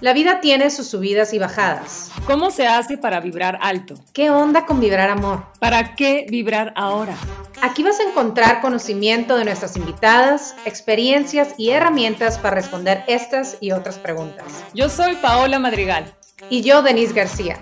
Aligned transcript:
La 0.00 0.12
vida 0.12 0.40
tiene 0.40 0.70
sus 0.70 0.88
subidas 0.88 1.32
y 1.32 1.38
bajadas. 1.38 2.10
¿Cómo 2.26 2.50
se 2.50 2.66
hace 2.66 2.98
para 2.98 3.20
vibrar 3.20 3.58
alto? 3.62 3.94
¿Qué 4.12 4.30
onda 4.30 4.66
con 4.66 4.80
vibrar 4.80 5.08
amor? 5.08 5.46
¿Para 5.60 5.94
qué 5.94 6.26
vibrar 6.28 6.72
ahora? 6.76 7.16
Aquí 7.62 7.82
vas 7.82 8.00
a 8.00 8.02
encontrar 8.02 8.60
conocimiento 8.60 9.36
de 9.36 9.46
nuestras 9.46 9.76
invitadas, 9.76 10.54
experiencias 10.66 11.54
y 11.56 11.70
herramientas 11.70 12.38
para 12.38 12.56
responder 12.56 13.04
estas 13.06 13.56
y 13.60 13.72
otras 13.72 13.98
preguntas. 13.98 14.44
Yo 14.74 14.88
soy 14.88 15.16
Paola 15.16 15.58
Madrigal. 15.58 16.14
Y 16.50 16.60
yo, 16.62 16.82
Denise 16.82 17.14
García. 17.14 17.58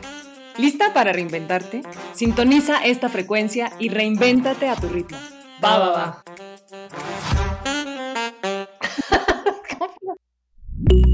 ¿Lista 0.59 0.93
para 0.93 1.13
reinventarte? 1.13 1.83
Sintoniza 2.15 2.85
esta 2.85 3.09
frecuencia 3.09 3.73
y 3.79 3.89
reinvéntate 3.89 4.69
a 4.69 4.77
tu 4.77 4.89
ritmo. 4.89 5.19
Va, 5.63 5.79
va, 5.79 5.91
va. 5.91 6.25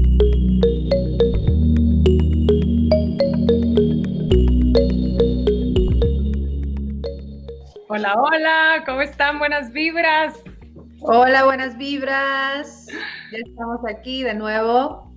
Hola, 7.99 8.15
hola, 8.15 8.83
¿cómo 8.85 9.01
están? 9.01 9.39
Buenas 9.39 9.73
vibras. 9.73 10.33
Hola, 11.01 11.43
buenas 11.43 11.77
vibras. 11.77 12.87
Ya 13.29 13.39
estamos 13.45 13.81
aquí 13.89 14.23
de 14.23 14.35
nuevo. 14.35 15.13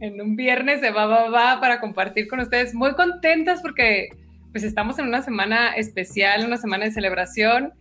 En 0.00 0.20
un 0.20 0.36
viernes 0.36 0.82
de 0.82 0.90
va, 0.90 1.06
va, 1.06 1.30
va 1.30 1.60
para 1.60 1.80
compartir 1.80 2.28
con 2.28 2.40
ustedes. 2.40 2.74
Muy 2.74 2.92
contentas 2.92 3.62
porque 3.62 4.10
pues 4.52 4.64
estamos 4.64 4.98
en 4.98 5.06
una 5.06 5.22
semana 5.22 5.76
especial, 5.76 6.44
una 6.44 6.58
semana 6.58 6.84
de 6.84 6.90
celebración 6.90 7.72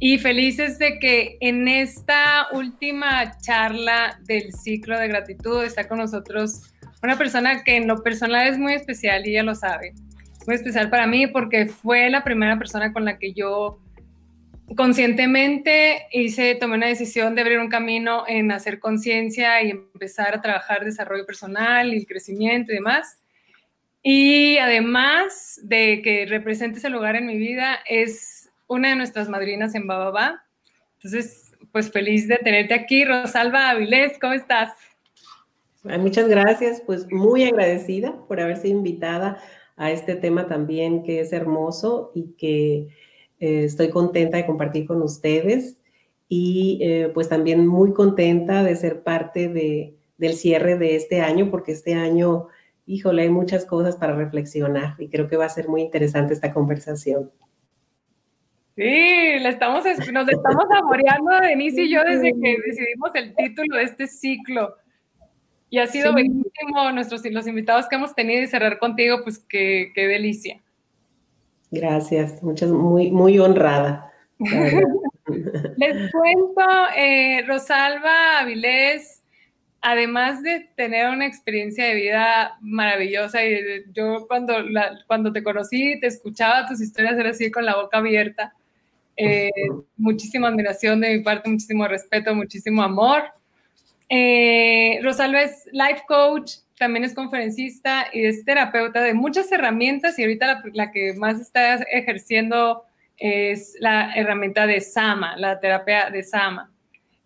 y 0.00 0.18
felices 0.18 0.80
de 0.80 0.98
que 0.98 1.36
en 1.38 1.68
esta 1.68 2.48
última 2.50 3.38
charla 3.38 4.18
del 4.24 4.52
ciclo 4.52 4.98
de 4.98 5.06
gratitud 5.06 5.62
está 5.62 5.86
con 5.86 5.98
nosotros 5.98 6.74
una 7.00 7.16
persona 7.16 7.62
que 7.62 7.76
en 7.76 7.86
lo 7.86 8.02
personal 8.02 8.48
es 8.48 8.58
muy 8.58 8.72
especial 8.72 9.24
y 9.24 9.30
ella 9.30 9.44
lo 9.44 9.54
sabe. 9.54 9.92
Muy 10.48 10.56
especial 10.56 10.90
para 10.90 11.06
mí 11.06 11.28
porque 11.28 11.66
fue 11.66 12.10
la 12.10 12.24
primera 12.24 12.58
persona 12.58 12.92
con 12.92 13.04
la 13.04 13.18
que 13.18 13.32
yo 13.32 13.78
conscientemente 14.76 16.06
hice, 16.12 16.54
tomé 16.54 16.76
una 16.76 16.86
decisión 16.86 17.34
de 17.34 17.42
abrir 17.42 17.58
un 17.58 17.68
camino 17.68 18.24
en 18.26 18.50
hacer 18.50 18.80
conciencia 18.80 19.62
y 19.62 19.70
empezar 19.70 20.34
a 20.34 20.40
trabajar 20.40 20.84
desarrollo 20.84 21.26
personal 21.26 21.92
y 21.94 22.06
crecimiento 22.06 22.72
y 22.72 22.76
demás. 22.76 23.20
Y 24.02 24.58
además 24.58 25.60
de 25.62 26.02
que 26.02 26.26
represente 26.26 26.78
ese 26.78 26.90
lugar 26.90 27.16
en 27.16 27.26
mi 27.26 27.38
vida, 27.38 27.78
es 27.88 28.50
una 28.66 28.90
de 28.90 28.96
nuestras 28.96 29.28
madrinas 29.28 29.74
en 29.74 29.86
Bababa. 29.86 30.44
Entonces, 30.96 31.52
pues 31.72 31.90
feliz 31.90 32.28
de 32.28 32.36
tenerte 32.36 32.74
aquí. 32.74 33.04
Rosalba 33.04 33.70
Avilés, 33.70 34.18
¿cómo 34.20 34.32
estás? 34.32 34.72
Muchas 35.82 36.28
gracias, 36.28 36.82
pues 36.86 37.10
muy 37.10 37.44
agradecida 37.44 38.14
por 38.26 38.40
haber 38.40 38.56
sido 38.56 38.78
invitada 38.78 39.38
a 39.76 39.90
este 39.90 40.14
tema 40.14 40.46
también 40.46 41.02
que 41.02 41.20
es 41.20 41.32
hermoso 41.32 42.10
y 42.14 42.32
que 42.38 42.88
eh, 43.40 43.64
estoy 43.64 43.90
contenta 43.90 44.36
de 44.36 44.46
compartir 44.46 44.86
con 44.86 45.02
ustedes 45.02 45.78
y 46.28 46.78
eh, 46.82 47.10
pues 47.12 47.28
también 47.28 47.66
muy 47.66 47.92
contenta 47.92 48.62
de 48.62 48.76
ser 48.76 49.02
parte 49.02 49.48
de, 49.48 49.94
del 50.18 50.34
cierre 50.34 50.78
de 50.78 50.96
este 50.96 51.20
año 51.20 51.50
porque 51.50 51.72
este 51.72 51.94
año, 51.94 52.48
híjole, 52.86 53.22
hay 53.22 53.30
muchas 53.30 53.64
cosas 53.66 53.96
para 53.96 54.14
reflexionar 54.14 54.94
y 54.98 55.08
creo 55.08 55.28
que 55.28 55.36
va 55.36 55.46
a 55.46 55.50
ser 55.50 55.68
muy 55.68 55.82
interesante 55.82 56.34
esta 56.34 56.52
conversación. 56.52 57.30
Sí, 58.76 58.82
le 58.82 59.48
estamos, 59.48 59.84
nos 59.84 60.28
estamos 60.28 60.64
saboreando, 60.68 61.30
Denise 61.42 61.82
y 61.82 61.92
yo, 61.92 62.02
desde 62.02 62.32
que 62.32 62.56
decidimos 62.66 63.14
el 63.14 63.34
título 63.36 63.76
de 63.76 63.84
este 63.84 64.08
ciclo. 64.08 64.74
Y 65.70 65.78
ha 65.78 65.86
sido 65.86 66.12
bellísimo 66.12 66.90
nuestros 66.92 67.24
los 67.26 67.46
invitados 67.46 67.88
que 67.88 67.94
hemos 67.96 68.14
tenido 68.14 68.42
y 68.42 68.48
cerrar 68.48 68.78
contigo, 68.78 69.20
pues 69.22 69.38
qué, 69.38 69.92
qué 69.94 70.08
delicia. 70.08 70.60
Gracias, 71.74 72.42
muchas, 72.42 72.70
muy, 72.70 73.10
muy 73.10 73.38
honrada. 73.38 74.12
Les 74.38 76.12
cuento, 76.12 76.62
eh, 76.96 77.42
Rosalba 77.46 78.40
Avilés, 78.40 79.22
además 79.80 80.42
de 80.42 80.68
tener 80.76 81.10
una 81.10 81.26
experiencia 81.26 81.86
de 81.86 81.94
vida 81.94 82.56
maravillosa, 82.60 83.44
y 83.44 83.84
yo 83.92 84.26
cuando, 84.28 84.54
cuando 85.06 85.32
te 85.32 85.42
conocí, 85.42 85.98
te 86.00 86.06
escuchaba 86.06 86.66
tus 86.66 86.80
historias, 86.80 87.18
era 87.18 87.30
así 87.30 87.50
con 87.50 87.64
la 87.64 87.76
boca 87.76 87.98
abierta. 87.98 88.54
Eh, 89.16 89.50
muchísima 89.96 90.48
admiración 90.48 91.00
de 91.00 91.16
mi 91.16 91.22
parte, 91.22 91.48
muchísimo 91.48 91.86
respeto, 91.86 92.34
muchísimo 92.34 92.82
amor. 92.82 93.22
Eh, 94.08 95.00
Rosalba 95.02 95.42
es 95.42 95.68
life 95.72 96.02
coach, 96.06 96.52
también 96.78 97.04
es 97.04 97.14
conferencista 97.14 98.06
y 98.12 98.26
es 98.26 98.44
terapeuta 98.44 99.00
de 99.00 99.14
muchas 99.14 99.50
herramientas 99.52 100.18
y 100.18 100.22
ahorita 100.22 100.62
la, 100.72 100.90
que 100.90 101.14
más 101.14 101.40
está 101.40 101.76
ejerciendo 101.76 102.84
es 103.16 103.76
la 103.78 104.12
herramienta 104.14 104.66
de 104.66 104.80
Sama, 104.80 105.36
la 105.36 105.60
terapia 105.60 106.10
de 106.10 106.22
Sama, 106.24 106.72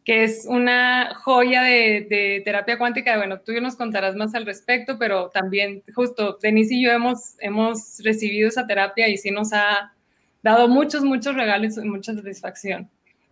que 0.05 0.25
es 0.25 0.47
una 0.49 1.15
joya 1.15 1.63
de, 1.63 2.43
terapia 2.45 2.79
cuántica. 2.79 3.17
Bueno, 3.17 3.41
tú 3.41 3.53
nos 3.61 3.75
contarás 3.75 4.15
más 4.15 4.35
al 4.35 4.47
respecto, 4.47 4.99
pero 4.99 5.31
también 5.31 5.83
justo 5.95 6.39
Denise 6.41 6.75
y 6.75 6.85
yo 6.85 6.93
hemos, 6.93 7.37
hemos 7.41 8.01
recibido 8.05 8.49
esa 8.49 8.67
terapia 8.67 9.09
y 9.09 9.17
sí 9.17 9.31
nos 9.31 9.53
ha 9.53 9.93
dado 10.43 10.69
muchos, 10.69 11.03
muchos 11.03 11.35
regalos 11.35 11.79
y 11.79 11.89
mucha 11.89 12.15
satisfacción. 12.15 12.89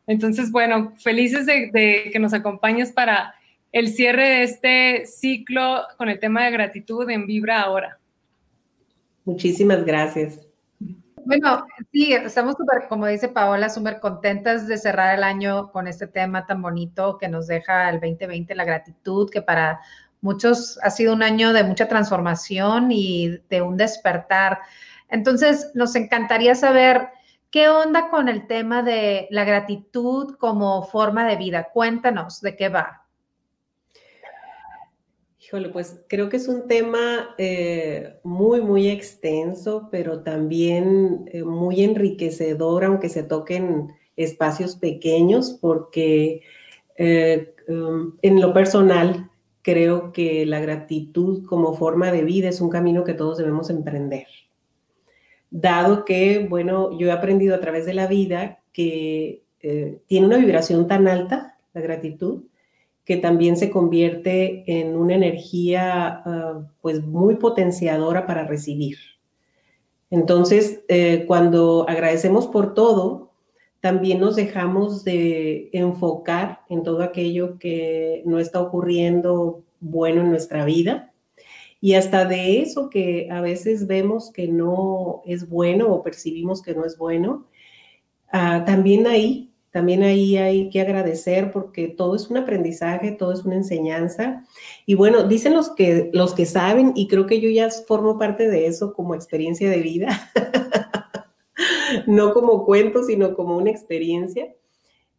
Entonces, 0.07 0.51
bueno, 0.51 0.95
felices 0.99 1.47
de, 1.47 1.71
de 1.73 2.11
que 2.13 2.19
nos 2.19 2.33
acompañes 2.33 2.93
para 2.93 3.35
el 3.77 3.89
cierre 3.89 4.27
de 4.27 4.43
este 4.43 5.05
ciclo 5.05 5.83
con 5.99 6.09
el 6.09 6.19
tema 6.19 6.45
de 6.45 6.51
gratitud 6.51 7.11
en 7.11 7.27
Vibra 7.27 7.61
ahora. 7.61 7.99
Muchísimas 9.27 9.85
gracias. 9.85 10.47
Bueno, 11.27 11.67
sí, 11.93 12.15
estamos 12.15 12.55
súper, 12.57 12.89
como 12.89 13.07
dice 13.07 13.29
Paola, 13.29 13.69
súper 13.69 14.01
contentas 14.01 14.67
de 14.67 14.79
cerrar 14.79 15.19
el 15.19 15.23
año 15.23 15.71
con 15.73 15.89
este 15.89 16.07
tema 16.07 16.47
tan 16.47 16.63
bonito 16.63 17.19
que 17.19 17.29
nos 17.29 17.49
deja 17.49 17.91
el 17.91 18.01
2020, 18.01 18.55
la 18.55 18.65
gratitud, 18.65 19.29
que 19.29 19.43
para 19.43 19.79
muchos 20.23 20.79
ha 20.83 20.89
sido 20.89 21.13
un 21.13 21.23
año 21.23 21.53
de 21.53 21.63
mucha 21.63 21.87
transformación 21.87 22.91
y 22.91 23.43
de 23.51 23.61
un 23.61 23.77
despertar. 23.77 24.59
Entonces, 25.11 25.71
nos 25.75 25.95
encantaría 25.97 26.55
saber 26.55 27.09
qué 27.51 27.69
onda 27.69 28.09
con 28.09 28.31
el 28.31 28.47
tema 28.47 28.83
de 28.83 29.29
la 29.31 29.45
gratitud 29.45 30.37
como 30.39 30.83
forma 30.85 31.27
de 31.27 31.37
vida. 31.37 31.69
Cuéntanos 31.75 32.41
de 32.41 32.57
qué 32.57 32.71
va. 32.71 33.06
Híjole, 35.47 35.69
pues 35.69 36.01
creo 36.09 36.29
que 36.29 36.39
es 36.39 36.49
un 36.49 36.67
tema 36.67 37.37
eh, 37.39 38.19
muy, 38.25 38.61
muy 38.63 38.89
extenso, 38.89 39.89
pero 39.93 40.25
también 40.25 41.31
eh, 41.33 41.45
muy 41.45 41.85
enriquecedor, 41.85 42.85
aunque 42.85 43.09
se 43.09 43.23
toquen 43.23 43.93
espacios 44.17 44.75
pequeños, 44.75 45.57
porque 45.61 46.43
eh, 46.97 47.55
um, 47.69 48.17
en 48.23 48.41
lo 48.41 48.53
personal 48.53 49.31
creo 49.63 50.13
que 50.13 50.45
la 50.47 50.59
gratitud 50.59 51.47
como 51.47 51.75
forma 51.75 52.11
de 52.11 52.25
vida 52.25 52.49
es 52.49 52.61
un 52.61 52.71
camino 52.71 53.05
que 53.05 53.15
todos 53.15 53.39
debemos 53.39 53.71
emprender. 53.71 54.27
Dado 55.53 56.05
que, 56.05 56.45
bueno, 56.51 56.99
yo 56.99 57.07
he 57.07 57.13
aprendido 57.13 57.55
a 57.55 57.61
través 57.61 57.87
de 57.87 57.95
la 57.95 58.09
vida 58.09 58.65
que 58.73 59.45
tiene 60.07 60.27
una 60.27 60.39
vibración 60.39 60.89
tan 60.89 61.07
alta, 61.07 61.57
la 61.73 61.81
gratitud, 61.81 62.43
que 63.07 63.17
también 63.17 63.57
se 63.57 63.71
convierte 63.71 64.65
en 64.67 64.97
una 64.97 65.15
energía 65.15 66.23
ah, 66.27 66.67
pues 66.83 67.03
muy 67.03 67.37
potenciadora 67.37 68.27
para 68.27 68.45
recibir. 68.45 68.99
Entonces, 70.11 70.85
eh, 70.89 71.25
cuando 71.27 71.87
agradecemos 71.89 72.49
por 72.49 72.75
todo, 72.75 73.31
también 73.81 74.21
nos 74.21 74.37
dejamos 74.37 75.05
de 75.05 75.71
enfocar 75.73 76.61
en 76.69 76.83
todo 76.83 77.03
aquello 77.03 77.59
que 77.59 78.23
no 78.27 78.39
está 78.39 78.61
ocurriendo 78.61 79.63
bueno 79.81 80.23
en 80.23 80.31
nuestra 80.31 80.65
vida 80.65 81.13
y 81.81 81.95
hasta 81.95 82.25
de 82.25 82.61
eso 82.61 82.91
que 82.91 83.29
a 83.31 83.41
veces 83.41 83.87
vemos 83.87 84.33
que 84.33 84.49
no 84.49 85.23
es 85.27 85.49
bueno 85.49 85.93
o 85.93 86.03
percibimos 86.03 86.61
que 86.63 86.75
no 86.75 86.85
es 86.85 86.99
bueno, 86.99 87.47
ah, 88.33 88.65
también 88.67 89.07
ahí 89.07 89.53
también 89.77 90.03
ahí 90.05 90.39
hay 90.39 90.71
que 90.71 90.81
agradecer 90.81 91.53
porque 91.53 91.87
todo 91.87 92.17
es 92.17 92.31
un 92.31 92.39
aprendizaje, 92.39 93.13
todo 93.13 93.31
es 93.31 93.45
una 93.45 93.57
enseñanza. 93.57 94.43
Y 94.87 94.95
bueno, 94.95 95.25
dicen 95.25 95.53
los 95.53 95.69
que, 95.69 96.09
los 96.15 96.33
que 96.33 96.47
saben, 96.47 96.95
y 96.95 97.09
creo 97.09 97.27
que 97.27 97.43
yo 97.43 97.51
ya 97.51 97.69
formo 97.69 98.19
parte 98.19 98.49
de 98.49 98.69
eso 98.69 98.95
como 98.95 99.15
experiencia 99.15 99.69
de 99.69 99.83
vida, 99.83 100.31
no 102.07 102.33
como 102.33 102.65
cuento, 102.65 103.03
sino 103.03 103.35
como 103.35 103.55
una 103.59 103.69
experiencia. 103.69 104.51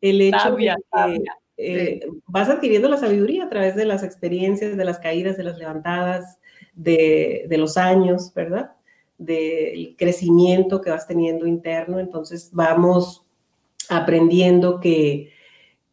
El 0.01 0.21
hecho 0.21 0.55
de 0.55 0.73
que 0.91 1.23
eh, 1.57 1.99
vas 2.25 2.49
adquiriendo 2.49 2.89
la 2.89 2.97
sabiduría 2.97 3.43
a 3.43 3.49
través 3.49 3.75
de 3.75 3.85
las 3.85 4.01
experiencias, 4.01 4.75
de 4.75 4.85
las 4.85 4.97
caídas, 4.97 5.37
de 5.37 5.43
las 5.43 5.59
levantadas, 5.59 6.39
de, 6.73 7.45
de 7.47 7.57
los 7.59 7.77
años, 7.77 8.33
¿verdad? 8.33 8.71
Del 9.19 9.95
crecimiento 9.99 10.81
que 10.81 10.89
vas 10.89 11.05
teniendo 11.05 11.45
interno. 11.45 11.99
Entonces 11.99 12.49
vamos 12.51 13.26
aprendiendo 13.89 14.79
que 14.79 15.31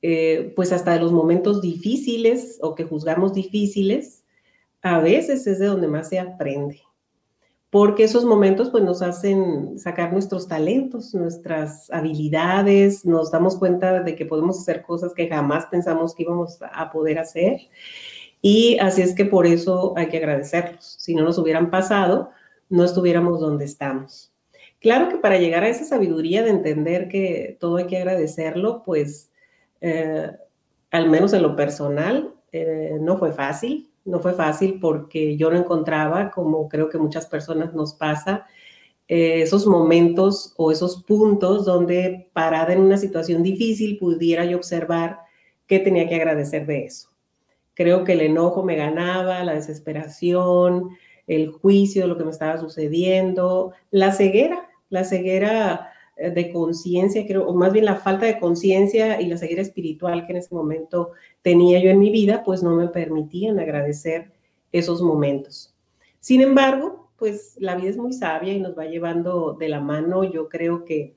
eh, 0.03 0.53
pues 0.55 0.71
hasta 0.71 0.93
de 0.93 1.01
los 1.01 1.13
momentos 1.13 1.63
difíciles 1.63 2.59
o 2.61 2.75
que 2.75 2.85
juzgamos 2.85 3.33
difíciles, 3.33 4.25
a 4.83 5.01
veces 5.01 5.47
es 5.47 5.59
de 5.59 5.65
donde 5.65 5.89
más 5.89 6.11
se 6.11 6.19
aprende, 6.19 6.83
porque 7.71 8.05
esos 8.05 8.27
momentos 8.27 8.69
pues 8.69 8.85
nos 8.85 9.01
hacen 9.01 9.79
sacar 9.79 10.13
nuestros 10.13 10.47
talentos, 10.47 11.15
nuestras 11.15 11.91
habilidades, 11.91 13.07
nos 13.07 13.31
damos 13.31 13.57
cuenta 13.57 14.03
de 14.03 14.15
que 14.15 14.27
podemos 14.27 14.61
hacer 14.61 14.83
cosas 14.83 15.15
que 15.15 15.27
jamás 15.27 15.65
pensamos 15.67 16.15
que 16.15 16.25
íbamos 16.25 16.59
a 16.61 16.93
poder 16.93 17.19
hacer. 17.19 17.63
Y 18.43 18.77
así 18.81 19.01
es 19.01 19.15
que 19.15 19.25
por 19.25 19.47
eso 19.47 19.95
hay 19.97 20.09
que 20.09 20.19
agradecerlos. 20.19 20.97
Si 20.99 21.15
no 21.15 21.25
nos 21.25 21.39
hubieran 21.39 21.71
pasado, 21.71 22.29
no 22.69 22.85
estuviéramos 22.85 23.41
donde 23.41 23.65
estamos. 23.65 24.34
Claro 24.85 25.09
que 25.09 25.17
para 25.17 25.39
llegar 25.39 25.65
a 25.65 25.71
esa 25.71 25.87
sabiduría 25.87 26.43
de 26.43 26.51
entender 26.51 27.09
que 27.09 27.57
todo 27.59 27.79
hay 27.79 27.87
que 27.87 27.97
agradecerlo, 27.97 28.83
pues 28.85 29.33
eh, 29.81 30.31
al 30.91 31.09
menos 31.09 31.33
en 31.33 31.41
lo 31.41 31.57
personal, 31.57 32.35
eh, 32.53 32.99
no 33.01 33.17
fue 33.17 33.33
fácil. 33.33 33.89
No 34.05 34.21
fue 34.21 34.35
fácil 34.35 34.79
porque 34.83 35.39
yo 35.39 35.51
no 35.51 35.57
encontraba, 35.57 36.31
como 36.31 36.69
creo 36.69 36.91
que 36.91 36.99
muchas 36.99 37.25
personas 37.25 37.73
nos 37.73 37.95
pasa, 37.95 38.45
eh, 39.09 39.41
esos 39.41 39.67
momentos 39.67 40.53
o 40.59 40.71
esos 40.71 41.03
puntos 41.03 41.65
donde 41.65 42.29
parada 42.35 42.75
en 42.75 42.83
una 42.83 42.99
situación 42.99 43.43
difícil 43.43 43.97
pudiera 43.97 44.45
yo 44.45 44.59
observar 44.59 45.21
qué 45.67 45.79
tenía 45.79 46.07
que 46.07 46.17
agradecer 46.17 46.67
de 46.67 46.85
eso. 46.85 47.09
Creo 47.73 48.05
que 48.05 48.13
el 48.13 48.21
enojo 48.21 48.63
me 48.63 48.77
ganaba, 48.77 49.45
la 49.45 49.55
desesperación, 49.55 50.91
el 51.27 51.53
juicio 51.53 52.03
de 52.03 52.09
lo 52.09 52.19
que 52.19 52.25
me 52.25 52.33
estaba 52.33 52.61
sucediendo, 52.61 53.73
la 53.91 54.13
ceguera, 54.13 54.69
la 54.95 55.05
ceguera 55.05 55.93
eh, 56.17 56.31
de 56.31 56.53
conciencia, 56.53 57.27
creo, 57.27 57.47
o 57.47 57.55
más 57.55 57.73
bien 57.73 57.85
la 57.85 57.97
falta 57.97 58.25
de 58.25 58.39
conciencia 58.39 59.21
y 59.21 59.27
la 59.27 59.37
ceguera 59.37 59.61
espiritual 59.61 60.25
que 60.25 60.33
en 60.33 60.39
ese 60.39 60.55
momento 60.55 61.11
tenía 61.43 61.81
yo 61.81 61.91
en 61.91 61.99
mi 61.99 62.11
vida, 62.11 62.43
pues 62.45 62.63
no 62.63 62.77
me 62.77 62.89
permitían 62.89 63.59
agradecer 63.59 64.33
esos 64.73 65.03
momentos. 65.03 65.75
Sin 66.21 66.41
embargo, 66.41 67.11
pues 67.17 67.57
la 67.59 67.77
vida 67.77 67.91
es 67.91 67.97
muy 67.97 68.13
sabia 68.13 68.53
y 68.53 68.61
nos 68.61 68.79
va 68.79 68.87
llevando 68.87 69.55
de 69.55 69.69
la 69.69 69.81
mano. 69.81 70.25
Yo 70.25 70.49
creo 70.49 70.85
que 70.85 71.15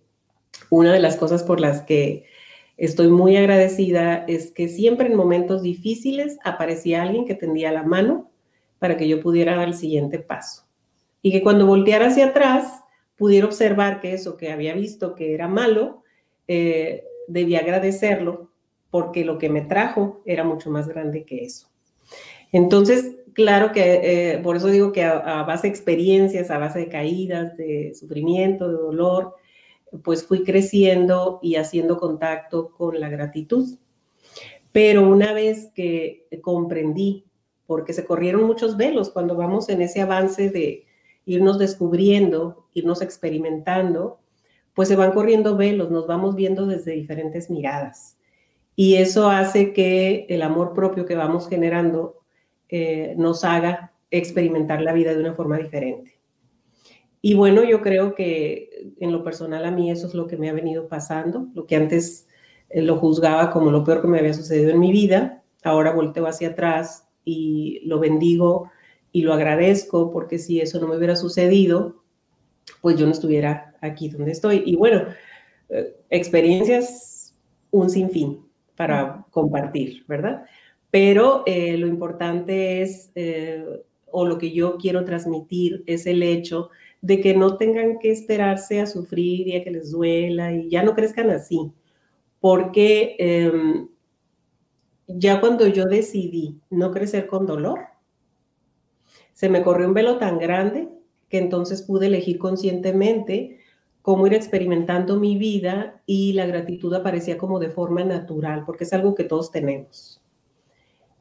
una 0.69 0.91
de 0.91 0.99
las 0.99 1.15
cosas 1.15 1.43
por 1.43 1.59
las 1.59 1.81
que 1.81 2.25
estoy 2.77 3.07
muy 3.07 3.37
agradecida 3.37 4.25
es 4.27 4.51
que 4.51 4.67
siempre 4.67 5.07
en 5.07 5.15
momentos 5.15 5.61
difíciles 5.61 6.37
aparecía 6.43 7.03
alguien 7.03 7.25
que 7.25 7.35
tendía 7.35 7.71
la 7.71 7.83
mano 7.83 8.29
para 8.79 8.97
que 8.97 9.07
yo 9.07 9.21
pudiera 9.21 9.55
dar 9.55 9.67
el 9.67 9.73
siguiente 9.73 10.19
paso. 10.19 10.63
Y 11.21 11.31
que 11.31 11.41
cuando 11.41 11.65
volteara 11.65 12.07
hacia 12.07 12.27
atrás, 12.27 12.83
pudiera 13.17 13.47
observar 13.47 13.99
que 13.99 14.13
eso 14.13 14.37
que 14.37 14.51
había 14.51 14.73
visto 14.73 15.15
que 15.15 15.33
era 15.33 15.47
malo, 15.47 16.03
eh, 16.47 17.03
debía 17.27 17.59
agradecerlo 17.59 18.51
porque 18.89 19.25
lo 19.25 19.37
que 19.37 19.49
me 19.49 19.61
trajo 19.61 20.21
era 20.25 20.43
mucho 20.43 20.69
más 20.69 20.87
grande 20.87 21.25
que 21.25 21.43
eso. 21.43 21.67
Entonces, 22.51 23.17
claro 23.33 23.73
que 23.73 24.35
eh, 24.35 24.37
por 24.39 24.55
eso 24.55 24.67
digo 24.67 24.93
que 24.93 25.03
a, 25.03 25.41
a, 25.41 25.43
base 25.43 25.67
de 25.67 25.73
experiencias, 25.73 26.49
a 26.49 26.57
base 26.57 26.79
de 26.79 26.87
caídas, 26.87 27.57
de 27.57 27.93
sufrimiento, 27.93 28.69
de 28.69 28.77
dolor, 28.77 29.35
pues 30.03 30.25
fui 30.25 30.43
creciendo 30.43 31.39
y 31.41 31.55
haciendo 31.55 31.97
contacto 31.97 32.71
con 32.71 32.99
la 32.99 33.09
gratitud. 33.09 33.77
Pero 34.71 35.07
una 35.07 35.33
vez 35.33 35.71
que 35.73 36.27
comprendí, 36.41 37.25
porque 37.65 37.93
se 37.93 38.05
corrieron 38.05 38.43
muchos 38.43 38.77
velos 38.77 39.09
cuando 39.09 39.35
vamos 39.35 39.69
en 39.69 39.81
ese 39.81 40.01
avance 40.01 40.49
de 40.49 40.86
irnos 41.27 41.59
descubriendo, 41.59 42.67
irnos 42.73 43.01
experimentando, 43.01 44.19
pues 44.73 44.87
se 44.87 44.95
van 44.95 45.11
corriendo 45.11 45.57
velos, 45.57 45.91
nos 45.91 46.07
vamos 46.07 46.35
viendo 46.35 46.65
desde 46.65 46.93
diferentes 46.93 47.49
miradas. 47.49 48.17
Y 48.75 48.95
eso 48.95 49.29
hace 49.29 49.73
que 49.73 50.25
el 50.29 50.41
amor 50.41 50.73
propio 50.73 51.05
que 51.05 51.15
vamos 51.15 51.49
generando 51.49 52.21
eh, 52.69 53.13
nos 53.17 53.43
haga 53.43 53.93
experimentar 54.09 54.81
la 54.81 54.93
vida 54.93 55.13
de 55.13 55.19
una 55.19 55.33
forma 55.33 55.57
diferente. 55.57 56.17
Y 57.21 57.33
bueno, 57.33 57.63
yo 57.63 57.81
creo 57.81 58.15
que 58.15 58.93
en 58.99 59.11
lo 59.11 59.23
personal 59.23 59.65
a 59.65 59.71
mí 59.71 59.91
eso 59.91 60.07
es 60.07 60.13
lo 60.13 60.27
que 60.27 60.37
me 60.37 60.49
ha 60.49 60.53
venido 60.53 60.87
pasando, 60.87 61.47
lo 61.55 61.65
que 61.65 61.75
antes 61.75 62.27
eh, 62.69 62.81
lo 62.81 62.97
juzgaba 62.97 63.49
como 63.49 63.69
lo 63.69 63.83
peor 63.83 64.01
que 64.01 64.07
me 64.07 64.19
había 64.19 64.33
sucedido 64.33 64.71
en 64.71 64.79
mi 64.79 64.93
vida, 64.93 65.43
ahora 65.63 65.91
volteo 65.91 66.25
hacia 66.25 66.49
atrás 66.49 67.09
y 67.25 67.81
lo 67.83 67.99
bendigo 67.99 68.71
y 69.17 69.23
lo 69.23 69.33
agradezco 69.33 70.11
porque 70.11 70.37
si 70.37 70.61
eso 70.61 70.79
no 70.79 70.87
me 70.87 70.95
hubiera 70.95 71.15
sucedido, 71.15 72.03
pues 72.81 72.97
yo 72.97 73.07
no 73.07 73.13
estuviera 73.13 73.73
aquí 73.81 74.09
donde 74.09 74.31
estoy. 74.31 74.61
Y 74.63 74.75
bueno, 74.75 75.05
eh, 75.69 75.95
experiencias 76.11 77.33
un 77.71 77.89
sinfín 77.89 78.45
para 78.75 79.25
compartir, 79.31 80.05
¿verdad? 80.07 80.45
Pero 80.91 81.41
eh, 81.47 81.77
lo 81.79 81.87
importante 81.87 82.83
es, 82.83 83.09
eh, 83.15 83.65
o 84.05 84.23
lo 84.23 84.37
que 84.37 84.51
yo 84.51 84.77
quiero 84.77 85.03
transmitir, 85.03 85.83
es 85.87 86.05
el 86.05 86.21
hecho 86.21 86.69
de 87.01 87.19
que 87.19 87.33
no 87.33 87.57
tengan 87.57 87.97
que 87.97 88.11
esperarse 88.11 88.81
a 88.81 88.85
sufrir 88.85 89.47
y 89.47 89.55
a 89.55 89.63
que 89.63 89.71
les 89.71 89.89
duela 89.89 90.53
y 90.53 90.69
ya 90.69 90.83
no 90.83 90.93
crezcan 90.93 91.31
así, 91.31 91.71
porque 92.39 93.15
em, 93.17 93.87
ya 95.07 95.39
cuando 95.39 95.65
yo 95.65 95.85
decidí 95.85 96.61
no 96.69 96.91
crecer 96.91 97.25
con 97.25 97.47
dolor, 97.47 97.96
se 99.37 99.49
me 99.49 99.61
corrió 99.61 99.87
un 99.87 99.93
velo 99.93 100.17
tan 100.17 100.39
grande 100.39 100.89
que 101.29 101.37
entonces 101.37 101.83
pude 101.83 102.07
elegir 102.07 102.39
conscientemente 102.39 103.59
cómo 104.01 104.25
ir 104.25 104.33
experimentando 104.33 105.19
mi 105.19 105.37
vida 105.37 106.01
y 106.07 106.33
la 106.33 106.47
gratitud 106.47 106.91
aparecía 106.95 107.37
como 107.37 107.59
de 107.59 107.69
forma 107.69 108.03
natural, 108.03 108.63
porque 108.65 108.85
es 108.85 108.93
algo 108.93 109.13
que 109.13 109.25
todos 109.25 109.51
tenemos. 109.51 110.23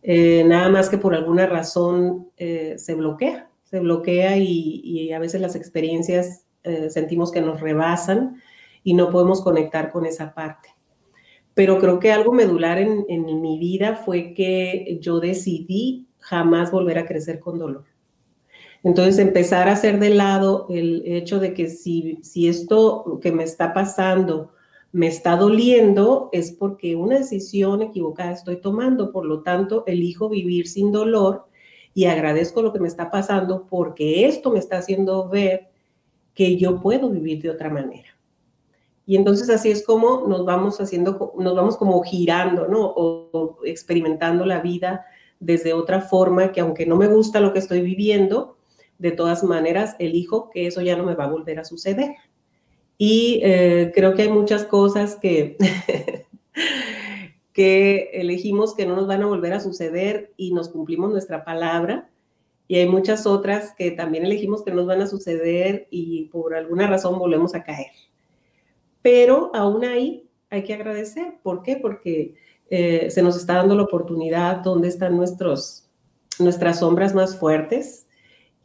Eh, 0.02 0.44
nada 0.46 0.70
más 0.70 0.88
que 0.88 0.96
por 0.96 1.14
alguna 1.14 1.44
razón 1.44 2.30
eh, 2.38 2.76
se 2.78 2.94
bloquea, 2.94 3.50
se 3.64 3.80
bloquea 3.80 4.38
y, 4.38 5.12
a 5.12 5.18
veces 5.18 5.42
las 5.42 5.54
experiencias 5.54 6.46
eh, 6.62 6.88
sentimos 6.88 7.30
que 7.30 7.42
nos 7.42 7.60
rebasan 7.60 8.40
y 8.82 8.94
no 8.94 9.10
podemos 9.10 9.42
conectar 9.42 9.92
con 9.92 10.06
esa 10.06 10.32
parte. 10.32 10.70
Pero 11.52 11.78
creo 11.78 11.98
que 11.98 12.12
algo 12.12 12.32
medular 12.32 12.78
en, 12.78 13.04
en 13.10 13.42
mi 13.42 13.58
vida 13.58 13.94
fue 13.94 14.32
que 14.32 14.98
yo 15.02 15.20
decidí 15.20 16.08
jamás 16.18 16.72
volver 16.72 16.96
a 16.96 17.06
crecer 17.06 17.40
con 17.40 17.58
dolor 17.58 17.84
entonces, 18.86 19.18
empezar 19.18 19.68
a 19.68 19.72
hacer 19.72 19.98
de 19.98 20.10
lado 20.10 20.66
el 20.70 21.02
hecho 21.06 21.40
de 21.40 21.54
que 21.54 21.68
si, 21.68 22.20
si 22.22 22.46
esto 22.46 23.18
que 23.20 23.32
me 23.32 23.42
está 23.42 23.74
pasando 23.74 24.52
me 24.92 25.08
está 25.08 25.34
doliendo, 25.34 26.28
es 26.30 26.52
porque 26.52 26.94
una 26.94 27.18
decisión 27.18 27.82
equivocada 27.82 28.30
estoy 28.30 28.60
tomando. 28.60 29.10
Por 29.10 29.26
lo 29.26 29.42
tanto, 29.42 29.82
elijo 29.88 30.28
vivir 30.28 30.68
sin 30.68 30.92
dolor 30.92 31.46
y 31.94 32.04
agradezco 32.04 32.62
lo 32.62 32.72
que 32.72 32.78
me 32.78 32.86
está 32.86 33.10
pasando 33.10 33.66
porque 33.68 34.24
esto 34.26 34.52
me 34.52 34.60
está 34.60 34.78
haciendo 34.78 35.28
ver 35.28 35.66
que 36.32 36.56
yo 36.56 36.80
puedo 36.80 37.10
vivir 37.10 37.42
de 37.42 37.50
otra 37.50 37.68
manera. 37.68 38.16
Y 39.04 39.16
entonces 39.16 39.50
así 39.50 39.68
es 39.68 39.84
como 39.84 40.28
nos 40.28 40.44
vamos 40.44 40.80
haciendo, 40.80 41.32
nos 41.36 41.56
vamos 41.56 41.76
como 41.76 42.00
girando, 42.04 42.68
¿no? 42.68 42.86
O, 42.86 43.30
o 43.32 43.64
experimentando 43.64 44.46
la 44.46 44.60
vida 44.60 45.06
desde 45.40 45.72
otra 45.72 46.02
forma 46.02 46.52
que 46.52 46.60
aunque 46.60 46.86
no 46.86 46.94
me 46.94 47.08
gusta 47.08 47.40
lo 47.40 47.52
que 47.52 47.58
estoy 47.58 47.80
viviendo, 47.80 48.55
de 48.98 49.12
todas 49.12 49.44
maneras 49.44 49.96
elijo 49.98 50.50
que 50.50 50.66
eso 50.66 50.80
ya 50.82 50.96
no 50.96 51.04
me 51.04 51.14
va 51.14 51.24
a 51.24 51.30
volver 51.30 51.58
a 51.58 51.64
suceder. 51.64 52.14
Y 52.98 53.40
eh, 53.42 53.92
creo 53.94 54.14
que 54.14 54.22
hay 54.22 54.28
muchas 54.30 54.64
cosas 54.64 55.16
que, 55.16 55.56
que 57.52 58.10
elegimos 58.14 58.74
que 58.74 58.86
no 58.86 58.96
nos 58.96 59.06
van 59.06 59.22
a 59.22 59.26
volver 59.26 59.52
a 59.52 59.60
suceder 59.60 60.32
y 60.36 60.52
nos 60.52 60.68
cumplimos 60.68 61.10
nuestra 61.10 61.44
palabra. 61.44 62.08
Y 62.68 62.76
hay 62.76 62.88
muchas 62.88 63.26
otras 63.26 63.72
que 63.76 63.92
también 63.92 64.24
elegimos 64.24 64.64
que 64.64 64.70
no 64.70 64.78
nos 64.78 64.86
van 64.86 65.02
a 65.02 65.06
suceder 65.06 65.86
y 65.90 66.24
por 66.24 66.54
alguna 66.54 66.86
razón 66.86 67.18
volvemos 67.18 67.54
a 67.54 67.62
caer. 67.62 67.92
Pero 69.02 69.50
aún 69.54 69.84
ahí 69.84 70.28
hay 70.50 70.64
que 70.64 70.74
agradecer. 70.74 71.34
¿Por 71.42 71.62
qué? 71.62 71.76
Porque 71.76 72.34
eh, 72.70 73.10
se 73.10 73.22
nos 73.22 73.36
está 73.36 73.54
dando 73.54 73.76
la 73.76 73.84
oportunidad 73.84 74.56
donde 74.56 74.88
están 74.88 75.16
nuestros, 75.16 75.88
nuestras 76.38 76.80
sombras 76.80 77.14
más 77.14 77.38
fuertes, 77.38 78.05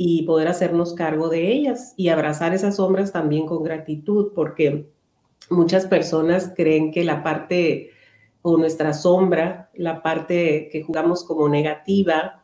y 0.03 0.23
poder 0.23 0.47
hacernos 0.47 0.95
cargo 0.95 1.29
de 1.29 1.51
ellas 1.51 1.93
y 1.95 2.09
abrazar 2.09 2.55
esas 2.55 2.77
sombras 2.77 3.11
también 3.11 3.45
con 3.45 3.61
gratitud, 3.61 4.31
porque 4.33 4.89
muchas 5.51 5.85
personas 5.85 6.53
creen 6.55 6.91
que 6.91 7.03
la 7.03 7.21
parte 7.21 7.91
o 8.41 8.57
nuestra 8.57 8.93
sombra, 8.93 9.69
la 9.75 10.01
parte 10.01 10.69
que 10.71 10.81
jugamos 10.81 11.23
como 11.23 11.47
negativa, 11.47 12.41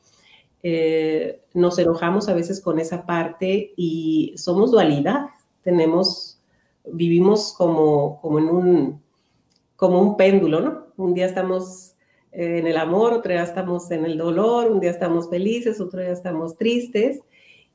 eh, 0.62 1.42
nos 1.56 1.80
enojamos 1.80 2.30
a 2.30 2.36
veces 2.36 2.62
con 2.62 2.78
esa 2.78 3.08
parte 3.08 3.74
y 3.76 4.36
somos 4.38 4.70
dualidad, 4.70 5.26
tenemos, 5.64 6.40
vivimos 6.86 7.56
como, 7.58 8.22
como 8.22 8.38
en 8.38 8.50
un, 8.50 9.02
como 9.76 10.00
un 10.00 10.16
péndulo, 10.16 10.62
¿no? 10.62 10.86
Un 10.96 11.16
día 11.16 11.26
estamos 11.26 11.96
en 12.32 12.68
el 12.68 12.78
amor, 12.78 13.14
otro 13.14 13.32
día 13.32 13.42
estamos 13.42 13.90
en 13.90 14.06
el 14.06 14.16
dolor, 14.16 14.70
un 14.70 14.80
día 14.80 14.92
estamos 14.92 15.28
felices, 15.28 15.82
otro 15.82 16.02
día 16.02 16.12
estamos 16.12 16.56
tristes 16.56 17.22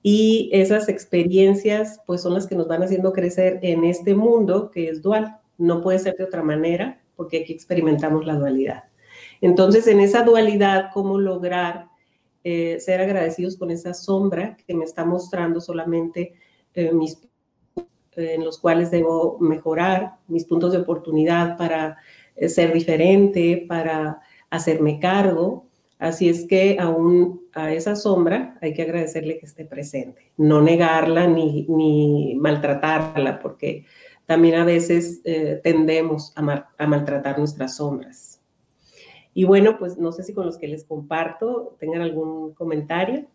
y 0.03 0.51
esas 0.53 0.89
experiencias, 0.89 2.01
pues 2.07 2.23
son 2.23 2.35
las 2.35 2.47
que 2.47 2.57
nos 2.57 2.67
van 2.67 2.83
haciendo 2.83 3.13
crecer 3.13 3.61
en 3.63 3.85
este 3.85 4.15
mundo 4.15 4.71
que 4.71 4.89
es 4.89 5.01
dual. 5.01 5.39
No 5.59 5.81
puede 5.81 5.99
ser 5.99 6.17
de 6.17 6.25
otra 6.25 6.43
manera, 6.43 7.01
porque 7.15 7.43
aquí 7.43 7.53
experimentamos 7.53 8.27
la 8.27 8.35
dualidad. 8.35 8.85
Entonces, 9.41 9.87
en 9.87 10.01
esa 10.01 10.23
dualidad, 10.25 10.91
¿cómo 10.93 11.19
lograr 11.19 11.87
eh, 12.43 12.81
ser 12.81 13.01
agradecidos 13.01 13.57
con 13.57 13.71
esa 13.71 13.95
sombra 13.95 14.57
que 14.67 14.75
me 14.75 14.85
está 14.85 15.05
mostrando 15.05 15.61
solamente 15.61 16.35
eh, 16.75 16.93
mis 16.93 17.19
en 18.15 18.45
los 18.45 18.59
cuales 18.59 18.91
debo 18.91 19.39
mejorar, 19.41 20.17
mis 20.29 20.45
puntos 20.45 20.73
de 20.73 20.79
oportunidad 20.79 21.57
para 21.57 21.97
ser 22.47 22.73
diferente, 22.73 23.65
para 23.67 24.21
hacerme 24.51 25.01
cargo. 25.01 25.67
Así 26.03 26.29
es 26.29 26.47
que 26.49 26.79
aún 26.81 27.43
a 27.55 27.73
esa 27.73 27.95
sombra 27.95 28.59
hay 28.61 28.75
que 28.75 28.83
agradecerle 28.83 29.39
que 29.39 29.47
esté 29.47 29.65
presente, 29.65 30.33
no 30.37 30.61
negarla 30.61 31.27
ni, 31.27 31.65
ni 31.69 32.35
maltratarla, 32.35 33.39
porque 33.39 33.87
también 34.27 34.57
a 34.57 34.65
veces 34.65 35.23
tendemos 35.63 36.33
a, 36.37 36.69
a 36.77 36.87
maltratar 36.87 37.39
nuestras 37.39 37.77
sombras. 37.77 38.43
Y 39.33 39.45
bueno, 39.45 39.79
pues 39.79 39.97
no 39.97 40.11
sé 40.11 40.25
si 40.25 40.35
con 40.35 40.47
los 40.47 40.59
que 40.59 40.69
les 40.69 40.85
comparto 40.85 41.77
tengan 41.79 42.03
algún 42.03 42.53
comentario. 42.55 43.27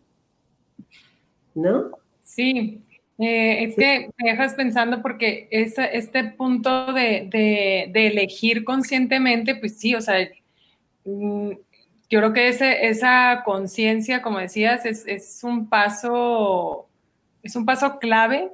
¿No? 1.54 1.90
Sí, 2.22 2.84
eh, 3.18 3.64
es 3.64 3.74
que 3.74 4.10
me 4.16 4.30
dejas 4.30 4.54
pensando 4.54 5.02
porque 5.02 5.48
este 5.50 6.24
punto 6.36 6.92
de, 6.92 7.90
elegir 7.92 8.62
conscientemente, 8.62 9.56
pues 9.56 9.76
sí, 9.78 9.94
o 9.96 10.00
sea, 10.00 10.16
mm, 11.04 11.50
yo 12.10 12.20
creo 12.20 12.32
que 12.32 12.48
ese, 12.48 12.88
esa 12.88 13.42
conciencia, 13.44 14.22
como 14.22 14.38
decías, 14.38 14.86
es, 14.86 15.06
es, 15.06 15.44
un 15.44 15.68
paso, 15.68 16.88
es 17.42 17.54
un 17.56 17.66
paso 17.66 17.98
clave 17.98 18.50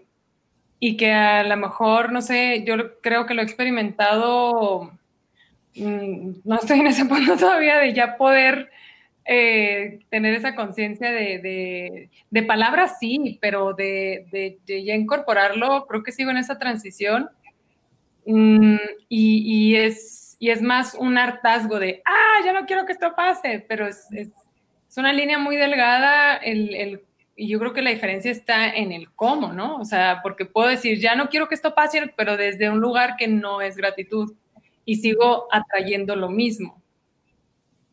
y 0.81 0.97
que 0.97 1.13
a 1.13 1.45
lo 1.45 1.57
mejor, 1.57 2.13
no 2.13 2.21
sé, 2.23 2.65
yo 2.67 3.01
creo 3.01 3.27
que 3.27 3.35
lo 3.35 3.43
he 3.43 3.45
experimentado 3.45 4.93
Mm, 5.77 6.35
no 6.45 6.55
estoy 6.57 6.81
en 6.81 6.87
ese 6.87 7.05
punto 7.07 7.37
todavía 7.37 7.79
de 7.79 7.93
ya 7.93 8.17
poder 8.17 8.71
eh, 9.25 10.01
tener 10.11 10.35
esa 10.35 10.55
conciencia 10.55 11.11
de, 11.11 12.11
de, 12.31 12.43
palabras, 12.43 12.99
sí, 13.01 13.39
pero 13.41 13.73
de, 13.73 14.59
ya 14.67 14.95
incorporarlo, 14.95 15.87
creo 15.87 16.03
que 16.03 16.13
sigo 16.13 16.31
en 16.31 16.37
esa 16.37 16.59
transición. 16.59 17.31
Mm, 18.27 18.77
y, 19.09 19.77
es, 19.77 20.24
y 20.39 20.51
es 20.51 20.63
más 20.63 20.95
un 20.95 21.19
hartazgo 21.19 21.79
de, 21.79 22.03
ah, 22.05 22.45
ya 22.45 22.53
no 22.53 22.67
quiero 22.67 22.87
que 22.87 22.93
esto 22.93 23.15
pase, 23.15 23.65
pero 23.69 23.87
es, 23.87 24.07
es, 24.13 24.31
una 24.97 25.13
línea 25.13 25.39
muy 25.39 25.57
delgada 25.57 26.37
el, 26.37 27.03
y 27.35 27.49
yo 27.49 27.59
creo 27.59 27.73
que 27.73 27.83
la 27.83 27.91
diferencia 27.91 28.31
está 28.31 28.69
en 28.69 28.93
el 28.93 29.13
cómo, 29.13 29.53
¿no? 29.53 29.79
O 29.79 29.85
sea, 29.85 30.21
porque 30.23 30.45
puedo 30.45 30.69
decir, 30.69 31.01
ya 31.01 31.17
no 31.17 31.29
quiero 31.29 31.49
que 31.49 31.57
esto 31.57 31.75
pase, 31.75 32.13
pero 32.17 32.37
desde 32.37 32.71
un 32.71 32.79
lugar 32.79 33.17
que 33.17 33.27
no 33.27 33.61
es 33.61 33.77
gratitud 33.77 34.33
y 34.85 34.97
sigo 34.97 35.49
atrayendo 35.51 36.15
lo 36.15 36.29
mismo. 36.29 36.81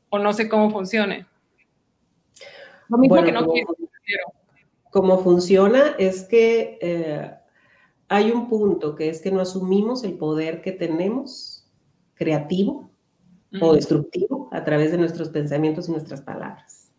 O 0.10 0.20
no 0.20 0.32
sé 0.34 0.48
cómo 0.48 0.70
funcione. 0.70 1.26
Lo 2.88 2.98
mismo 3.00 3.24
que 3.24 3.32
no 3.32 3.48
quiero. 3.48 3.74
Cómo 4.92 5.18
funciona 5.20 5.96
es 5.98 6.24
que 6.24 6.78
eh, 6.82 7.32
hay 8.10 8.30
un 8.30 8.50
punto 8.50 8.94
que 8.96 9.10
es 9.10 9.22
que 9.22 9.32
no 9.32 9.40
asumimos 9.40 10.04
el 10.04 10.18
poder 10.18 10.62
que 10.62 10.74
tenemos 10.74 11.51
creativo 12.22 12.92
o 13.60 13.74
destructivo 13.74 14.48
a 14.52 14.64
través 14.64 14.92
de 14.92 15.00
nuestros 15.00 15.30
pensamientos 15.30 15.90
y 15.90 15.92
nuestras 15.92 16.22
palabras. 16.22 16.92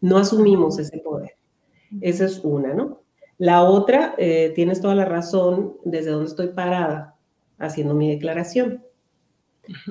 No 0.00 0.18
asumimos 0.18 0.80
ese 0.80 0.98
poder. 0.98 1.36
Esa 2.00 2.24
es 2.24 2.40
una, 2.42 2.74
¿no? 2.74 3.02
La 3.38 3.62
otra, 3.62 4.16
eh, 4.18 4.50
tienes 4.56 4.80
toda 4.80 4.96
la 4.96 5.04
razón 5.04 5.76
desde 5.84 6.10
donde 6.10 6.26
estoy 6.26 6.48
parada 6.48 7.16
haciendo 7.56 7.94
mi 7.94 8.10
declaración. 8.10 8.82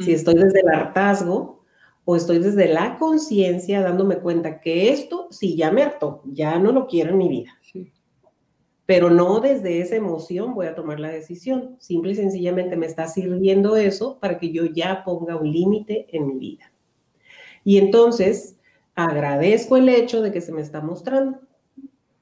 Si 0.03 0.11
estoy 0.11 0.35
desde 0.35 0.59
el 0.59 0.67
hartazgo 0.67 1.63
o 2.03 2.17
estoy 2.17 2.39
desde 2.39 2.67
la 2.67 2.97
conciencia 2.97 3.81
dándome 3.81 4.17
cuenta 4.17 4.59
que 4.59 4.91
esto 4.91 5.29
sí 5.31 5.55
ya 5.55 5.71
me 5.71 5.83
hartó, 5.83 6.23
ya 6.25 6.59
no 6.59 6.73
lo 6.73 6.87
quiero 6.87 7.11
en 7.11 7.17
mi 7.19 7.29
vida. 7.29 7.57
Pero 8.87 9.11
no 9.11 9.39
desde 9.41 9.81
esa 9.81 9.95
emoción 9.95 10.55
voy 10.55 10.65
a 10.65 10.73
tomar 10.73 10.99
la 10.99 11.09
decisión. 11.09 11.75
Simple 11.77 12.13
y 12.13 12.15
sencillamente 12.15 12.75
me 12.77 12.87
está 12.87 13.07
sirviendo 13.07 13.75
eso 13.75 14.17
para 14.19 14.39
que 14.39 14.51
yo 14.51 14.65
ya 14.65 15.03
ponga 15.03 15.35
un 15.35 15.51
límite 15.51 16.07
en 16.09 16.25
mi 16.25 16.39
vida. 16.39 16.71
Y 17.63 17.77
entonces 17.77 18.57
agradezco 18.95 19.77
el 19.77 19.89
hecho 19.89 20.21
de 20.21 20.31
que 20.31 20.41
se 20.41 20.53
me 20.53 20.61
está 20.61 20.81
mostrando 20.81 21.41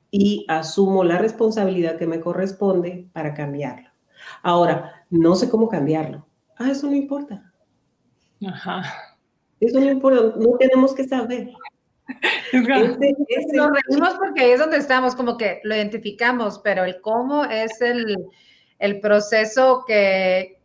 y 0.10 0.43
asumo 0.48 1.03
la 1.03 1.19
responsabilidad 1.19 1.98
que 1.98 2.07
me 2.07 2.19
corresponde 2.19 3.07
para 3.13 3.34
cambiarlo. 3.34 3.89
Ahora, 4.41 5.05
no 5.10 5.36
sé 5.36 5.50
cómo 5.50 5.69
cambiarlo. 5.69 6.25
Ah, 6.57 6.72
eso 6.72 6.88
no 6.88 6.95
importa. 6.95 7.53
Ajá. 8.45 8.84
Eso 9.60 9.79
no 9.79 9.89
importa, 9.89 10.34
no 10.38 10.57
tenemos 10.57 10.95
que 10.95 11.07
saber. 11.07 11.51
Nos 12.53 12.97
reímos 12.97 14.13
porque 14.19 14.41
ahí 14.41 14.51
es 14.51 14.59
donde 14.59 14.77
estamos, 14.77 15.15
como 15.15 15.38
que 15.38 15.62
lo 15.63 15.75
identificamos, 15.75 16.59
pero 16.59 16.83
el 16.83 17.01
cómo 17.01 17.45
es 17.45 17.81
el, 17.81 18.17
el 18.79 19.00
proceso 19.00 19.83
que, 19.88 20.59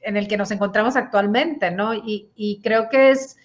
en 0.00 0.16
el 0.16 0.28
que 0.28 0.36
nos 0.36 0.50
encontramos 0.50 0.96
actualmente, 0.96 1.70
¿no? 1.70 1.94
Y, 1.94 2.30
y, 2.34 2.60
creo 2.62 2.88
que 2.88 3.10
es 3.10 3.36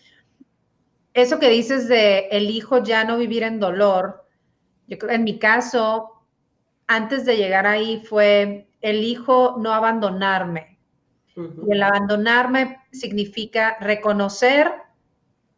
eso 1.13 1.39
que 1.39 1.49
dices 1.49 1.87
de 1.87 2.27
el 2.31 2.49
hijo 2.49 2.83
ya 2.83 3.03
no 3.03 3.17
vivir 3.17 3.43
en 3.43 3.59
dolor. 3.59 4.25
Yo 4.87 4.97
creo, 4.97 5.11
en 5.11 5.23
mi 5.23 5.39
caso, 5.39 6.21
antes 6.87 7.25
de 7.25 7.37
llegar 7.37 7.65
ahí 7.65 8.03
fue 8.05 8.67
el 8.81 9.03
hijo 9.03 9.55
no 9.57 9.73
abandonarme. 9.73 10.77
Y 11.35 11.71
el 11.71 11.83
abandonarme 11.83 12.77
significa 12.91 13.77
reconocer 13.81 14.71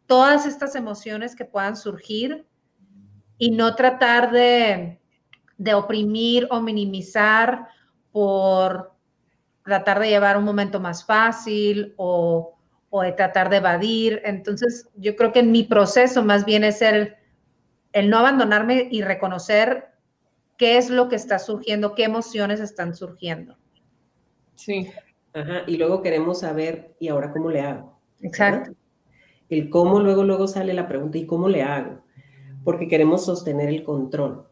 todas 0.08 0.44
estas 0.46 0.74
emociones 0.74 1.36
que 1.36 1.44
puedan 1.44 1.76
surgir 1.76 2.44
y 3.38 3.52
no 3.52 3.76
tratar 3.76 4.32
de, 4.32 4.98
oprimir 5.72 6.48
o 6.50 6.60
minimizar 6.60 7.68
por 8.10 8.92
tratar 9.64 10.00
de 10.00 10.08
llevar 10.08 10.36
un 10.36 10.42
momento 10.42 10.80
más 10.80 11.04
fácil 11.04 11.94
o, 11.96 12.56
de 13.02 13.12
tratar 13.12 13.48
de 13.50 13.58
evadir. 13.58 14.20
Entonces, 14.24 14.88
yo 14.96 15.14
creo 15.14 15.32
que 15.32 15.40
en 15.40 15.52
mi 15.52 15.62
proceso 15.62 16.24
más 16.24 16.44
bien 16.44 16.64
es 16.64 16.82
el, 16.82 17.14
el 17.92 18.10
no 18.10 18.18
abandonarme 18.18 18.88
y 18.90 19.02
reconocer 19.02 19.92
qué 20.56 20.78
es 20.78 20.90
lo 20.90 21.08
que 21.08 21.14
está 21.14 21.38
surgiendo, 21.38 21.94
qué 21.94 22.02
emociones 22.02 22.58
están 22.58 22.96
surgiendo. 22.96 23.56
Sí 24.56 24.90
y 25.66 25.76
luego 25.76 26.02
queremos 26.02 26.40
saber, 26.40 26.94
¿y 26.98 27.08
ahora 27.08 27.32
cómo 27.32 27.50
le 27.50 27.60
hago? 27.60 27.98
Exacto. 28.20 28.72
El 29.48 29.70
cómo, 29.70 30.00
luego, 30.00 30.24
luego 30.24 30.46
sale 30.46 30.74
la 30.74 30.88
pregunta, 30.88 31.18
¿y 31.18 31.26
cómo 31.26 31.48
le 31.48 31.62
hago? 31.62 32.00
Porque 32.64 32.88
queremos 32.88 33.24
sostener 33.24 33.68
el 33.68 33.82
control. 33.82 34.46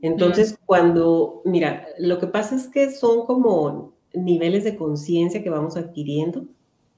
Entonces, 0.00 0.58
cuando, 0.66 1.42
mira, 1.44 1.86
lo 1.98 2.18
que 2.18 2.26
pasa 2.26 2.56
es 2.56 2.68
que 2.68 2.90
son 2.90 3.24
como 3.24 3.94
niveles 4.12 4.64
de 4.64 4.76
conciencia 4.76 5.42
que 5.42 5.50
vamos 5.50 5.76
adquiriendo 5.76 6.44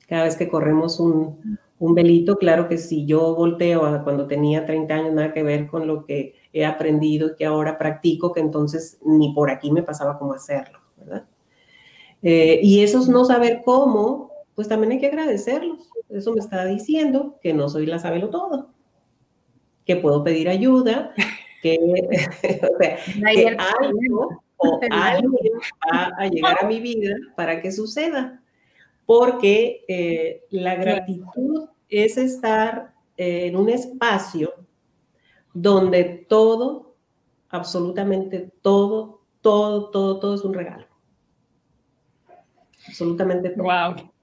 cada 0.08 0.24
vez 0.24 0.36
que 0.36 0.48
corremos 0.48 0.98
un, 1.00 1.58
un, 1.78 1.94
velito. 1.94 2.36
Claro 2.38 2.68
que 2.68 2.78
si 2.78 3.04
yo 3.06 3.34
volteo 3.34 3.84
a 3.84 4.02
cuando 4.04 4.26
tenía 4.26 4.66
30 4.66 4.94
años, 4.94 5.14
nada 5.14 5.32
que 5.32 5.42
ver 5.42 5.66
con 5.66 5.86
lo 5.86 6.04
que 6.06 6.34
he 6.52 6.64
aprendido 6.64 7.28
y 7.28 7.36
que 7.36 7.44
ahora 7.44 7.78
practico, 7.78 8.32
que 8.32 8.40
entonces 8.40 8.98
ni 9.04 9.34
por 9.34 9.50
aquí 9.50 9.70
me 9.70 9.82
pasaba 9.82 10.18
cómo 10.18 10.32
hacerlo, 10.32 10.78
¿verdad? 10.96 11.26
Eh, 12.22 12.60
y 12.62 12.82
esos 12.82 13.08
no 13.08 13.26
saber 13.26 13.60
cómo, 13.64 14.30
pues 14.54 14.68
también 14.68 14.92
hay 14.92 15.00
que 15.00 15.06
agradecerlos. 15.06 15.90
Eso 16.08 16.32
me 16.32 16.40
está 16.40 16.64
diciendo 16.64 17.38
que 17.42 17.52
no 17.52 17.68
soy 17.68 17.86
la 17.86 17.98
sabelo 17.98 18.30
todo, 18.30 18.70
que 19.84 19.96
puedo 19.96 20.22
pedir 20.22 20.48
ayuda, 20.48 21.12
que, 21.62 21.78
o 22.72 22.78
sea, 22.78 22.98
que 23.32 23.56
algo 23.80 24.42
o 24.56 24.80
alguien 24.90 25.52
va 25.92 26.12
a 26.16 26.28
llegar 26.28 26.58
a 26.62 26.66
mi 26.66 26.80
vida 26.80 27.14
para 27.36 27.60
que 27.60 27.72
suceda. 27.72 28.40
Porque 29.06 29.84
eh, 29.86 30.44
la 30.50 30.76
gratitud 30.76 31.68
es 31.90 32.16
estar 32.16 32.94
en 33.16 33.54
un 33.54 33.68
espacio 33.68 34.54
donde 35.52 36.26
todo, 36.26 36.96
absolutamente 37.50 38.50
todo, 38.62 39.20
todo, 39.42 39.90
todo, 39.90 40.18
todo 40.18 40.34
es 40.34 40.40
un 40.42 40.54
regalo 40.54 40.86
absolutamente 42.86 43.50
todo. 43.50 43.64
Wow. 43.64 44.13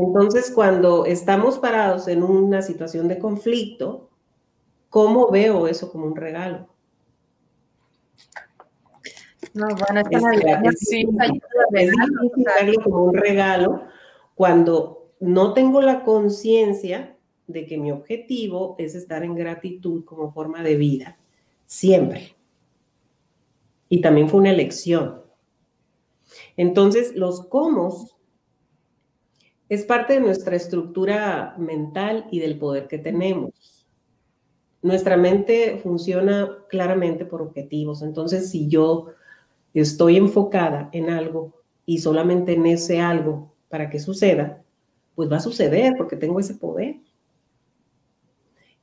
Entonces, 0.00 0.50
cuando 0.50 1.04
estamos 1.04 1.58
parados 1.58 2.08
en 2.08 2.22
una 2.22 2.62
situación 2.62 3.06
de 3.06 3.18
conflicto, 3.18 4.08
¿cómo 4.88 5.30
veo 5.30 5.66
eso 5.66 5.92
como 5.92 6.06
un 6.06 6.16
regalo? 6.16 6.68
No, 9.52 9.66
bueno, 9.66 10.00
es, 10.10 10.90
es, 10.92 11.06
verlo 11.70 12.82
como 12.82 13.04
un 13.04 13.14
regalo 13.14 13.82
cuando 14.34 15.12
no 15.20 15.52
tengo 15.52 15.82
la 15.82 16.02
conciencia 16.02 17.18
de 17.46 17.66
que 17.66 17.76
mi 17.76 17.92
objetivo 17.92 18.76
es 18.78 18.94
estar 18.94 19.22
en 19.22 19.34
gratitud 19.34 20.06
como 20.06 20.32
forma 20.32 20.62
de 20.62 20.76
vida, 20.76 21.18
siempre. 21.66 22.36
Y 23.90 24.00
también 24.00 24.30
fue 24.30 24.40
una 24.40 24.50
elección. 24.52 25.20
Entonces, 26.56 27.14
los 27.16 27.46
cómo 27.48 28.08
es 29.70 29.84
parte 29.84 30.14
de 30.14 30.20
nuestra 30.20 30.56
estructura 30.56 31.54
mental 31.56 32.26
y 32.32 32.40
del 32.40 32.58
poder 32.58 32.88
que 32.88 32.98
tenemos. 32.98 33.86
nuestra 34.82 35.16
mente 35.16 35.78
funciona 35.82 36.58
claramente 36.68 37.26
por 37.26 37.42
objetivos. 37.42 38.02
Entonces, 38.02 38.50
si 38.50 38.66
yo 38.66 39.08
estoy 39.74 40.16
enfocada 40.16 40.88
en 40.92 41.10
algo 41.10 41.54
y 41.86 41.98
solamente 41.98 42.54
en 42.54 42.66
ese 42.66 43.00
algo 43.00 43.54
para 43.68 43.90
que 43.90 44.00
suceda, 44.00 44.62
pues 45.14 45.30
va 45.30 45.36
a 45.36 45.40
suceder 45.40 45.94
porque 45.96 46.16
tengo 46.16 46.40
ese 46.40 46.54
poder. 46.54 46.96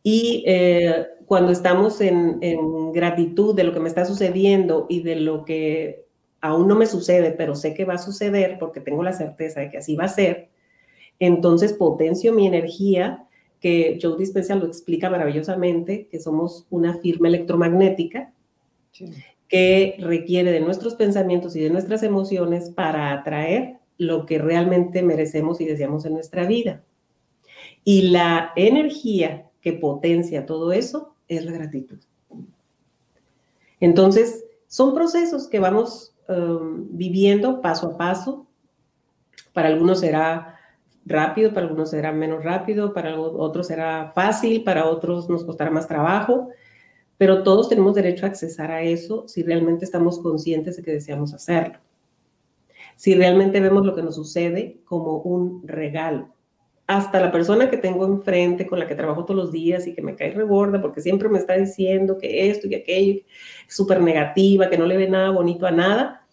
Y 0.03 0.44
eh, 0.48 1.08
cuando 1.25 1.51
estamos 1.51 2.00
en, 2.00 2.38
en, 2.41 2.94
gratitud 2.94 3.56
de 3.56 3.63
lo 3.63 3.74
que 3.74 3.79
me 3.79 3.89
está 3.89 4.06
sucediendo 4.06 4.86
y 4.88 5.01
de 5.01 5.17
lo 5.17 5.44
que 5.44 6.06
aún 6.39 6.67
no 6.67 6.75
me 6.75 6.86
sucede, 6.86 7.32
pero 7.32 7.56
sé 7.56 7.74
que 7.74 7.86
va 7.86 7.96
a 7.96 7.98
suceder 7.98 8.58
porque 8.60 8.79
tengo 8.79 9.03
la 9.03 9.13
certeza 9.13 9.60
de 9.60 9.70
que 9.70 9.79
así 9.79 9.96
va 9.96 10.06
a 10.06 10.10
ser, 10.10 10.50
entonces 11.19 11.74
potencio 11.74 12.33
mi 12.33 12.47
energía 12.47 13.27
que 13.59 13.97
Joe 14.01 14.17
Dispenza 14.17 14.55
lo 14.55 14.65
explica 14.65 15.09
maravillosamente, 15.09 16.07
que 16.07 16.19
somos 16.19 16.65
una 16.69 17.00
firma 17.00 17.27
electromagnética 17.27 18.31
que 19.47 19.95
requiere 20.00 20.51
de 20.51 20.59
nuestros 20.59 20.95
pensamientos 20.95 21.55
y 21.55 21.62
de 21.62 21.69
nuestras 21.69 22.03
emociones 22.03 22.69
para 22.69 23.13
atraer 23.13 23.77
lo 23.97 24.25
que 24.25 24.38
realmente 24.38 25.01
merecemos 25.01 25.59
y 25.62 25.65
deseamos 25.65 26.05
en 26.05 26.13
nuestra 26.13 26.45
vida. 26.45 26.83
Y 27.83 28.09
la 28.09 28.51
energía 28.55 29.50
que 29.62 29.74
potencia 29.74 30.45
todo 30.45 30.71
eso 30.71 31.15
es 31.27 31.45
la 31.45 31.51
gratitud. 31.51 31.97
Entonces, 33.79 34.45
son 34.67 34.93
procesos 34.93 35.47
que 35.47 35.59
vamos 35.59 36.13
um, 36.27 36.86
viviendo 36.91 37.62
paso 37.62 37.88
a 37.88 37.97
paso. 37.97 38.45
Para 39.53 39.69
algunos 39.69 40.01
será 40.01 40.56
rápido, 41.07 41.53
para 41.53 41.65
algunos 41.65 41.89
será 41.89 42.11
menos 42.11 42.43
rápido, 42.43 42.93
para 42.93 43.19
otros 43.19 43.67
será 43.67 44.11
fácil, 44.13 44.63
para 44.63 44.85
otros 44.85 45.29
nos 45.29 45.43
costará 45.43 45.71
más 45.71 45.87
trabajo, 45.87 46.49
pero 47.17 47.43
todos 47.43 47.69
tenemos 47.69 47.95
derecho 47.95 48.25
a 48.25 48.29
accesar 48.29 48.71
a 48.71 48.83
eso 48.83 49.27
si 49.27 49.43
realmente 49.43 49.85
estamos 49.85 50.19
conscientes 50.19 50.77
de 50.77 50.83
que 50.83 50.91
deseamos 50.91 51.33
hacerlo. 51.33 51.79
Si 52.95 53.15
realmente 53.15 53.59
vemos 53.59 53.85
lo 53.85 53.95
que 53.95 54.03
nos 54.03 54.15
sucede 54.15 54.81
como 54.85 55.19
un 55.19 55.67
regalo. 55.67 56.33
Hasta 56.87 57.19
la 57.19 57.31
persona 57.31 57.69
que 57.69 57.77
tengo 57.77 58.05
enfrente, 58.05 58.65
con 58.65 58.79
la 58.79 58.87
que 58.87 58.95
trabajo 58.95 59.25
todos 59.25 59.37
los 59.37 59.51
días 59.51 59.87
y 59.87 59.93
que 59.93 60.01
me 60.01 60.15
cae 60.15 60.31
reborda 60.31 60.81
porque 60.81 61.01
siempre 61.01 61.27
me 61.27 61.37
está 61.37 61.55
diciendo 61.57 62.17
que 62.17 62.49
esto 62.49 62.67
y 62.67 62.75
aquello 62.75 63.21
súper 63.67 64.01
negativa, 64.01 64.69
que 64.69 64.77
no 64.77 64.85
le 64.85 64.97
ve 64.97 65.09
nada 65.09 65.31
bonito 65.31 65.67
a 65.67 65.71
nada, 65.71 66.26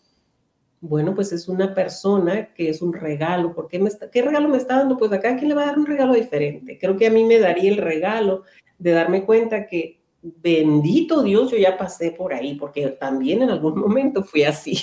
bueno, 0.87 1.14
pues 1.14 1.33
es 1.33 1.49
una 1.49 1.75
persona 1.75 2.53
que 2.53 2.69
es 2.69 2.83
un 2.83 2.93
regalo. 2.93 3.55
¿Por 3.55 3.69
qué, 3.69 3.79
me 3.79 3.88
está, 3.88 4.11
qué 4.11 4.21
regalo 4.21 4.50
me 4.50 4.59
está 4.59 4.76
dando? 4.76 4.99
Pues 4.99 5.11
acá, 5.12 5.35
¿quién 5.35 5.49
le 5.49 5.55
va 5.55 5.62
a 5.62 5.67
dar 5.67 5.79
un 5.79 5.87
regalo 5.87 6.12
diferente? 6.12 6.79
Creo 6.79 6.97
que 6.99 7.07
a 7.07 7.11
mí 7.11 7.25
me 7.25 7.38
daría 7.38 7.71
el 7.71 7.79
regalo 7.79 8.43
de 8.79 8.91
darme 8.93 9.25
cuenta 9.25 9.67
que 9.67 10.03
bendito 10.23 11.23
Dios, 11.23 11.50
yo 11.50 11.57
ya 11.57 11.79
pasé 11.79 12.11
por 12.11 12.35
ahí, 12.35 12.57
porque 12.57 12.88
también 12.88 13.41
en 13.41 13.49
algún 13.49 13.79
momento 13.81 14.23
fui 14.23 14.45
así. 14.45 14.76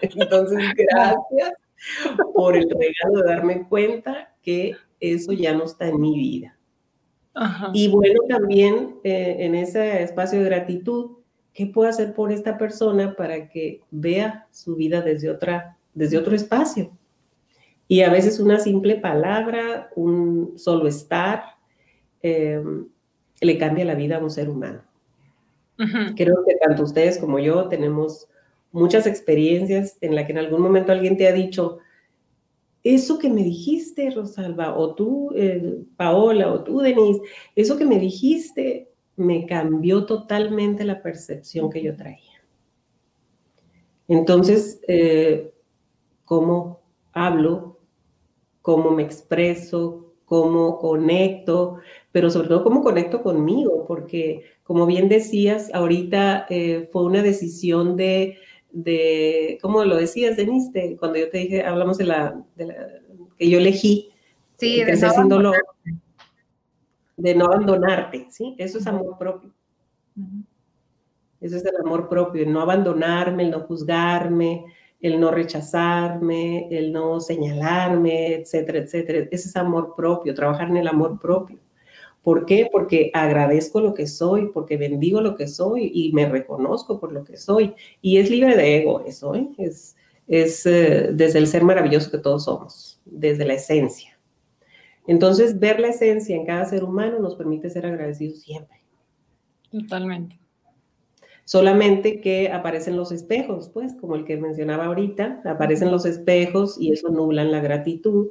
Entonces, 0.00 0.58
gracias 0.76 1.52
por 2.34 2.56
el 2.56 2.70
regalo 2.70 3.22
de 3.22 3.34
darme 3.34 3.68
cuenta 3.68 4.34
que 4.40 4.74
eso 5.00 5.32
ya 5.32 5.52
no 5.52 5.64
está 5.64 5.86
en 5.88 6.00
mi 6.00 6.16
vida. 6.16 6.58
Y 7.74 7.88
bueno, 7.88 8.20
también 8.26 9.00
eh, 9.04 9.36
en 9.40 9.54
ese 9.54 10.02
espacio 10.02 10.38
de 10.38 10.46
gratitud, 10.46 11.15
¿Qué 11.56 11.64
puedo 11.66 11.88
hacer 11.88 12.12
por 12.12 12.32
esta 12.32 12.58
persona 12.58 13.16
para 13.16 13.48
que 13.48 13.80
vea 13.90 14.46
su 14.52 14.76
vida 14.76 15.00
desde, 15.00 15.30
otra, 15.30 15.78
desde 15.94 16.18
otro 16.18 16.36
espacio? 16.36 16.92
Y 17.88 18.02
a 18.02 18.10
veces 18.10 18.38
una 18.38 18.60
simple 18.60 18.96
palabra, 18.96 19.88
un 19.96 20.52
solo 20.58 20.86
estar, 20.86 21.42
em, 22.20 22.86
le 23.40 23.56
cambia 23.56 23.86
la 23.86 23.94
vida 23.94 24.18
a 24.18 24.22
un 24.22 24.30
ser 24.30 24.50
humano. 24.50 24.82
Creo 26.14 26.44
que 26.46 26.56
tanto 26.56 26.82
ustedes 26.82 27.16
como 27.16 27.38
yo 27.38 27.68
tenemos 27.68 28.28
muchas 28.70 29.06
experiencias 29.06 29.96
en 30.02 30.14
las 30.14 30.26
que 30.26 30.32
en 30.32 30.38
algún 30.38 30.60
momento 30.60 30.92
alguien 30.92 31.16
te 31.16 31.26
ha 31.26 31.32
dicho, 31.32 31.78
eso 32.82 33.18
que 33.18 33.30
me 33.30 33.42
dijiste, 33.42 34.10
Rosalba, 34.10 34.76
o 34.76 34.94
tú, 34.94 35.32
eh, 35.34 35.84
Paola, 35.96 36.52
o 36.52 36.62
tú, 36.62 36.80
Denise, 36.80 37.22
eso 37.54 37.78
que 37.78 37.86
me 37.86 37.98
dijiste 37.98 38.90
me 39.16 39.46
cambió 39.46 40.04
totalmente 40.04 40.84
la 40.84 41.02
percepción 41.02 41.70
que 41.70 41.82
yo 41.82 41.96
traía. 41.96 42.42
Entonces, 44.08 44.80
eh, 44.86 45.52
cómo 46.24 46.80
hablo, 47.12 47.78
cómo 48.62 48.90
me 48.90 49.02
expreso, 49.02 50.14
cómo 50.26 50.78
conecto, 50.78 51.78
pero 52.12 52.30
sobre 52.30 52.48
todo 52.48 52.62
cómo 52.62 52.82
conecto 52.82 53.22
conmigo, 53.22 53.84
porque 53.86 54.42
como 54.64 54.86
bien 54.86 55.08
decías, 55.08 55.70
ahorita 55.72 56.46
eh, 56.50 56.88
fue 56.92 57.04
una 57.04 57.22
decisión 57.22 57.96
de, 57.96 58.36
de, 58.72 59.58
¿cómo 59.62 59.84
lo 59.84 59.96
decías, 59.96 60.36
Denise? 60.36 60.96
cuando 60.98 61.18
yo 61.18 61.30
te 61.30 61.38
dije, 61.38 61.62
hablamos 61.62 61.98
de 61.98 62.04
la, 62.04 62.44
que 63.38 63.48
yo 63.48 63.58
elegí, 63.58 64.10
sí, 64.56 64.82
de 64.84 64.92
de 67.16 67.34
no 67.34 67.46
abandonarte, 67.46 68.26
¿sí? 68.30 68.54
Eso 68.58 68.78
es 68.78 68.86
amor 68.86 69.16
propio. 69.18 69.50
Eso 71.40 71.56
es 71.56 71.64
el 71.64 71.76
amor 71.84 72.08
propio, 72.08 72.42
el 72.42 72.52
no 72.52 72.60
abandonarme, 72.60 73.44
el 73.44 73.50
no 73.50 73.60
juzgarme, 73.60 74.64
el 75.00 75.20
no 75.20 75.30
rechazarme, 75.30 76.68
el 76.70 76.92
no 76.92 77.20
señalarme, 77.20 78.34
etcétera, 78.34 78.78
etcétera. 78.78 79.28
Ese 79.30 79.48
es 79.48 79.56
amor 79.56 79.94
propio, 79.96 80.34
trabajar 80.34 80.68
en 80.68 80.78
el 80.78 80.88
amor 80.88 81.20
propio. 81.20 81.58
¿Por 82.22 82.44
qué? 82.44 82.68
Porque 82.72 83.10
agradezco 83.14 83.80
lo 83.80 83.94
que 83.94 84.06
soy, 84.06 84.48
porque 84.52 84.76
bendigo 84.76 85.20
lo 85.20 85.36
que 85.36 85.46
soy 85.46 85.92
y 85.94 86.12
me 86.12 86.28
reconozco 86.28 86.98
por 86.98 87.12
lo 87.12 87.22
que 87.22 87.36
soy. 87.36 87.74
Y 88.02 88.16
es 88.16 88.30
libre 88.30 88.56
de 88.56 88.78
ego 88.78 89.04
eso, 89.06 89.34
¿eh? 89.34 89.48
es, 89.58 89.96
es 90.26 90.66
eh, 90.66 91.10
desde 91.12 91.38
el 91.38 91.46
ser 91.46 91.62
maravilloso 91.62 92.10
que 92.10 92.18
todos 92.18 92.44
somos, 92.44 93.00
desde 93.04 93.44
la 93.44 93.54
esencia. 93.54 94.15
Entonces, 95.08 95.58
ver 95.58 95.80
la 95.80 95.88
esencia 95.88 96.36
en 96.36 96.46
cada 96.46 96.64
ser 96.64 96.84
humano 96.84 97.18
nos 97.20 97.36
permite 97.36 97.70
ser 97.70 97.86
agradecidos 97.86 98.40
siempre. 98.40 98.82
Totalmente. 99.70 100.38
Solamente 101.44 102.20
que 102.20 102.50
aparecen 102.50 102.96
los 102.96 103.12
espejos, 103.12 103.68
pues, 103.68 103.94
como 103.94 104.16
el 104.16 104.24
que 104.24 104.36
mencionaba 104.36 104.86
ahorita, 104.86 105.42
aparecen 105.44 105.92
los 105.92 106.04
espejos 106.04 106.76
y 106.80 106.90
eso 106.92 107.08
nublan 107.08 107.52
la 107.52 107.60
gratitud, 107.60 108.28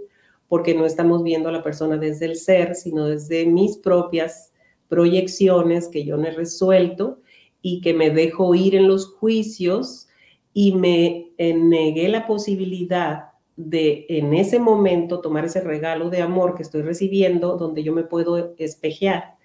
porque 0.49 0.75
no 0.75 0.85
estamos 0.85 1.23
viendo 1.23 1.47
a 1.49 1.53
la 1.53 1.63
persona 1.63 1.97
desde 1.97 2.25
el 2.25 2.35
ser, 2.35 2.75
sino 2.75 3.05
desde 3.05 3.45
mis 3.45 3.77
propias 3.77 4.51
proyecciones 4.89 5.87
que 5.87 6.03
yo 6.03 6.17
no 6.17 6.27
he 6.27 6.31
resuelto 6.31 7.21
y 7.61 7.81
que 7.81 7.93
me 7.93 8.09
dejo 8.09 8.53
ir 8.53 8.75
en 8.75 8.87
los 8.87 9.07
juicios 9.15 10.07
y 10.53 10.73
me 10.73 11.31
negué 11.37 12.09
la 12.09 12.27
posibilidad 12.27 13.29
de 13.55 14.05
en 14.09 14.33
ese 14.33 14.59
momento 14.59 15.21
tomar 15.21 15.45
ese 15.45 15.61
regalo 15.61 16.09
de 16.09 16.21
amor 16.21 16.55
que 16.55 16.63
estoy 16.63 16.81
recibiendo, 16.81 17.57
donde 17.57 17.83
yo 17.83 17.93
me 17.93 18.03
puedo 18.03 18.53
espejear 18.57 19.35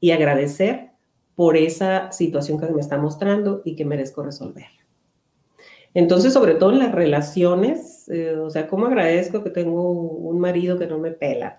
y 0.00 0.12
agradecer 0.12 0.90
por 1.34 1.56
esa 1.56 2.12
situación 2.12 2.58
que 2.58 2.66
me 2.66 2.80
está 2.80 2.98
mostrando 2.98 3.62
y 3.64 3.76
que 3.76 3.84
merezco 3.84 4.22
resolver. 4.22 4.66
Entonces, 5.92 6.32
sobre 6.32 6.54
todo 6.54 6.72
en 6.72 6.78
las 6.78 6.92
relaciones, 6.92 8.08
eh, 8.08 8.36
o 8.36 8.50
sea, 8.50 8.68
¿cómo 8.68 8.86
agradezco 8.86 9.42
que 9.42 9.50
tengo 9.50 9.92
un 9.92 10.38
marido 10.38 10.78
que 10.78 10.86
no 10.86 10.98
me 10.98 11.10
pela? 11.10 11.58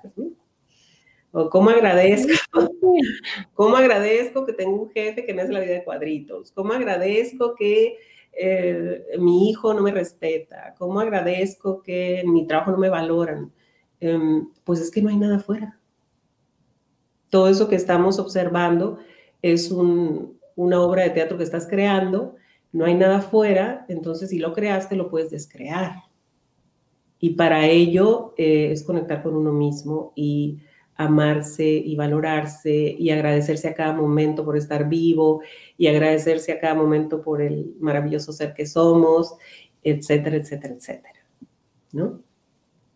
O 1.31 1.49
cómo 1.49 1.71
agradezco, 1.71 2.31
cómo 3.53 3.75
agradezco 3.75 4.45
que 4.45 4.53
tengo 4.53 4.83
un 4.83 4.89
jefe 4.91 5.25
que 5.25 5.33
me 5.33 5.41
hace 5.41 5.53
la 5.53 5.59
vida 5.59 5.73
de 5.73 5.83
cuadritos, 5.83 6.51
cómo 6.51 6.73
agradezco 6.73 7.55
que 7.55 7.97
eh, 8.39 9.17
mi 9.19 9.49
hijo 9.49 9.73
no 9.73 9.81
me 9.81 9.91
respeta, 9.91 10.75
cómo 10.77 10.99
agradezco 10.99 11.81
que 11.81 12.23
mi 12.25 12.45
trabajo 12.45 12.71
no 12.71 12.77
me 12.77 12.89
valoran, 12.89 13.51
em, 13.99 14.49
pues 14.63 14.79
es 14.79 14.91
que 14.91 15.01
no 15.01 15.09
hay 15.09 15.17
nada 15.17 15.37
afuera. 15.37 15.79
Todo 17.29 17.47
eso 17.49 17.67
que 17.67 17.75
estamos 17.75 18.19
observando 18.19 18.99
es 19.41 19.71
una 19.71 20.81
obra 20.81 21.03
de 21.03 21.09
teatro 21.09 21.37
que 21.37 21.43
estás 21.43 21.67
creando, 21.67 22.35
no 22.71 22.85
hay 22.85 22.95
nada 22.95 23.17
afuera, 23.17 23.85
entonces 23.89 24.29
si 24.29 24.39
lo 24.39 24.53
creaste 24.53 24.95
lo 24.95 25.09
puedes 25.09 25.31
descrear. 25.31 26.03
Y 27.19 27.31
para 27.31 27.65
ello 27.65 28.33
eh, 28.37 28.71
es 28.71 28.83
conectar 28.83 29.23
con 29.23 29.35
uno 29.35 29.51
mismo 29.51 30.13
y 30.15 30.59
amarse 30.97 31.63
y 31.63 31.95
valorarse 31.95 32.95
y 32.97 33.09
agradecerse 33.11 33.69
a 33.69 33.73
cada 33.75 33.93
momento 33.93 34.43
por 34.43 34.57
estar 34.57 34.89
vivo 34.89 35.41
y 35.77 35.87
agradecerse 35.87 36.51
a 36.51 36.59
cada 36.59 36.73
momento 36.73 37.21
por 37.21 37.41
el 37.41 37.75
maravilloso 37.79 38.31
ser 38.31 38.53
que 38.53 38.65
somos, 38.65 39.35
etcétera, 39.83 40.37
etcétera, 40.37 40.73
etcétera. 40.73 41.19
¿No? 41.93 42.21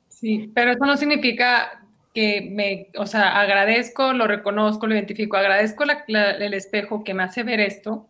Sí, 0.09 0.51
pero 0.53 0.71
eso 0.71 0.85
no 0.85 0.97
significa 0.97 1.85
que 2.13 2.49
me, 2.51 2.89
o 2.97 3.05
sea, 3.05 3.39
agradezco, 3.39 4.13
lo 4.13 4.27
reconozco, 4.27 4.87
lo 4.87 4.95
identifico, 4.95 5.37
agradezco 5.37 5.83
el 6.07 6.53
espejo 6.53 7.03
que 7.03 7.13
me 7.13 7.23
hace 7.23 7.43
ver 7.43 7.59
esto 7.59 8.07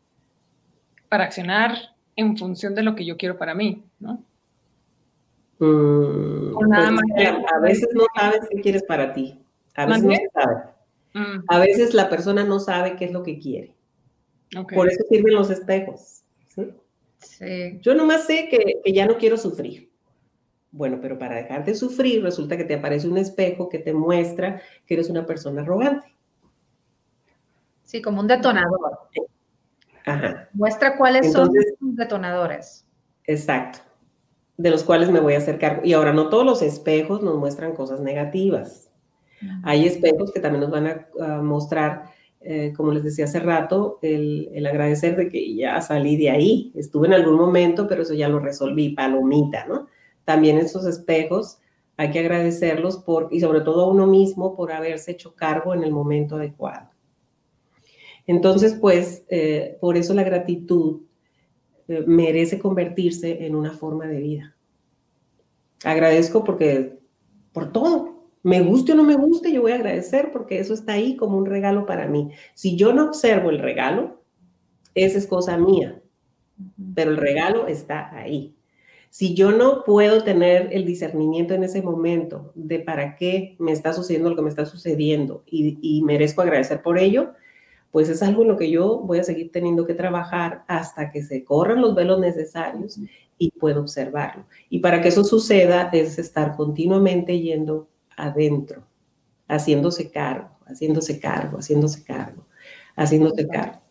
para 1.10 1.25
accionar 1.25 1.75
en 2.15 2.38
función 2.38 2.73
de 2.73 2.84
lo 2.84 2.95
que 2.95 3.06
yo 3.06 3.17
quiero 3.17 3.38
para 3.38 3.54
mí, 3.54 3.84
¿no? 3.99 4.23
Mm, 5.60 6.54
nada 6.69 6.89
pues 6.89 7.34
más 7.43 7.54
a 7.54 7.60
veces 7.60 7.89
no 7.93 8.06
sabes 8.19 8.47
qué 8.49 8.62
quieres 8.62 8.84
para 8.84 9.13
ti. 9.13 9.40
A 9.75 9.86
veces 9.86 10.03
no 10.03 10.15
sabe. 10.34 10.55
Mm. 11.13 11.43
A 11.47 11.60
veces 11.60 11.93
la 11.93 12.10
persona 12.10 12.43
no 12.43 12.60
sabe 12.60 12.95
qué 12.95 13.05
es 13.05 13.12
lo 13.12 13.23
que 13.23 13.39
quiere. 13.39 13.75
Por 14.73 14.89
eso 14.89 15.03
sirven 15.10 15.34
los 15.34 15.49
espejos. 15.49 16.23
¿sí? 16.49 17.79
Yo 17.81 17.95
nomás 17.95 18.25
sé 18.25 18.47
que, 18.49 18.81
que 18.84 18.93
ya 18.93 19.05
no 19.05 19.17
quiero 19.17 19.38
sufrir. 19.38 19.89
Bueno, 20.71 20.99
pero 21.01 21.17
para 21.19 21.36
dejar 21.36 21.65
de 21.65 21.75
sufrir 21.75 22.23
resulta 22.23 22.57
que 22.57 22.63
te 22.63 22.75
aparece 22.75 23.07
un 23.07 23.17
espejo 23.17 23.69
que 23.69 23.79
te 23.79 23.93
muestra 23.93 24.62
que 24.86 24.93
eres 24.93 25.10
una 25.10 25.25
persona 25.25 25.62
arrogante. 25.62 26.15
Sí, 27.84 28.01
como 28.01 28.21
un 28.21 28.27
detonador. 28.27 29.10
Ajá. 30.05 30.49
Muestra 30.53 30.97
cuáles 30.97 31.34
son 31.34 31.51
tus 31.79 31.95
detonadores. 31.95 32.86
Exacto. 33.25 33.79
De 34.55 34.69
los 34.69 34.84
cuales 34.84 35.12
me 35.12 35.19
voy 35.19 35.34
a 35.34 35.39
hacer 35.39 35.60
cargo. 35.60 35.81
Y 35.84 35.93
ahora, 35.93 36.13
no 36.13 36.29
todos 36.29 36.45
los 36.45 36.62
espejos 36.62 37.21
nos 37.21 37.38
muestran 37.38 37.73
cosas 37.73 37.99
negativas. 37.99 38.90
Hay 39.63 39.86
espejos 39.86 40.32
que 40.32 40.39
también 40.39 40.62
nos 40.62 40.71
van 40.71 40.88
a, 40.88 41.41
mostrar, 41.41 42.06
eh, 42.41 42.73
como 42.75 42.91
les 42.91 43.04
decía 43.04 43.25
hace 43.25 43.39
rato, 43.39 43.99
el, 44.01 44.49
el, 44.54 44.65
agradecer 44.67 45.15
de 45.15 45.30
que 45.30 45.56
ya 45.56 45.82
salí 45.82 46.17
de 46.17 46.30
ahí. 46.30 46.71
Estuve 46.75 47.08
en 47.08 47.13
algún 47.13 47.36
momento, 47.36 47.88
pero 47.88 48.04
eso 48.04 48.13
ya 48.13 48.30
lo 48.30 48.39
resolví, 48.39 48.89
palomita, 48.89 49.65
¿no? 49.65 49.88
También 50.25 50.58
esos 50.58 50.86
espejos 50.86 51.60
hay 51.97 52.12
que 52.12 52.19
agradecerlos 52.19 52.97
por, 52.97 53.27
y 53.32 53.39
sobre 53.39 53.62
todo 53.62 53.84
a 53.86 53.88
uno 53.88 54.08
mismo 54.08 54.56
por 54.56 54.71
haberse 54.71 55.12
hecho 55.12 55.36
cargo 55.36 55.73
en 55.73 55.84
el 55.84 55.91
momento 55.91 56.36
adecuado. 56.36 56.89
Entonces, 58.25 58.73
pues, 58.80 59.23
eh, 59.30 59.77
por 59.80 59.97
eso 59.97 60.13
la 60.13 60.23
gratitud 60.23 61.01
eh, 61.88 62.04
merece 62.08 62.60
convertirse 62.60 63.45
en 63.45 63.56
una 63.56 63.71
forma 63.71 64.08
de 64.08 64.19
vida. 64.19 64.56
Agradezco 65.84 66.43
porque, 66.43 66.99
por 67.51 67.71
todo, 67.71 68.20
me 68.43 68.62
guste 68.62 68.93
o 68.93 68.95
no 68.95 69.04
me 69.04 69.15
guste, 69.15 69.51
yo 69.51 69.62
voy 69.62 69.71
a 69.71 69.75
agradecer 69.75 70.32
porque 70.32 70.60
eso 70.60 70.73
está 70.73 70.93
ahí 70.93 71.15
como 71.15 71.38
un 71.38 71.45
regalo 71.45 71.86
para 71.86 72.08
mí. 72.08 72.32
Si 72.54 72.75
yo 72.75 72.93
no 72.93 73.06
observo 73.06 73.49
el 73.49 73.60
regalo, 73.60 74.21
esa 74.95 75.17
es 75.17 75.27
cosa 75.27 75.58
mía, 75.58 76.01
pero 76.95 77.12
el 77.12 77.17
regalo 77.17 77.67
está 77.67 78.15
ahí. 78.15 78.56
Si 79.10 79.34
yo 79.34 79.51
no 79.51 79.84
puedo 79.84 80.23
tener 80.23 80.69
el 80.71 80.86
discernimiento 80.86 81.54
en 81.54 81.63
ese 81.63 81.82
momento 81.82 82.51
de 82.56 82.80
para 82.80 83.15
qué 83.15 83.56
me 83.60 83.73
está 83.73 83.93
sucediendo 83.93 84.30
lo 84.30 84.36
que 84.36 84.41
me 84.41 84.49
está 84.49 84.65
sucediendo 84.65 85.43
y, 85.45 85.77
y 85.82 86.01
merezco 86.04 86.41
agradecer 86.41 86.82
por 86.82 86.97
ello, 86.97 87.34
pues 87.91 88.08
es 88.08 88.23
algo 88.23 88.43
en 88.43 88.47
lo 88.47 88.58
que 88.58 88.71
yo 88.71 88.99
voy 88.99 89.19
a 89.19 89.23
seguir 89.23 89.51
teniendo 89.51 89.86
que 89.86 89.93
trabajar 89.93 90.63
hasta 90.67 91.12
que 91.12 91.23
se 91.23 91.43
corran 91.43 91.82
los 91.82 91.93
velos 91.93 92.19
necesarios 92.21 92.99
y 93.38 93.51
puedo 93.51 93.82
observarlo. 93.82 94.45
Y 94.69 94.80
para 94.80 95.01
que 95.01 95.10
eso 95.10 95.23
suceda 95.23 95.89
es 95.91 96.17
estar 96.17 96.56
continuamente 96.56 97.39
yendo 97.39 97.89
adentro, 98.23 98.84
haciéndose 99.47 100.12
cargo, 100.12 100.49
haciéndose 100.65 101.19
cargo, 101.19 101.57
haciéndose 101.57 102.03
cargo, 102.03 102.45
haciéndose 102.95 103.47
cargo. 103.47 103.81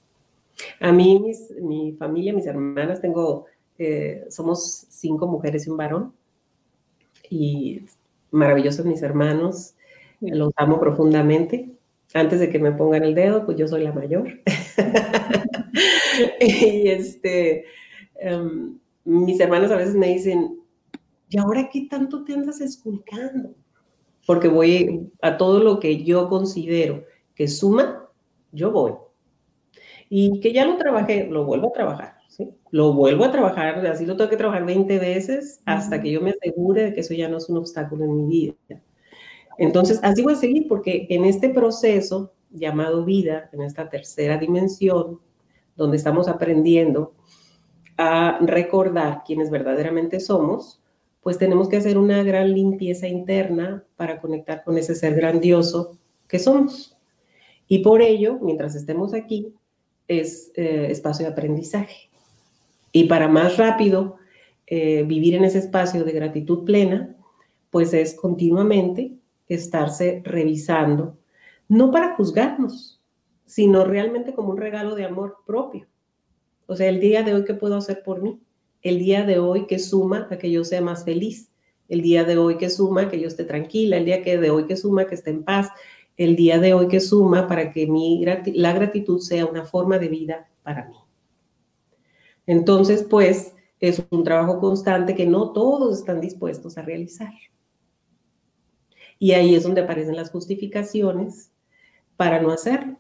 A 0.81 0.93
mí, 0.93 1.33
mi 1.63 1.93
familia, 1.93 2.33
mis 2.33 2.47
hermanas, 2.47 3.01
tengo, 3.01 3.47
eh, 3.79 4.27
somos 4.29 4.87
cinco 4.89 5.27
mujeres 5.27 5.67
y 5.67 5.71
un 5.71 5.77
varón, 5.77 6.15
y 7.29 7.85
maravillosos 8.31 8.85
mis 8.87 9.03
hermanos, 9.03 9.75
los 10.21 10.53
amo 10.57 10.79
profundamente 10.79 11.71
antes 12.15 12.41
de 12.41 12.51
que 12.51 12.59
me 12.59 12.73
pongan 12.73 13.05
el 13.05 13.15
dedo, 13.15 13.45
pues 13.45 13.57
yo 13.57 13.69
soy 13.69 13.85
la 13.85 13.93
mayor. 13.93 14.41
y 16.41 16.89
este, 16.89 17.65
em, 18.17 18.79
mis 19.05 19.39
hermanos 19.39 19.71
a 19.71 19.77
veces 19.77 19.95
me 19.95 20.09
dicen, 20.09 20.59
¿y 21.29 21.39
ahora 21.39 21.69
qué 21.73 21.87
tanto 21.89 22.25
te 22.25 22.33
andas 22.33 22.61
esculcando? 22.61 23.55
Porque 24.27 24.49
voy 24.49 25.11
a 25.23 25.37
todo 25.37 25.61
lo 25.61 25.81
que 25.81 26.05
yo 26.05 26.29
considero 26.29 27.05
que 27.35 27.49
suma, 27.49 28.09
yo 28.53 28.71
voy. 28.71 28.93
Y 30.09 30.41
que 30.41 30.53
ya 30.53 30.67
lo 30.67 30.77
trabajé, 30.77 31.27
lo 31.27 31.45
vuelvo 31.45 31.69
a 31.69 31.73
trabajar. 31.73 32.17
¿sí? 32.29 32.51
Lo 32.71 32.93
vuelvo 32.93 33.25
a 33.25 33.33
trabajar, 33.33 33.85
así 33.87 34.05
lo 34.07 34.17
tengo 34.17 34.31
que 34.31 34.37
trabajar 34.37 34.65
20 34.67 34.99
veces 34.99 35.61
hasta 35.65 36.03
que 36.03 36.11
yo 36.11 36.21
me 36.21 36.31
asegure 36.31 36.85
de 36.85 36.93
que 36.93 37.01
eso 37.01 37.15
ya 37.15 37.29
no 37.29 37.39
es 37.39 37.49
un 37.49 37.57
obstáculo 37.57 38.05
en 38.05 38.17
mi 38.17 38.27
vida. 38.27 38.55
Entonces, 39.59 40.01
así 40.03 40.23
voy 40.23 40.35
a 40.35 40.37
seguir 40.37 40.67
porque 40.69 41.07
en 41.11 41.25
este 41.25 41.51
proceso 41.51 42.33
llamado 42.51 43.05
vida, 43.05 43.49
en 43.53 43.63
esta 43.63 43.89
tercera 43.89 44.39
dimensión, 44.39 45.21
donde 45.77 45.97
estamos 45.97 46.29
aprendiendo 46.29 47.15
a 47.97 48.39
recordar 48.41 49.23
quiénes 49.27 49.51
verdaderamente 49.51 50.21
somos, 50.21 50.80
pues 51.21 51.39
tenemos 51.39 51.69
que 51.69 51.77
hacer 51.77 51.99
una 51.99 52.23
gran 52.23 52.53
limpieza 52.53 53.07
interna 53.07 53.85
para 53.97 54.21
conectar 54.21 54.65
con 54.65 54.79
ese 54.79 54.95
ser 54.95 55.15
grandioso 55.15 55.99
que 56.27 56.39
somos. 56.39 56.97
Y 57.69 57.81
por 57.81 58.03
ello, 58.03 58.39
mientras 58.41 58.75
estemos 58.75 59.15
aquí, 59.15 59.55
es 60.09 60.51
eh, 60.57 60.89
espacio 60.91 61.27
de 61.27 61.33
aprendizaje. 61.33 62.11
Y 62.93 63.05
para 63.05 63.29
más 63.29 63.57
rápido 63.57 64.17
eh, 64.67 65.05
vivir 65.05 65.35
en 65.35 65.45
ese 65.45 65.59
espacio 65.59 66.05
de 66.05 66.13
gratitud 66.13 66.65
plena, 66.65 67.17
pues 67.71 67.93
es 67.95 68.15
continuamente 68.15 69.13
estarse 69.49 70.23
revisando, 70.25 71.19
no 71.69 71.91
para 71.91 72.15
juzgarnos, 72.17 73.01
sino 73.45 73.85
realmente 73.85 74.35
como 74.35 74.51
un 74.51 74.57
regalo 74.57 74.95
de 74.95 75.05
amor 75.05 75.39
propio. 75.47 75.87
O 76.67 76.77
sea, 76.77 76.89
el 76.89 77.01
día 77.01 77.23
de 77.23 77.35
hoy, 77.35 77.45
¿qué 77.45 77.55
puedo 77.55 77.77
hacer 77.77 78.03
por 78.05 78.23
mí? 78.23 78.41
El 78.83 78.99
día 78.99 79.25
de 79.25 79.39
hoy, 79.39 79.67
que 79.67 79.79
suma 79.79 80.29
a 80.31 80.39
que 80.39 80.51
yo 80.51 80.65
sea 80.65 80.81
más 80.81 81.05
feliz? 81.05 81.51
El 81.89 82.03
día 82.03 82.25
de 82.25 82.39
hoy, 82.39 82.57
que 82.57 82.71
suma 82.71 83.03
a 83.03 83.09
que 83.09 83.21
yo 83.21 83.29
esté 83.29 83.45
tranquila? 83.45 83.97
El 83.97 84.05
día 84.05 84.23
que 84.23 84.39
de 84.39 84.51
hoy, 84.51 84.67
que 84.67 84.77
suma 84.77 85.07
que 85.07 85.15
esté 85.15 85.31
en 85.31 85.45
paz? 85.45 85.69
El 86.17 86.37
día 86.37 86.59
de 86.59 86.75
hoy, 86.75 86.89
que 86.89 87.01
suma 87.01 87.47
para 87.47 87.73
que 87.73 87.87
mi, 87.87 88.25
la 88.55 88.73
gratitud 88.73 89.21
sea 89.21 89.47
una 89.47 89.65
forma 89.65 89.99
de 89.99 90.09
vida 90.09 90.49
para 90.63 90.87
mí. 90.87 90.97
Entonces, 92.47 93.03
pues, 93.03 93.55
es 93.81 94.03
un 94.11 94.25
trabajo 94.25 94.61
constante 94.61 95.15
que 95.15 95.27
no 95.27 95.53
todos 95.53 95.99
están 95.99 96.21
dispuestos 96.21 96.77
a 96.77 96.83
realizar. 96.83 97.33
Y 99.19 99.33
ahí 99.33 99.55
es 99.55 99.63
donde 99.63 99.83
aparecen 99.83 100.17
las 100.17 100.31
justificaciones 100.31 101.53
para 102.17 102.41
no 102.41 102.51
hacerlo. 102.51 102.99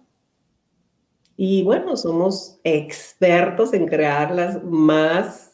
Y 1.36 1.62
bueno, 1.62 1.96
somos 1.96 2.60
expertos 2.64 3.72
en 3.72 3.86
crear 3.86 4.34
las 4.34 4.62
más 4.62 5.49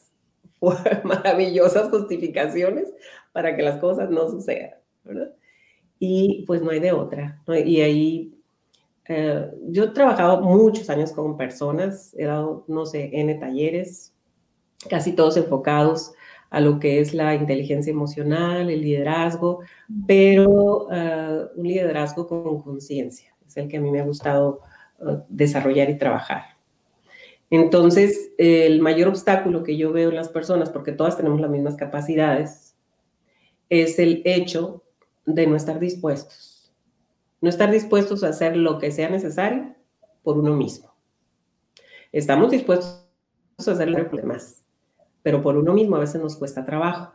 maravillosas 1.04 1.90
justificaciones 1.90 2.92
para 3.32 3.56
que 3.56 3.62
las 3.62 3.78
cosas 3.78 4.10
no 4.10 4.28
sucedan, 4.28 4.74
¿verdad? 5.04 5.32
Y 5.98 6.44
pues 6.46 6.62
no 6.62 6.70
hay 6.70 6.80
de 6.80 6.92
otra. 6.92 7.42
Y 7.64 7.80
ahí 7.80 8.36
eh, 9.08 9.50
yo 9.68 9.84
he 9.84 9.88
trabajado 9.88 10.42
muchos 10.42 10.90
años 10.90 11.12
con 11.12 11.36
personas, 11.36 12.14
he 12.18 12.24
dado, 12.24 12.64
no 12.68 12.86
sé, 12.86 13.10
N 13.12 13.34
talleres, 13.36 14.12
casi 14.88 15.12
todos 15.12 15.36
enfocados 15.36 16.12
a 16.50 16.60
lo 16.60 16.78
que 16.78 17.00
es 17.00 17.14
la 17.14 17.34
inteligencia 17.34 17.90
emocional, 17.90 18.70
el 18.70 18.80
liderazgo, 18.80 19.60
pero 20.06 20.88
ah, 20.90 21.48
un 21.54 21.66
liderazgo 21.66 22.26
con 22.26 22.62
conciencia. 22.62 23.34
Es 23.46 23.56
el 23.56 23.68
que 23.68 23.76
a 23.76 23.80
mí 23.80 23.90
me 23.90 24.00
ha 24.00 24.04
gustado 24.04 24.60
ah, 25.00 25.22
desarrollar 25.28 25.90
y 25.90 25.98
trabajar. 25.98 26.55
Entonces, 27.50 28.32
el 28.38 28.80
mayor 28.80 29.08
obstáculo 29.08 29.62
que 29.62 29.76
yo 29.76 29.92
veo 29.92 30.10
en 30.10 30.16
las 30.16 30.28
personas, 30.28 30.70
porque 30.70 30.92
todas 30.92 31.16
tenemos 31.16 31.40
las 31.40 31.50
mismas 31.50 31.76
capacidades, 31.76 32.76
es 33.68 33.98
el 33.98 34.22
hecho 34.24 34.82
de 35.24 35.46
no 35.46 35.56
estar 35.56 35.78
dispuestos. 35.78 36.72
No 37.40 37.48
estar 37.48 37.70
dispuestos 37.70 38.24
a 38.24 38.28
hacer 38.28 38.56
lo 38.56 38.78
que 38.78 38.90
sea 38.90 39.10
necesario 39.10 39.74
por 40.22 40.38
uno 40.38 40.54
mismo. 40.54 40.94
Estamos 42.12 42.50
dispuestos 42.50 43.06
a 43.58 43.70
hacer 43.70 43.90
lo 43.90 44.04
demás 44.04 44.66
pero 45.26 45.42
por 45.42 45.56
uno 45.56 45.72
mismo 45.72 45.96
a 45.96 45.98
veces 45.98 46.22
nos 46.22 46.36
cuesta 46.36 46.64
trabajo. 46.64 47.12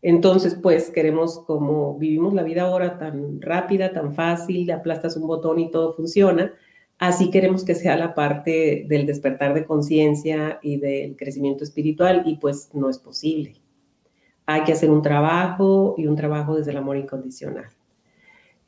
Entonces, 0.00 0.54
pues 0.54 0.88
queremos, 0.88 1.38
como 1.40 1.98
vivimos 1.98 2.32
la 2.32 2.42
vida 2.42 2.62
ahora 2.62 2.96
tan 2.96 3.42
rápida, 3.42 3.92
tan 3.92 4.14
fácil, 4.14 4.70
aplastas 4.70 5.14
un 5.18 5.26
botón 5.26 5.58
y 5.58 5.70
todo 5.70 5.92
funciona, 5.92 6.54
así 6.98 7.30
queremos 7.30 7.64
que 7.64 7.74
sea 7.74 7.96
la 7.96 8.14
parte 8.14 8.84
del 8.88 9.06
despertar 9.06 9.54
de 9.54 9.64
conciencia 9.64 10.58
y 10.62 10.76
del 10.78 11.16
crecimiento 11.16 11.64
espiritual 11.64 12.22
y 12.26 12.36
pues 12.36 12.70
no 12.72 12.88
es 12.88 12.98
posible. 12.98 13.54
Hay 14.46 14.64
que 14.64 14.72
hacer 14.72 14.90
un 14.90 15.02
trabajo 15.02 15.94
y 15.96 16.06
un 16.06 16.16
trabajo 16.16 16.56
desde 16.56 16.70
el 16.70 16.76
amor 16.76 16.96
incondicional. 16.96 17.66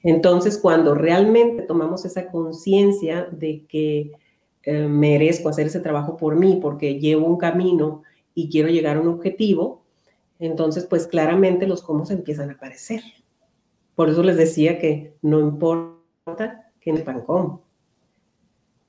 Entonces, 0.02 0.58
cuando 0.58 0.94
realmente 0.94 1.62
tomamos 1.62 2.04
esa 2.04 2.30
conciencia 2.30 3.24
de 3.30 3.64
que 3.66 4.12
eh, 4.62 4.86
merezco 4.88 5.48
hacer 5.48 5.66
ese 5.66 5.80
trabajo 5.80 6.16
por 6.16 6.36
mí, 6.36 6.58
porque 6.62 6.98
llevo 6.98 7.26
un 7.26 7.38
camino 7.38 8.02
y 8.34 8.48
quiero 8.48 8.68
llegar 8.68 8.96
a 8.96 9.00
un 9.00 9.08
objetivo, 9.08 9.82
entonces 10.38 10.86
pues 10.86 11.06
claramente 11.06 11.66
los 11.66 11.82
cómo 11.82 12.04
se 12.06 12.14
empiezan 12.14 12.50
a 12.50 12.54
aparecer. 12.54 13.02
Por 13.94 14.10
eso 14.10 14.22
les 14.22 14.36
decía 14.36 14.78
que 14.78 15.14
no 15.22 15.40
importa 15.40 16.70
que 16.80 16.90
el 16.90 17.04
cómo. 17.24 17.65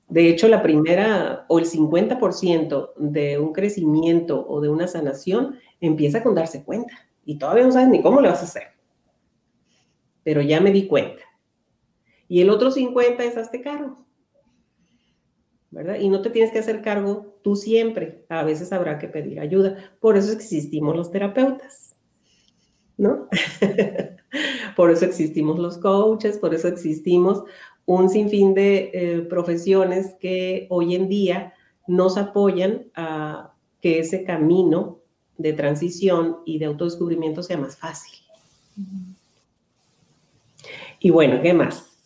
De 0.08 0.28
hecho, 0.28 0.48
la 0.48 0.62
primera 0.62 1.44
o 1.48 1.58
el 1.58 1.66
50% 1.66 2.94
de 2.96 3.38
un 3.38 3.52
crecimiento 3.52 4.46
o 4.48 4.60
de 4.60 4.68
una 4.68 4.88
sanación 4.88 5.58
empieza 5.80 6.22
con 6.22 6.34
darse 6.34 6.64
cuenta 6.64 6.94
y 7.24 7.38
todavía 7.38 7.64
no 7.64 7.72
sabes 7.72 7.88
ni 7.88 8.02
cómo 8.02 8.20
le 8.20 8.28
vas 8.28 8.40
a 8.40 8.44
hacer. 8.44 8.62
Pero 10.24 10.40
ya 10.40 10.60
me 10.60 10.72
di 10.72 10.86
cuenta. 10.86 11.22
Y 12.26 12.40
el 12.40 12.50
otro 12.50 12.70
50 12.70 13.22
es 13.24 13.36
hazte 13.36 13.60
cargo. 13.60 14.08
¿verdad? 15.70 15.96
Y 16.00 16.08
no 16.08 16.22
te 16.22 16.30
tienes 16.30 16.50
que 16.50 16.58
hacer 16.58 16.82
cargo 16.82 17.38
tú 17.42 17.56
siempre, 17.56 18.24
a 18.28 18.42
veces 18.42 18.72
habrá 18.72 18.98
que 18.98 19.08
pedir 19.08 19.40
ayuda. 19.40 19.76
Por 20.00 20.16
eso 20.16 20.32
existimos 20.32 20.96
los 20.96 21.10
terapeutas, 21.10 21.96
¿no? 22.96 23.28
por 24.76 24.90
eso 24.90 25.04
existimos 25.04 25.58
los 25.58 25.78
coaches, 25.78 26.38
por 26.38 26.54
eso 26.54 26.68
existimos 26.68 27.44
un 27.88 28.10
sinfín 28.10 28.52
de 28.52 28.90
eh, 28.92 29.20
profesiones 29.22 30.14
que 30.20 30.66
hoy 30.68 30.94
en 30.94 31.08
día 31.08 31.54
nos 31.86 32.18
apoyan 32.18 32.84
a 32.94 33.54
que 33.80 34.00
ese 34.00 34.24
camino 34.24 34.98
de 35.38 35.54
transición 35.54 36.36
y 36.44 36.58
de 36.58 36.66
autodescubrimiento 36.66 37.42
sea 37.42 37.56
más 37.56 37.78
fácil. 37.78 38.18
Y 41.00 41.08
bueno, 41.08 41.40
¿qué 41.40 41.54
más? 41.54 41.96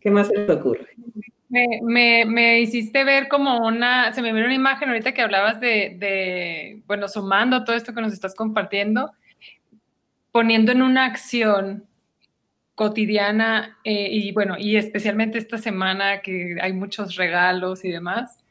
¿Qué 0.00 0.10
más 0.10 0.28
se 0.28 0.38
les 0.38 0.48
ocurre? 0.48 0.88
Me, 1.50 2.24
me, 2.24 2.60
hiciste 2.60 3.04
ver 3.04 3.28
como 3.28 3.66
una, 3.66 4.14
se 4.14 4.22
me 4.22 4.32
vino 4.32 4.46
una 4.46 4.54
imagen 4.54 4.88
ahorita 4.88 5.12
que 5.12 5.20
hablabas 5.20 5.60
de, 5.60 5.96
de, 5.98 6.82
bueno, 6.86 7.08
sumando 7.08 7.64
todo 7.64 7.76
esto 7.76 7.92
que 7.92 8.00
nos 8.00 8.14
estás 8.14 8.34
compartiendo, 8.34 9.10
poniendo 10.32 10.72
en 10.72 10.80
una 10.80 11.04
acción 11.04 11.89
cotidiana 12.80 13.76
eh, 13.84 14.08
y 14.10 14.32
bueno, 14.32 14.56
y 14.58 14.76
especialmente 14.76 15.36
esta 15.36 15.58
semana 15.58 16.22
que 16.22 16.56
hay 16.62 16.72
muchos 16.72 17.16
regalos 17.16 17.84
y 17.84 17.90
demás, 17.90 18.42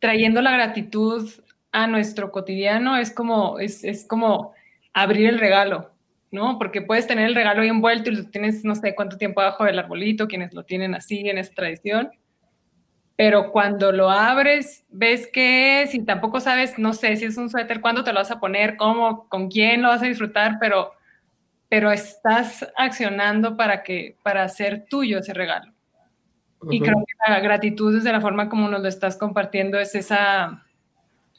trayendo 0.00 0.42
la 0.42 0.50
gratitud 0.50 1.30
a 1.70 1.86
nuestro 1.86 2.32
cotidiano 2.32 2.96
es 2.96 3.12
como, 3.12 3.60
es, 3.60 3.84
es 3.84 4.04
como 4.04 4.52
abrir 4.92 5.28
el 5.28 5.38
regalo, 5.38 5.92
¿no? 6.32 6.58
Porque 6.58 6.82
puedes 6.82 7.06
tener 7.06 7.26
el 7.26 7.36
regalo 7.36 7.62
ahí 7.62 7.68
envuelto 7.68 8.10
y 8.10 8.16
lo 8.16 8.24
tienes 8.24 8.64
no 8.64 8.74
sé 8.74 8.96
cuánto 8.96 9.16
tiempo 9.16 9.40
abajo 9.40 9.62
del 9.62 9.78
arbolito, 9.78 10.26
quienes 10.26 10.52
lo 10.52 10.64
tienen 10.64 10.96
así 10.96 11.20
en 11.28 11.38
esa 11.38 11.54
tradición. 11.54 12.10
Pero 13.14 13.52
cuando 13.52 13.92
lo 13.92 14.10
abres, 14.10 14.84
ves 14.88 15.30
qué 15.32 15.82
es 15.82 15.94
y 15.94 16.04
tampoco 16.04 16.40
sabes, 16.40 16.80
no 16.80 16.94
sé 16.94 17.14
si 17.14 17.26
es 17.26 17.36
un 17.36 17.48
suéter, 17.48 17.80
cuándo 17.80 18.02
te 18.02 18.12
lo 18.12 18.18
vas 18.18 18.32
a 18.32 18.40
poner, 18.40 18.76
cómo, 18.76 19.28
con 19.28 19.48
quién 19.48 19.82
lo 19.82 19.88
vas 19.90 20.02
a 20.02 20.06
disfrutar, 20.06 20.56
pero, 20.60 20.90
pero 21.72 21.90
estás 21.90 22.70
accionando 22.76 23.56
para, 23.56 23.82
que, 23.82 24.18
para 24.22 24.42
hacer 24.42 24.84
tuyo 24.90 25.20
ese 25.20 25.32
regalo. 25.32 25.72
Y 26.70 26.80
creo 26.80 26.98
que 26.98 27.32
la 27.32 27.40
gratitud 27.40 27.94
desde 27.94 28.12
la 28.12 28.20
forma 28.20 28.50
como 28.50 28.68
nos 28.68 28.82
lo 28.82 28.88
estás 28.88 29.16
compartiendo 29.16 29.80
es 29.80 29.94
esa, 29.94 30.66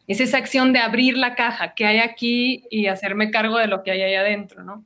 es 0.08 0.20
esa 0.20 0.40
acción 0.40 0.74
de 0.74 0.80
abrir 0.80 1.18
la 1.18 1.36
caja 1.36 1.76
que 1.76 1.86
hay 1.86 2.00
aquí 2.00 2.66
y 2.72 2.88
hacerme 2.88 3.30
cargo 3.30 3.60
de 3.60 3.68
lo 3.68 3.84
que 3.84 3.92
hay 3.92 4.02
ahí 4.02 4.16
adentro, 4.16 4.64
¿no? 4.64 4.84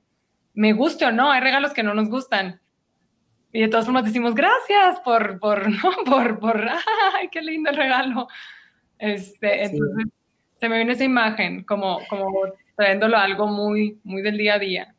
Me 0.53 0.73
guste 0.73 1.05
o 1.05 1.13
no, 1.13 1.31
hay 1.31 1.39
regalos 1.39 1.73
que 1.73 1.81
no 1.81 1.93
nos 1.93 2.09
gustan. 2.09 2.59
Y 3.53 3.61
de 3.61 3.69
todas 3.69 3.85
formas 3.85 4.03
decimos, 4.03 4.35
gracias 4.35 4.99
por, 4.99 5.39
por, 5.39 5.69
¿no? 5.71 5.91
Por, 6.05 6.39
por, 6.39 6.67
ay, 6.67 7.29
qué 7.31 7.41
lindo 7.41 7.69
el 7.69 7.77
regalo. 7.77 8.27
Este, 8.99 9.63
Entonces, 9.63 10.07
se 10.59 10.67
me 10.67 10.75
viene 10.75 10.91
esa 10.91 11.05
imagen 11.05 11.63
como, 11.63 12.01
como 12.09 12.33
trayéndolo 12.75 13.15
a 13.15 13.23
algo 13.23 13.47
muy, 13.47 13.97
muy 14.03 14.21
del 14.21 14.37
día 14.37 14.55
a 14.55 14.59
día. 14.59 14.93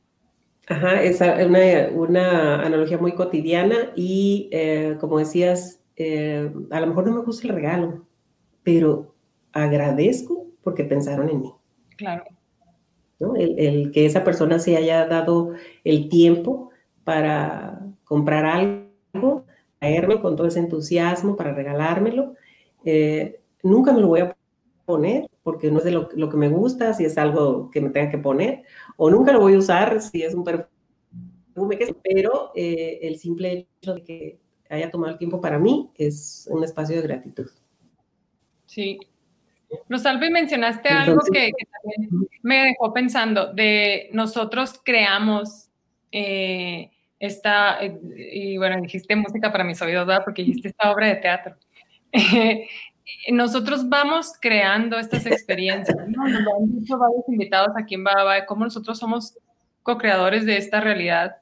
Ajá, 0.68 1.02
es 1.02 1.20
una, 1.20 1.88
una 1.94 2.62
analogía 2.62 2.98
muy 2.98 3.12
cotidiana 3.12 3.92
y 3.96 4.48
eh, 4.52 4.96
como 5.00 5.18
decías, 5.18 5.81
eh, 5.96 6.52
a 6.70 6.81
lo 6.81 6.87
mejor 6.87 7.07
no 7.07 7.14
me 7.14 7.24
gusta 7.24 7.48
el 7.48 7.54
regalo, 7.54 8.07
pero 8.62 9.14
agradezco 9.52 10.46
porque 10.62 10.85
pensaron 10.85 11.31
en 11.31 11.40
mí. 11.40 11.52
Claro. 11.96 12.24
¿no? 13.18 13.35
El, 13.35 13.90
que 13.92 14.07
esa 14.07 14.24
persona 14.24 14.59
se 14.59 14.76
haya 14.76 15.07
dado 15.07 15.54
el 15.85 16.09
tiempo 16.09 16.70
para 17.02 17.81
comprar 18.04 18.44
algo, 18.44 19.46
traerme 19.78 20.20
con 20.20 20.37
todo 20.37 20.46
ese 20.46 20.61
entusiasmo 20.61 21.35
para 21.35 21.54
regalármelo. 21.54 22.35
Eh, 22.85 23.40
nunca 23.62 23.92
me 23.92 24.00
lo 24.00 24.09
voy 24.09 24.20
a 24.20 24.37
poner 24.88 25.29
porque 25.42 25.70
no 25.70 25.79
es 25.79 25.85
de 25.85 25.90
lo, 25.90 26.09
que 26.09 26.37
me 26.37 26.48
gusta, 26.48 26.94
si 26.94 27.05
es 27.05 27.18
algo 27.18 27.70
que 27.70 27.83
me 27.83 27.90
tenga 27.90 28.11
que 28.11 28.16
poner, 28.16 28.62
o 28.96 29.11
nunca 29.11 29.33
lo 29.33 29.40
voy 29.40 29.55
a 29.55 29.59
usar 29.59 30.01
si 30.01 30.22
es 30.22 30.35
un 30.35 30.44
perfume, 30.44 31.79
pero 32.03 32.53
eh, 32.55 32.98
el 33.03 33.18
simple 33.18 33.68
hecho 33.81 33.94
de 33.94 34.03
que 34.03 34.38
haya 34.70 34.90
tomado 34.90 35.12
el 35.12 35.18
tiempo 35.18 35.40
para 35.42 35.59
mí 35.59 35.90
es 35.94 36.48
un 36.51 36.64
espacio 36.64 36.96
de 36.96 37.03
gratitud. 37.03 37.51
Sí, 38.64 38.98
Rosalba, 39.90 40.31
mencionaste 40.31 40.88
algo 40.88 41.20
que, 41.31 41.51
también 41.83 42.29
me 42.42 42.64
dejó 42.64 42.92
pensando, 42.94 43.53
de 43.53 44.09
nosotros 44.12 44.81
creamos 44.83 45.68
eh, 46.12 46.90
esta, 47.18 47.85
eh, 47.85 48.01
y 48.33 48.57
bueno, 48.57 48.81
dijiste 48.81 49.14
música 49.16 49.53
para 49.53 49.64
mis 49.64 49.83
oídos, 49.83 50.07
¿verdad? 50.07 50.24
Porque 50.24 50.42
dijiste 50.42 50.68
esta 50.68 50.90
obra 50.90 51.09
de 51.09 51.16
teatro. 51.16 51.57
nosotros 53.32 53.88
vamos 53.88 54.32
creando 54.40 54.98
estas 54.98 55.26
experiencias, 55.26 55.96
¿no? 56.08 56.28
Nos 56.28 56.42
lo 56.42 56.56
han 56.56 56.80
dicho 56.80 56.98
varios 56.98 57.28
invitados 57.28 57.70
aquí 57.76 57.94
en 57.94 58.04
Baba, 58.04 58.46
cómo 58.46 58.64
nosotros 58.64 58.98
somos 58.98 59.36
co-creadores 59.82 60.44
de 60.44 60.56
esta 60.56 60.80
realidad 60.80 61.36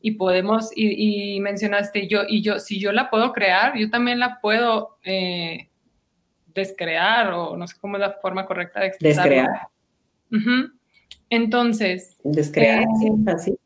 y 0.00 0.12
podemos, 0.12 0.70
y, 0.74 1.40
mencionaste 1.40 2.06
yo, 2.06 2.22
y 2.28 2.42
yo, 2.42 2.60
si 2.60 2.78
yo 2.78 2.92
la 2.92 3.10
puedo 3.10 3.32
crear, 3.32 3.76
yo 3.76 3.90
también 3.90 4.18
la 4.18 4.40
puedo... 4.40 4.98
Eh, 5.02 5.70
descrear 6.56 7.32
o 7.32 7.56
no 7.56 7.68
sé 7.68 7.76
cómo 7.78 7.96
es 7.96 8.00
la 8.00 8.14
forma 8.14 8.46
correcta 8.46 8.80
de 8.80 8.86
expresarlo. 8.86 9.30
Descrear. 9.30 10.70
Entonces. 11.30 12.16
Descrear, 12.24 12.82
eh, 12.82 13.32
así. 13.32 13.56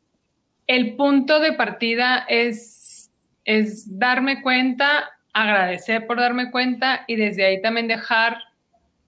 El 0.67 0.95
punto 0.95 1.39
de 1.39 1.53
partida 1.53 2.25
es, 2.29 3.11
es 3.45 3.97
darme 3.97 4.43
cuenta, 4.43 5.09
agradecer 5.33 6.07
por 6.07 6.19
darme 6.19 6.51
cuenta 6.51 7.03
y 7.07 7.15
desde 7.15 7.45
ahí 7.45 7.61
también 7.61 7.87
dejar 7.87 8.37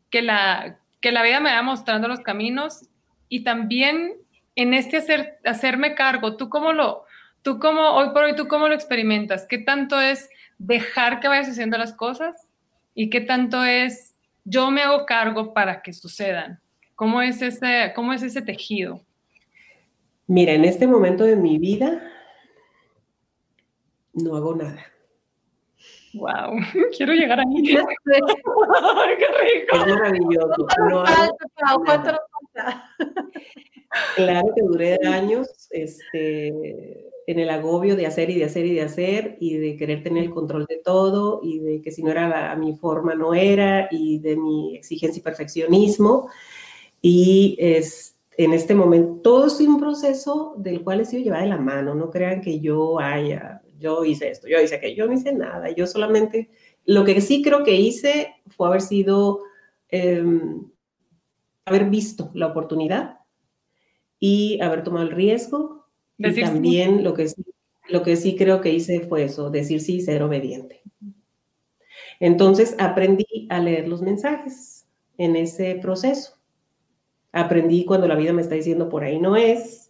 que 0.10 0.22
la, 0.22 0.78
que 1.02 1.12
la 1.12 1.24
vida 1.24 1.40
me 1.40 1.50
vaya 1.50 1.62
mostrando 1.62 2.08
los 2.08 2.22
caminos 2.22 2.88
y 3.30 3.44
también 3.44 4.14
en 4.56 4.74
este 4.74 4.98
hacer, 4.98 5.40
hacerme 5.44 5.96
cargo, 5.96 6.38
tú 6.38 6.50
cómo 6.50 6.74
lo, 6.74 7.06
tú 7.42 7.60
cómo, 7.60 7.82
hoy 7.92 8.10
por 8.14 8.24
hoy, 8.24 8.36
tú 8.36 8.48
cómo 8.48 8.68
lo 8.68 8.76
experimentas, 8.76 9.46
qué 9.48 9.58
tanto 9.58 10.00
es 10.00 10.30
dejar 10.58 11.20
que 11.20 11.28
vayas 11.28 11.50
haciendo 11.50 11.78
las 11.78 11.94
cosas 11.94 12.48
y 12.94 13.10
qué 13.10 13.22
tanto 13.22 13.64
es 13.64 14.16
yo 14.46 14.72
me 14.72 14.82
hago 14.82 15.06
cargo 15.06 15.54
para 15.54 15.82
que 15.82 15.94
sucedan. 15.94 16.60
¿Cómo 16.96 17.22
es 17.22 17.42
ese, 17.42 17.92
cómo 17.96 18.14
es 18.14 18.22
ese 18.24 18.42
tejido? 18.42 19.02
Mira, 20.28 20.54
en 20.54 20.64
este 20.64 20.86
momento 20.86 21.24
de 21.24 21.36
mi 21.36 21.58
vida 21.58 22.02
no 24.14 24.36
hago 24.36 24.56
nada. 24.56 24.93
Wow, 26.14 26.58
quiero 26.98 27.14
llegar 27.14 27.40
ahí. 27.40 27.64
¡Qué 27.64 27.78
rico! 29.42 29.76
Es 29.76 29.88
maravilloso. 29.88 30.68
No 30.90 31.04
¿Cuánto 31.86 32.20
Claro 34.16 34.48
que 34.56 34.62
duré 34.64 34.98
años 35.06 35.68
este, 35.72 36.48
en 37.28 37.40
el 37.40 37.50
agobio 37.50 37.96
de 37.96 38.08
hacer 38.08 38.30
y 38.30 38.40
de 38.40 38.46
hacer 38.46 38.66
y 38.66 38.74
de 38.74 38.82
hacer 38.82 39.38
y 39.40 39.58
de 39.58 39.76
querer 39.78 40.04
tener 40.04 40.24
el 40.24 40.32
control 40.32 40.66
de 40.68 40.82
todo 40.84 41.42
y 41.44 41.60
de 41.60 41.82
que 41.82 41.92
si 41.92 42.04
no 42.04 42.12
era 42.12 42.52
a 42.52 42.56
mi 42.56 42.76
forma 42.76 43.16
no 43.16 43.34
era 43.34 43.88
y 43.92 44.20
de 44.20 44.36
mi 44.36 44.76
exigencia 44.76 45.20
y 45.20 45.24
perfeccionismo. 45.24 46.30
Y 47.02 47.56
es, 47.60 48.18
en 48.38 48.54
este 48.54 48.76
momento 48.76 49.22
todo 49.22 49.48
es 49.48 49.60
un 49.62 49.80
proceso 49.80 50.56
del 50.58 50.84
cual 50.84 51.02
he 51.02 51.06
sido 51.06 51.24
llevada 51.24 51.44
de 51.44 51.50
la 51.50 51.58
mano. 51.58 51.96
No 51.96 52.10
crean 52.10 52.42
que 52.42 52.60
yo 52.60 53.00
haya, 53.00 53.63
yo 53.84 54.06
hice 54.06 54.30
esto, 54.30 54.48
yo 54.48 54.62
hice 54.62 54.76
aquello, 54.76 54.96
yo 54.96 55.08
no 55.08 55.14
hice 55.14 55.34
nada. 55.34 55.70
Yo 55.72 55.86
solamente, 55.86 56.50
lo 56.86 57.04
que 57.04 57.20
sí 57.22 57.42
creo 57.44 57.64
que 57.64 57.76
hice 57.76 58.34
fue 58.48 58.68
haber 58.70 58.82
sido, 58.82 59.42
em, 59.90 60.72
haber 61.66 61.90
visto 61.90 62.32
la 62.34 62.48
oportunidad 62.48 63.20
y 64.20 64.60
haber 64.62 64.84
tomado 64.84 65.06
el 65.06 65.12
riesgo 65.12 65.88
y 66.18 66.34
también 66.40 67.04
lo 67.04 67.14
que, 67.14 67.28
sí, 67.28 67.44
lo 67.90 68.04
que 68.04 68.16
sí 68.16 68.36
creo 68.38 68.62
que 68.62 68.72
hice 68.74 69.02
fue 69.02 69.24
eso, 69.24 69.50
decir 69.50 69.82
sí, 69.82 70.02
ser 70.02 70.24
obediente. 70.24 70.82
Entonces 72.20 72.76
aprendí 72.80 73.48
a 73.50 73.60
leer 73.60 73.88
los 73.90 74.02
mensajes 74.02 74.88
en 75.18 75.36
ese 75.36 75.76
proceso. 75.76 76.38
Aprendí 77.34 77.84
cuando 77.84 78.08
la 78.08 78.16
vida 78.16 78.32
me 78.32 78.42
está 78.42 78.56
diciendo 78.56 78.88
por 78.88 79.04
ahí 79.04 79.20
no 79.20 79.36
es. 79.36 79.83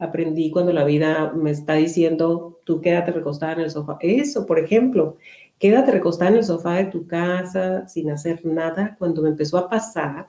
Aprendí 0.00 0.50
cuando 0.50 0.72
la 0.72 0.84
vida 0.84 1.32
me 1.36 1.50
está 1.50 1.74
diciendo 1.74 2.58
tú 2.64 2.80
quédate 2.80 3.12
recostada 3.12 3.52
en 3.52 3.60
el 3.60 3.70
sofá. 3.70 3.98
Eso, 4.00 4.46
por 4.46 4.58
ejemplo, 4.58 5.18
quédate 5.58 5.92
recostada 5.92 6.30
en 6.30 6.38
el 6.38 6.44
sofá 6.44 6.76
de 6.76 6.86
tu 6.86 7.06
casa 7.06 7.86
sin 7.86 8.10
hacer 8.10 8.44
nada. 8.44 8.96
Cuando 8.98 9.22
me 9.22 9.28
empezó 9.28 9.58
a 9.58 9.68
pasar, 9.68 10.28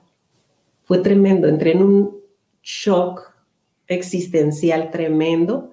fue 0.84 0.98
tremendo. 0.98 1.48
Entré 1.48 1.72
en 1.72 1.82
un 1.82 2.20
shock 2.62 3.32
existencial 3.86 4.90
tremendo 4.90 5.72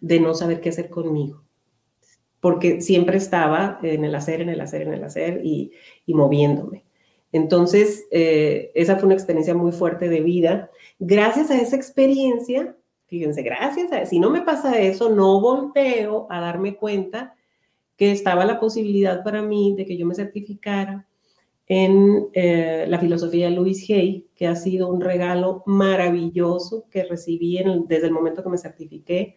de 0.00 0.20
no 0.20 0.34
saber 0.34 0.60
qué 0.60 0.68
hacer 0.68 0.90
conmigo, 0.90 1.42
porque 2.40 2.80
siempre 2.80 3.16
estaba 3.16 3.80
en 3.82 4.04
el 4.04 4.14
hacer, 4.14 4.40
en 4.42 4.48
el 4.48 4.60
hacer, 4.60 4.82
en 4.82 4.92
el 4.92 5.04
hacer 5.04 5.40
y, 5.44 5.72
moviéndome. 6.06 6.84
Entonces, 7.32 8.06
eh, 8.10 8.70
esa 8.74 8.96
fue 8.96 9.06
una 9.06 9.14
experiencia 9.14 9.54
muy 9.54 9.72
fuerte 9.72 10.08
de 10.08 10.20
vida. 10.20 10.70
Gracias 10.98 11.50
a 11.50 11.60
esa 11.60 11.76
experiencia 11.76 12.74
Fíjense, 13.08 13.42
gracias 13.42 13.90
a 13.90 14.04
si 14.04 14.20
no 14.20 14.28
me 14.28 14.42
pasa 14.42 14.78
eso, 14.78 15.08
no 15.08 15.40
volteo 15.40 16.26
a 16.28 16.40
darme 16.40 16.76
cuenta 16.76 17.34
que 17.96 18.12
estaba 18.12 18.44
la 18.44 18.60
posibilidad 18.60 19.24
para 19.24 19.42
mí 19.42 19.74
de 19.76 19.86
que 19.86 19.96
yo 19.96 20.06
me 20.06 20.14
certificara 20.14 21.08
en 21.66 22.28
eh, 22.34 22.84
la 22.86 22.98
filosofía 22.98 23.48
de 23.48 23.56
Louis 23.56 23.88
Hay, 23.90 24.28
que 24.34 24.46
ha 24.46 24.54
sido 24.54 24.88
un 24.88 25.00
regalo 25.00 25.62
maravilloso 25.64 26.86
que 26.90 27.04
recibí 27.04 27.58
desde 27.86 28.06
el 28.06 28.12
momento 28.12 28.42
que 28.42 28.50
me 28.50 28.58
certifiqué. 28.58 29.36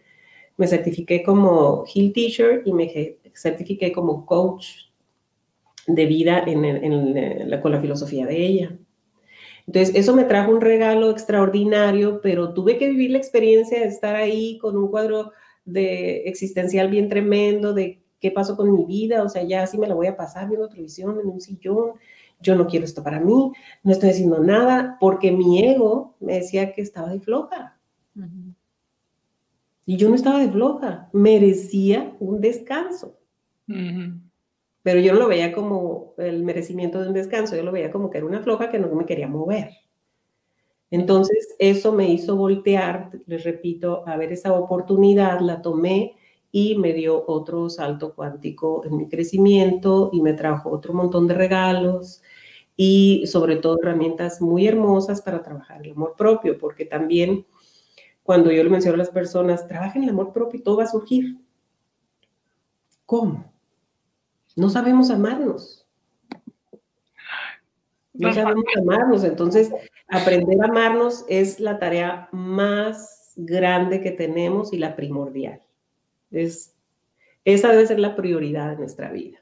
Me 0.58 0.68
certifiqué 0.68 1.24
como 1.24 1.86
Hill 1.94 2.12
Teacher 2.14 2.64
y 2.66 2.74
me 2.74 3.18
certifiqué 3.34 3.92
como 3.94 4.26
coach 4.26 4.68
de 5.88 6.06
vida 6.06 6.46
con 7.62 7.72
la 7.72 7.82
filosofía 7.82 8.26
de 8.26 8.46
ella. 8.46 8.78
Entonces, 9.68 9.96
eso 9.96 10.16
me 10.16 10.24
trajo 10.24 10.52
un 10.52 10.62
regalo 10.62 11.10
extraordinario, 11.10 12.22
pero 12.22 12.54
tuve 12.54 12.78
que 12.78 12.90
vivir 12.90 13.12
la 13.12 13.18
experiencia 13.18 13.80
de 13.80 13.86
estar 13.86 14.16
ahí 14.16 14.58
con 14.58 14.78
un 14.78 14.90
cuadro 14.90 15.32
de 15.66 16.24
existencial 16.26 16.90
bien 16.90 17.10
tremendo, 17.10 17.74
de 17.74 18.02
qué 18.20 18.32
pasó 18.32 18.56
con 18.56 18.72
mi 18.72 18.86
vida, 18.86 19.24
o 19.24 19.30
sea, 19.30 19.44
ya 19.44 19.64
así 19.64 19.78
me 19.78 19.88
la 19.88 19.96
voy 19.96 20.08
a 20.08 20.16
pasar 20.16 20.48
viendo 20.48 20.70
televisión 20.70 21.20
en 21.20 21.28
un 21.28 21.42
sillón, 21.42 21.94
yo 22.40 22.56
no 22.56 22.68
quiero 22.68 22.86
esto 22.86 23.04
para 23.04 23.20
mí, 23.20 23.52
no 23.84 23.92
estoy 23.92 24.10
haciendo 24.10 24.40
nada, 24.40 24.98
porque 25.00 25.32
mi 25.32 25.64
ego 25.64 26.16
me 26.20 26.36
decía 26.36 26.74
que 26.74 26.82
estaba 26.82 27.10
de 27.10 27.20
floja. 27.20 27.78
Y 29.86 29.98
yo 29.98 30.10
no 30.10 30.16
estaba 30.16 30.40
de 30.40 30.52
floja, 30.52 31.10
merecía 31.14 32.16
un 32.20 32.42
descanso. 32.42 33.18
Pero 34.84 35.00
yo 35.00 35.14
no 35.14 35.20
lo 35.20 35.28
veía 35.28 35.52
como 35.54 36.14
el 36.18 36.44
merecimiento 36.44 37.00
de 37.02 37.08
un 37.08 37.14
descanso, 37.14 37.56
yo 37.56 37.64
lo 37.64 37.72
veía 37.72 37.92
como 37.92 38.10
que 38.10 38.18
era 38.18 38.28
una 38.28 38.42
floja 38.42 38.70
que 38.70 38.80
no 38.80 38.88
me 38.96 39.06
quería 39.06 39.28
mover. 39.28 39.70
Entonces, 40.90 41.56
eso 41.58 41.94
me 41.94 42.10
hizo 42.10 42.36
voltear, 42.36 43.12
les 43.26 43.44
repito, 43.44 44.04
a 44.08 44.18
ver 44.18 44.34
esa 44.34 44.54
oportunidad, 44.54 45.40
la 45.40 45.62
tomé 45.62 46.16
y 46.52 46.76
me 46.76 46.94
dio 46.94 47.24
otro 47.28 47.70
salto 47.70 48.14
cuántico 48.14 48.84
en 48.86 48.98
mi 48.98 49.08
crecimiento 49.08 50.10
y 50.12 50.22
me 50.22 50.34
trajo 50.34 50.70
otro 50.70 50.94
montón 50.94 51.28
de 51.28 51.34
regalos 51.34 52.22
y 52.76 53.26
sobre 53.28 53.58
todo 53.58 53.78
herramientas 53.82 54.42
muy 54.42 54.68
hermosas 54.68 55.22
para 55.22 55.44
trabajar 55.44 55.82
el 55.86 55.92
amor 55.92 56.16
propio, 56.18 56.58
porque 56.58 56.84
también 56.86 57.46
cuando 58.24 58.52
yo 58.52 58.64
le 58.64 58.70
menciono 58.70 58.96
a 58.96 58.98
las 58.98 59.10
personas, 59.10 59.68
trabajen 59.68 60.04
el 60.04 60.10
amor 60.10 60.34
propio 60.34 60.60
y 60.60 60.64
todo 60.64 60.78
va 60.78 60.84
a 60.84 60.88
surgir. 60.88 61.38
¿Cómo? 63.06 63.51
No 64.56 64.70
sabemos 64.70 65.10
amarnos. 65.10 65.86
No 68.14 68.34
sabemos 68.34 68.66
amarnos, 68.78 69.24
entonces 69.24 69.72
aprender 70.08 70.58
a 70.62 70.66
amarnos 70.66 71.26
es 71.30 71.60
la 71.60 71.80
tarea 71.80 72.28
más 72.32 73.34
grande 73.38 74.02
que 74.02 74.12
tenemos 74.12 74.74
y 74.74 74.78
la 74.78 74.96
primordial. 74.96 75.62
Es, 76.30 76.76
esa 77.46 77.70
debe 77.70 77.88
ser 77.88 78.00
la 78.00 78.16
prioridad 78.16 78.72
de 78.72 78.78
nuestra 78.78 79.12
vida. 79.12 79.40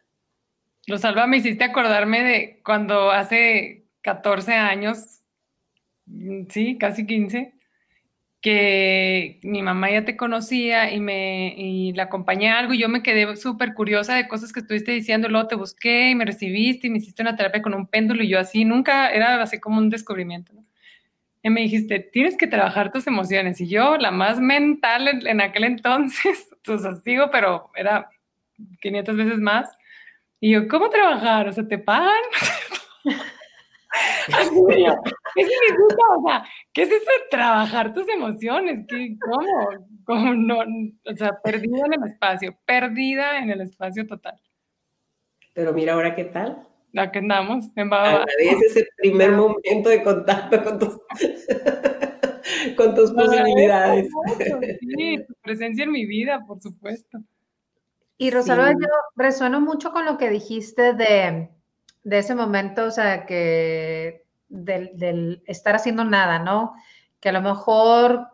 Rosalba, 0.87 1.27
me 1.27 1.37
hiciste 1.37 1.63
acordarme 1.63 2.23
de 2.23 2.61
cuando 2.63 3.11
hace 3.11 3.85
14 4.01 4.53
años, 4.53 5.21
mm, 6.05 6.43
sí, 6.49 6.77
casi 6.77 7.05
15, 7.05 7.53
que 8.41 9.39
mi 9.43 9.61
mamá 9.61 9.91
ya 9.91 10.05
te 10.05 10.15
conocía 10.15 10.93
y 10.93 10.99
me 10.99 11.53
y 11.57 11.93
la 11.93 12.03
acompañé 12.03 12.49
a 12.49 12.59
algo 12.59 12.73
y 12.73 12.79
yo 12.79 12.87
me 12.87 13.03
quedé 13.03 13.35
súper 13.35 13.73
curiosa 13.73 14.15
de 14.15 14.27
cosas 14.27 14.53
que 14.53 14.61
estuviste 14.61 14.91
diciendo, 14.93 15.27
luego 15.27 15.47
te 15.47 15.55
busqué 15.55 16.11
y 16.11 16.15
me 16.15 16.25
recibiste 16.25 16.87
y 16.87 16.89
me 16.89 16.99
hiciste 16.99 17.21
una 17.21 17.35
terapia 17.35 17.61
con 17.61 17.73
un 17.73 17.87
péndulo 17.87 18.23
y 18.23 18.29
yo 18.29 18.39
así, 18.39 18.63
nunca, 18.63 19.09
era 19.11 19.41
así 19.41 19.59
como 19.59 19.77
un 19.77 19.89
descubrimiento. 19.89 20.53
Y 21.41 21.49
me 21.49 21.61
dijiste, 21.61 21.99
tienes 21.99 22.35
que 22.37 22.47
trabajar 22.47 22.91
tus 22.91 23.07
emociones. 23.07 23.61
Y 23.61 23.67
yo, 23.67 23.97
la 23.97 24.11
más 24.11 24.39
mental 24.39 25.07
en, 25.25 25.41
aquel 25.41 25.63
entonces, 25.63 26.49
pues 26.65 26.81
sigo, 27.03 27.29
pero 27.31 27.71
era 27.75 28.09
500 28.81 29.15
veces 29.15 29.39
más. 29.39 29.69
Y 30.41 30.51
yo, 30.51 30.67
¿cómo 30.67 30.89
trabajar? 30.89 31.47
O 31.47 31.53
sea, 31.53 31.67
¿te 31.67 31.77
pagan? 31.77 32.13
¿Qué 35.35 35.45
significa? 35.45 36.03
O 36.17 36.27
sea, 36.27 36.45
¿qué 36.73 36.83
es 36.83 36.89
eso 36.89 37.05
de 37.05 37.29
trabajar 37.31 37.93
tus 37.93 38.07
emociones? 38.09 38.85
¿Qué, 38.87 39.17
¿Cómo? 39.19 39.69
¿Cómo 40.05 40.33
no? 40.33 40.59
O 40.59 41.15
sea, 41.15 41.31
perdida 41.43 41.85
en 41.85 41.93
el 41.93 42.11
espacio, 42.11 42.57
perdida 42.65 43.39
en 43.39 43.49
el 43.49 43.61
espacio 43.61 44.05
total. 44.07 44.39
Pero 45.53 45.73
mira 45.73 45.93
ahora 45.93 46.15
qué 46.15 46.25
tal. 46.25 46.65
La 46.91 47.11
que 47.11 47.19
andamos 47.19 47.65
en 47.75 47.91
Es 48.39 48.63
ese 48.63 48.87
primer 48.97 49.31
momento 49.31 49.89
de 49.89 50.01
contacto 50.01 50.63
con 50.63 50.79
tus, 50.79 50.99
con 52.75 52.95
tus 52.95 53.11
posibilidades. 53.11 54.09
Sí, 54.79 55.23
tu 55.27 55.33
presencia 55.41 55.83
en 55.83 55.91
mi 55.91 56.05
vida, 56.05 56.43
por 56.47 56.59
supuesto. 56.59 57.19
Y 58.17 58.31
Rosalba, 58.31 58.71
yo 58.71 58.87
resueno 59.15 59.61
mucho 59.61 59.91
con 59.91 60.05
lo 60.05 60.17
que 60.17 60.29
dijiste 60.29 60.93
de, 60.93 61.49
de 62.03 62.17
ese 62.19 62.35
momento, 62.35 62.85
o 62.85 62.91
sea, 62.91 63.25
que 63.25 64.25
del, 64.47 65.43
estar 65.45 65.75
haciendo 65.75 66.03
nada, 66.03 66.39
¿no? 66.39 66.73
Que 67.19 67.29
a 67.29 67.31
lo 67.31 67.41
mejor, 67.41 68.27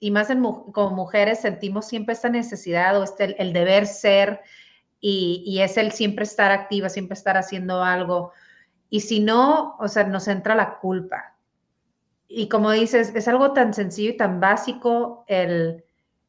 y 0.00 0.10
más 0.10 0.28
como 0.72 0.90
mujeres, 0.90 1.40
sentimos 1.40 1.86
siempre 1.86 2.14
esta 2.14 2.28
necesidad 2.28 2.98
o 2.98 3.04
este, 3.04 3.40
el 3.40 3.52
deber 3.52 3.86
ser, 3.86 4.40
y, 5.00 5.60
es 5.60 5.76
el 5.76 5.92
siempre 5.92 6.24
estar 6.24 6.50
activa, 6.50 6.88
siempre 6.88 7.14
estar 7.14 7.36
haciendo 7.36 7.82
algo. 7.84 8.32
Y 8.90 9.00
si 9.00 9.20
no, 9.20 9.76
o 9.78 9.88
sea, 9.88 10.04
nos 10.04 10.26
entra 10.28 10.54
la 10.54 10.78
culpa. 10.78 11.36
Y 12.26 12.48
como 12.48 12.72
dices, 12.72 13.12
es 13.14 13.28
algo 13.28 13.52
tan 13.52 13.72
sencillo 13.74 14.10
y 14.10 14.16
tan 14.16 14.40
básico 14.40 15.24
el 15.28 15.84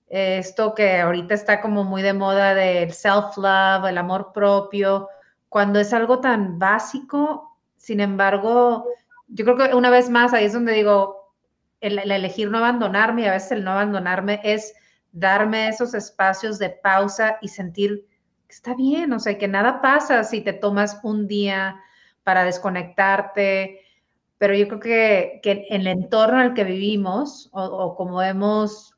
esto 0.10 0.74
que 0.74 1.00
ahorita 1.00 1.36
está 1.36 1.62
como 1.62 1.84
muy 1.84 2.02
de 2.02 2.14
moda 2.14 2.56
del 2.56 2.92
self-love, 2.94 3.90
el 3.90 3.98
amor 3.98 4.32
propio, 4.34 5.08
cuando 5.50 5.80
es 5.80 5.94
algo 5.94 6.20
tan 6.20 6.60
básico, 6.60 7.58
sin 7.76 8.00
embargo, 8.00 8.86
yo 9.28 9.46
creo 9.46 9.58
que 9.58 9.76
una 9.76 9.90
vez 9.90 10.10
más 10.10 10.34
ahí 10.34 10.46
es 10.46 10.54
donde 10.54 10.74
digo, 10.74 11.34
el, 11.82 12.00
el 12.00 12.12
elegir 12.12 12.50
no 12.50 12.60
abandonarme 12.60 13.24
y 13.24 13.26
a 13.26 13.34
veces 13.34 13.54
el 13.54 13.64
no 13.64 13.72
abandonarme 13.72 14.40
es 14.44 14.74
darme 15.12 15.68
esos 15.70 15.94
espacios 15.94 16.60
de 16.60 16.70
pausa 16.70 17.38
y 17.42 17.48
sentir 17.48 18.06
está 18.50 18.74
bien, 18.74 19.14
o 19.14 19.20
sea, 19.20 19.38
que 19.38 19.48
nada 19.48 19.82
pasa 19.82 20.24
si 20.24 20.42
te 20.42 20.54
tomas 20.54 21.00
un 21.04 21.28
día 21.28 21.80
para 22.24 22.44
desconectarte, 22.44 23.82
pero 24.38 24.56
yo 24.56 24.68
creo 24.68 24.80
que, 24.80 25.40
que 25.44 25.68
en 25.70 25.82
el 25.82 25.88
entorno 25.88 26.42
en 26.42 26.48
el 26.48 26.54
que 26.54 26.64
vivimos 26.64 27.50
o, 27.54 27.96
como 27.96 28.22
hemos 28.22 28.96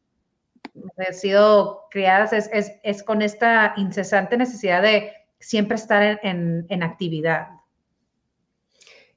sido 1.11 1.87
criadas 1.89 2.31
es, 2.31 2.71
es, 2.83 3.03
con 3.03 3.21
esta 3.21 3.73
incesante 3.75 4.37
necesidad 4.37 4.81
de 4.81 5.11
siempre 5.41 5.75
estar 5.75 6.19
en, 6.23 6.65
en, 6.69 6.83
actividad. 6.83 7.49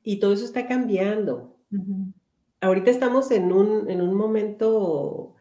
Y 0.03 0.19
todo 0.19 0.33
eso 0.33 0.45
está 0.45 0.67
cambiando. 0.67 1.57
Ahorita 2.61 2.91
estamos 2.91 3.31
en 3.31 3.53
un, 3.53 3.91
en 3.91 4.01
un 4.01 4.15
momento 4.15 5.35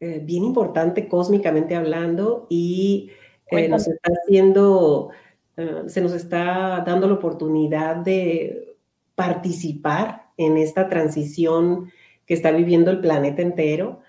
eh, 0.00 0.20
bien 0.22 0.44
importante 0.44 1.08
cósmicamente 1.08 1.74
hablando 1.74 2.46
y 2.50 3.10
eh, 3.50 3.68
nos 3.68 3.88
está 3.88 4.12
haciendo, 4.12 5.10
eh, 5.56 5.82
se 5.86 6.00
nos 6.00 6.12
está 6.12 6.82
dando 6.86 7.06
la 7.08 7.14
oportunidad 7.14 7.96
de 7.96 8.76
participar 9.14 10.30
en 10.36 10.58
esta 10.58 10.88
transición 10.88 11.90
que 12.26 12.34
está 12.34 12.50
viviendo 12.50 12.90
el 12.90 13.00
planeta 13.00 13.42
entero. 13.42 14.00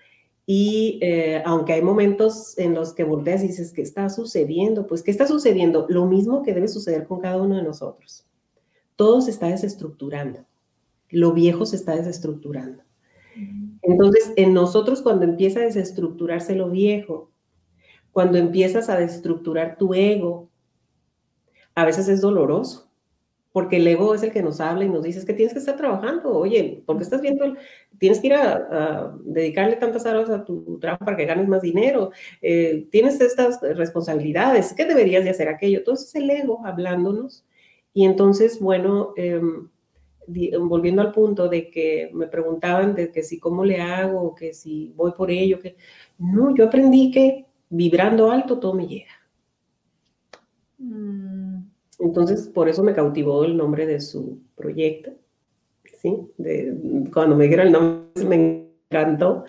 Y 0.48 1.00
eh, 1.02 1.42
aunque 1.44 1.72
hay 1.72 1.82
momentos 1.82 2.56
en 2.56 2.72
los 2.72 2.92
que 2.94 3.02
volteas 3.02 3.42
y 3.42 3.48
dices, 3.48 3.72
¿qué 3.72 3.82
está 3.82 4.08
sucediendo? 4.08 4.86
Pues, 4.86 5.02
¿qué 5.02 5.10
está 5.10 5.26
sucediendo? 5.26 5.86
Lo 5.88 6.06
mismo 6.06 6.42
que 6.42 6.54
debe 6.54 6.68
suceder 6.68 7.06
con 7.06 7.20
cada 7.20 7.42
uno 7.42 7.56
de 7.56 7.64
nosotros. 7.64 8.24
Todo 8.94 9.20
se 9.20 9.32
está 9.32 9.48
desestructurando. 9.48 10.46
Lo 11.10 11.32
viejo 11.32 11.66
se 11.66 11.74
está 11.74 11.96
desestructurando. 11.96 12.84
Entonces, 13.82 14.32
en 14.36 14.54
nosotros 14.54 15.02
cuando 15.02 15.24
empieza 15.24 15.60
a 15.60 15.64
desestructurarse 15.64 16.54
lo 16.54 16.70
viejo, 16.70 17.30
cuando 18.12 18.38
empiezas 18.38 18.88
a 18.88 18.96
destructurar 18.96 19.76
tu 19.76 19.94
ego, 19.94 20.48
a 21.74 21.84
veces 21.84 22.08
es 22.08 22.20
doloroso, 22.22 22.85
porque 23.56 23.78
el 23.78 23.86
ego 23.86 24.14
es 24.14 24.22
el 24.22 24.32
que 24.32 24.42
nos 24.42 24.60
habla 24.60 24.84
y 24.84 24.90
nos 24.90 25.02
dice 25.02 25.24
que 25.24 25.32
tienes 25.32 25.54
que 25.54 25.60
estar 25.60 25.78
trabajando, 25.78 26.30
oye, 26.30 26.82
porque 26.84 27.04
estás 27.04 27.22
viendo, 27.22 27.56
tienes 27.98 28.20
que 28.20 28.26
ir 28.26 28.34
a, 28.34 29.16
dedicarle 29.24 29.76
tantas 29.76 30.04
horas 30.04 30.28
a 30.28 30.44
tu 30.44 30.78
trabajo 30.78 31.06
para 31.06 31.16
que 31.16 31.24
ganes 31.24 31.48
más 31.48 31.62
dinero, 31.62 32.10
eh, 32.42 32.86
tienes 32.90 33.18
estas 33.18 33.58
responsabilidades, 33.62 34.74
¿qué 34.74 34.84
deberías 34.84 35.24
de 35.24 35.30
hacer 35.30 35.48
aquello? 35.48 35.78
Entonces 35.78 36.08
es 36.08 36.14
el 36.16 36.28
ego 36.28 36.66
hablándonos 36.66 37.46
y 37.94 38.04
entonces, 38.04 38.60
bueno, 38.60 39.14
em, 39.16 39.70
volviendo 40.60 41.00
al 41.00 41.12
punto 41.12 41.48
de 41.48 41.70
que 41.70 42.10
me 42.12 42.26
preguntaban 42.26 42.94
de 42.94 43.10
que 43.10 43.22
si 43.22 43.38
cómo 43.40 43.64
le 43.64 43.80
hago, 43.80 44.34
que 44.34 44.52
si 44.52 44.92
voy 44.94 45.12
por 45.12 45.30
ello, 45.30 45.60
que 45.60 45.76
no, 46.18 46.54
yo 46.54 46.66
aprendí 46.66 47.10
que 47.10 47.46
vibrando 47.70 48.30
alto, 48.30 48.58
todo 48.58 48.74
me 48.74 48.86
llega. 48.86 49.12
Mm. 50.76 51.15
Entonces, 51.98 52.48
por 52.48 52.68
eso 52.68 52.82
me 52.82 52.94
cautivó 52.94 53.44
el 53.44 53.56
nombre 53.56 53.86
de 53.86 54.00
su 54.00 54.38
proyecto. 54.54 55.12
¿sí? 55.98 56.28
De, 56.36 57.08
cuando 57.12 57.36
me 57.36 57.44
dijeron 57.44 57.66
el 57.66 57.72
nombre, 57.72 58.24
me 58.24 58.68
encantó, 58.90 59.44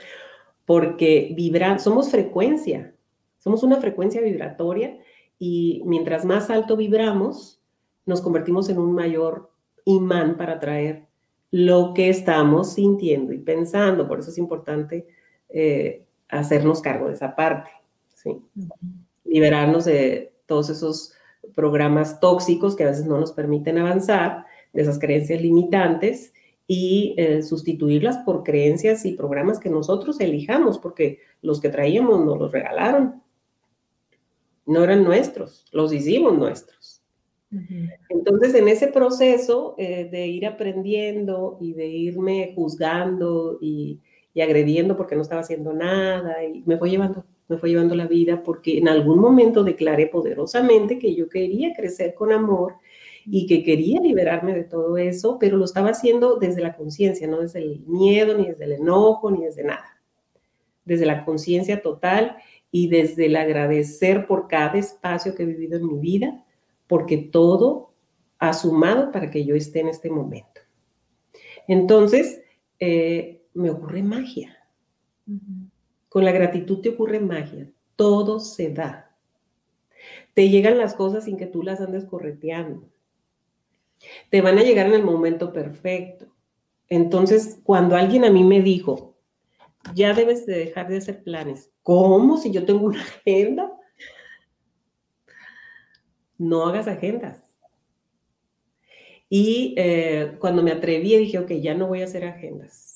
porque 0.66 1.34
vibra, 1.36 1.80
somos 1.80 2.10
frecuencia, 2.10 2.94
somos 3.40 3.64
una 3.64 3.78
frecuencia 3.78 4.22
vibratoria 4.22 4.98
y 5.40 5.82
mientras 5.86 6.26
más 6.26 6.50
alto 6.50 6.76
vibramos, 6.76 7.62
nos 8.06 8.22
convertimos 8.22 8.70
en 8.70 8.80
un 8.80 8.94
mayor 8.94 9.50
imán 9.86 10.38
para 10.38 10.54
atraer 10.54 11.08
lo 11.52 11.94
que 11.94 12.10
estamos 12.10 12.74
sintiendo 12.74 13.34
y 13.34 13.40
pensando. 13.40 14.08
Por 14.08 14.20
eso 14.20 14.30
es 14.32 14.38
importante 14.38 15.08
eh, 15.50 16.06
hacernos 16.30 16.82
cargo 16.82 17.08
de 17.08 17.14
esa 17.14 17.36
parte, 17.36 17.70
¿sí? 18.14 18.42
liberarnos 19.24 19.86
de 19.86 20.34
todos 20.46 20.70
esos 20.70 21.14
programas 21.56 22.20
tóxicos 22.20 22.76
que 22.76 22.84
a 22.84 22.88
veces 22.88 23.06
no 23.06 23.20
nos 23.20 23.32
permiten 23.32 23.78
avanzar, 23.78 24.46
de 24.74 24.82
esas 24.82 25.00
creencias 25.00 25.42
limitantes 25.42 26.34
y 26.68 27.16
eh, 27.18 27.42
sustituirlas 27.42 28.18
por 28.20 28.44
creencias 28.44 29.06
y 29.06 29.14
programas 29.14 29.60
que 29.60 29.70
nosotros 29.70 30.20
elijamos, 30.20 30.78
porque 30.78 31.20
los 31.42 31.62
que 31.62 31.70
traíamos 31.70 32.24
nos 32.26 32.38
los 32.38 32.52
regalaron. 32.52 33.24
No 34.66 34.84
eran 34.84 35.04
nuestros, 35.04 35.66
los 35.72 35.94
hicimos 35.94 36.38
nuestros. 36.38 37.02
Entonces, 38.10 38.54
en 38.56 38.68
ese 38.68 38.88
proceso 38.90 39.76
eh, 39.78 40.10
de 40.12 40.28
ir 40.28 40.46
aprendiendo 40.46 41.58
y 41.62 41.72
de 41.72 41.88
irme 41.88 42.52
juzgando 42.54 43.58
y, 43.62 44.02
y, 44.34 44.42
agrediendo 44.42 44.98
porque 44.98 45.16
no 45.16 45.22
estaba 45.22 45.40
haciendo 45.40 45.72
nada, 45.72 46.44
y 46.44 46.62
me 46.66 46.78
fue 46.78 46.90
llevando, 46.90 47.24
me 47.48 47.58
fue 47.58 47.70
llevando 47.70 47.96
la 47.96 48.08
vida 48.08 48.44
porque 48.44 48.78
en 48.78 48.88
algún 48.90 49.20
momento 49.20 49.64
declaré 49.64 50.08
poderosamente 50.08 51.00
que 51.00 51.16
yo 51.16 51.30
quería 51.30 51.74
crecer 51.74 52.14
con 52.14 52.32
amor 52.32 52.76
y 53.26 53.46
que 53.46 53.64
quería 53.64 54.00
liberarme 54.00 54.54
de 54.54 54.64
todo 54.64 54.98
eso, 54.98 55.38
pero 55.40 55.58
lo 55.58 55.66
estaba 55.66 55.90
haciendo 55.90 56.38
desde 56.38 56.62
la 56.62 56.76
conciencia, 56.76 57.28
no 57.28 57.42
desde 57.42 57.60
el 57.60 57.82
miedo, 57.86 58.38
ni 58.38 58.48
desde 58.48 58.66
el 58.66 58.74
enojo, 58.74 59.32
ni 59.32 59.44
desde 59.44 59.64
nada. 59.64 60.02
Desde 60.86 61.06
la 61.06 61.26
conciencia 61.26 61.82
total 61.82 62.38
y 62.72 62.88
desde 62.88 63.26
el 63.26 63.36
agradecer 63.36 64.28
por 64.28 64.48
cada 64.48 64.78
espacio 64.78 65.36
que 65.36 65.44
he 65.44 65.46
vivido 65.46 65.78
en 65.78 65.88
mi 65.88 66.00
vida, 66.00 66.46
porque 66.88 67.18
todo 67.18 67.92
ha 68.40 68.54
sumado 68.54 69.12
para 69.12 69.30
que 69.30 69.44
yo 69.44 69.56
esté 69.56 69.82
en 69.82 69.90
este 69.90 70.10
momento. 70.10 70.62
Entonces, 71.68 72.42
eh, 72.80 73.42
me 73.54 73.70
ocurre 73.70 74.04
magia. 74.04 74.58
Con 76.10 76.26
la 76.26 76.32
gratitud 76.32 76.82
te 76.82 76.90
ocurre 76.90 77.20
magia. 77.20 77.72
Todo 77.96 78.40
se 78.40 78.72
da. 78.72 79.16
Te 80.34 80.50
llegan 80.50 80.78
las 80.78 80.94
cosas 80.94 81.26
sin 81.26 81.38
que 81.38 81.48
tú 81.48 81.64
las 81.64 81.82
andes 81.82 82.06
correteando 82.06 82.88
te 84.30 84.42
van 84.42 84.58
a 84.58 84.64
llegar 84.64 84.88
en 84.88 84.94
el 84.94 85.04
momento 85.04 85.54
perfecto. 85.54 86.28
Entonces, 86.90 87.60
cuando 87.64 87.96
alguien 87.96 88.26
a 88.26 88.32
mí 88.32 88.44
me 88.44 88.62
dijo, 88.62 89.16
ya 89.94 90.14
debes 90.14 90.46
de 90.46 90.58
dejar 90.58 90.88
de 90.88 90.98
hacer 90.98 91.24
planes, 91.24 91.72
¿cómo 91.84 92.38
si 92.38 92.52
yo 92.52 92.66
tengo 92.66 92.86
una 92.86 93.02
agenda? 93.02 93.72
No 96.38 96.66
hagas 96.66 96.88
agendas. 96.88 97.44
Y 99.30 99.76
eh, 99.78 100.38
cuando 100.40 100.64
me 100.64 100.72
atreví, 100.72 101.18
dije, 101.18 101.40
ok, 101.40 101.52
ya 101.54 101.74
no 101.74 101.88
voy 101.88 102.02
a 102.02 102.06
hacer 102.06 102.24
agendas. 102.24 102.87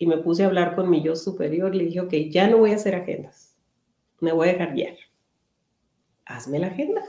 Y 0.00 0.06
me 0.06 0.16
puse 0.16 0.42
a 0.42 0.46
hablar 0.46 0.74
con 0.74 0.88
mi 0.88 1.02
yo 1.02 1.14
superior, 1.14 1.74
le 1.74 1.84
dije, 1.84 2.00
ok, 2.00 2.14
ya 2.30 2.48
no 2.48 2.56
voy 2.56 2.70
a 2.72 2.76
hacer 2.76 2.94
agendas. 2.94 3.54
Me 4.18 4.32
voy 4.32 4.48
a 4.48 4.52
dejar 4.52 4.72
guiar. 4.72 4.94
Hazme 6.24 6.58
la 6.58 6.68
agenda. 6.68 7.02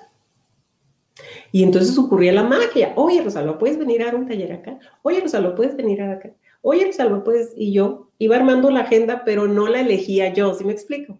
Y 1.54 1.64
entonces 1.64 1.98
ocurría 1.98 2.34
la 2.34 2.44
magia. 2.44 2.92
Oye, 2.98 3.22
Rosalba, 3.22 3.58
¿puedes 3.58 3.80
venir 3.80 4.02
a 4.02 4.08
dar 4.08 4.16
un 4.16 4.28
taller 4.28 4.52
acá? 4.52 4.78
Oye, 5.04 5.22
Rosalba, 5.22 5.56
¿puedes 5.56 5.78
venir 5.78 6.02
a 6.02 6.12
acá? 6.12 6.34
Oye, 6.62 6.86
Rosalba, 6.86 7.24
¿puedes? 7.24 7.54
Y 7.56 7.72
yo 7.72 8.10
iba 8.18 8.36
armando 8.36 8.70
la 8.70 8.82
agenda, 8.82 9.24
pero 9.24 9.48
no 9.48 9.70
la 9.70 9.80
elegía 9.80 10.34
yo, 10.34 10.54
¿sí 10.54 10.66
me 10.66 10.74
explico? 10.74 11.18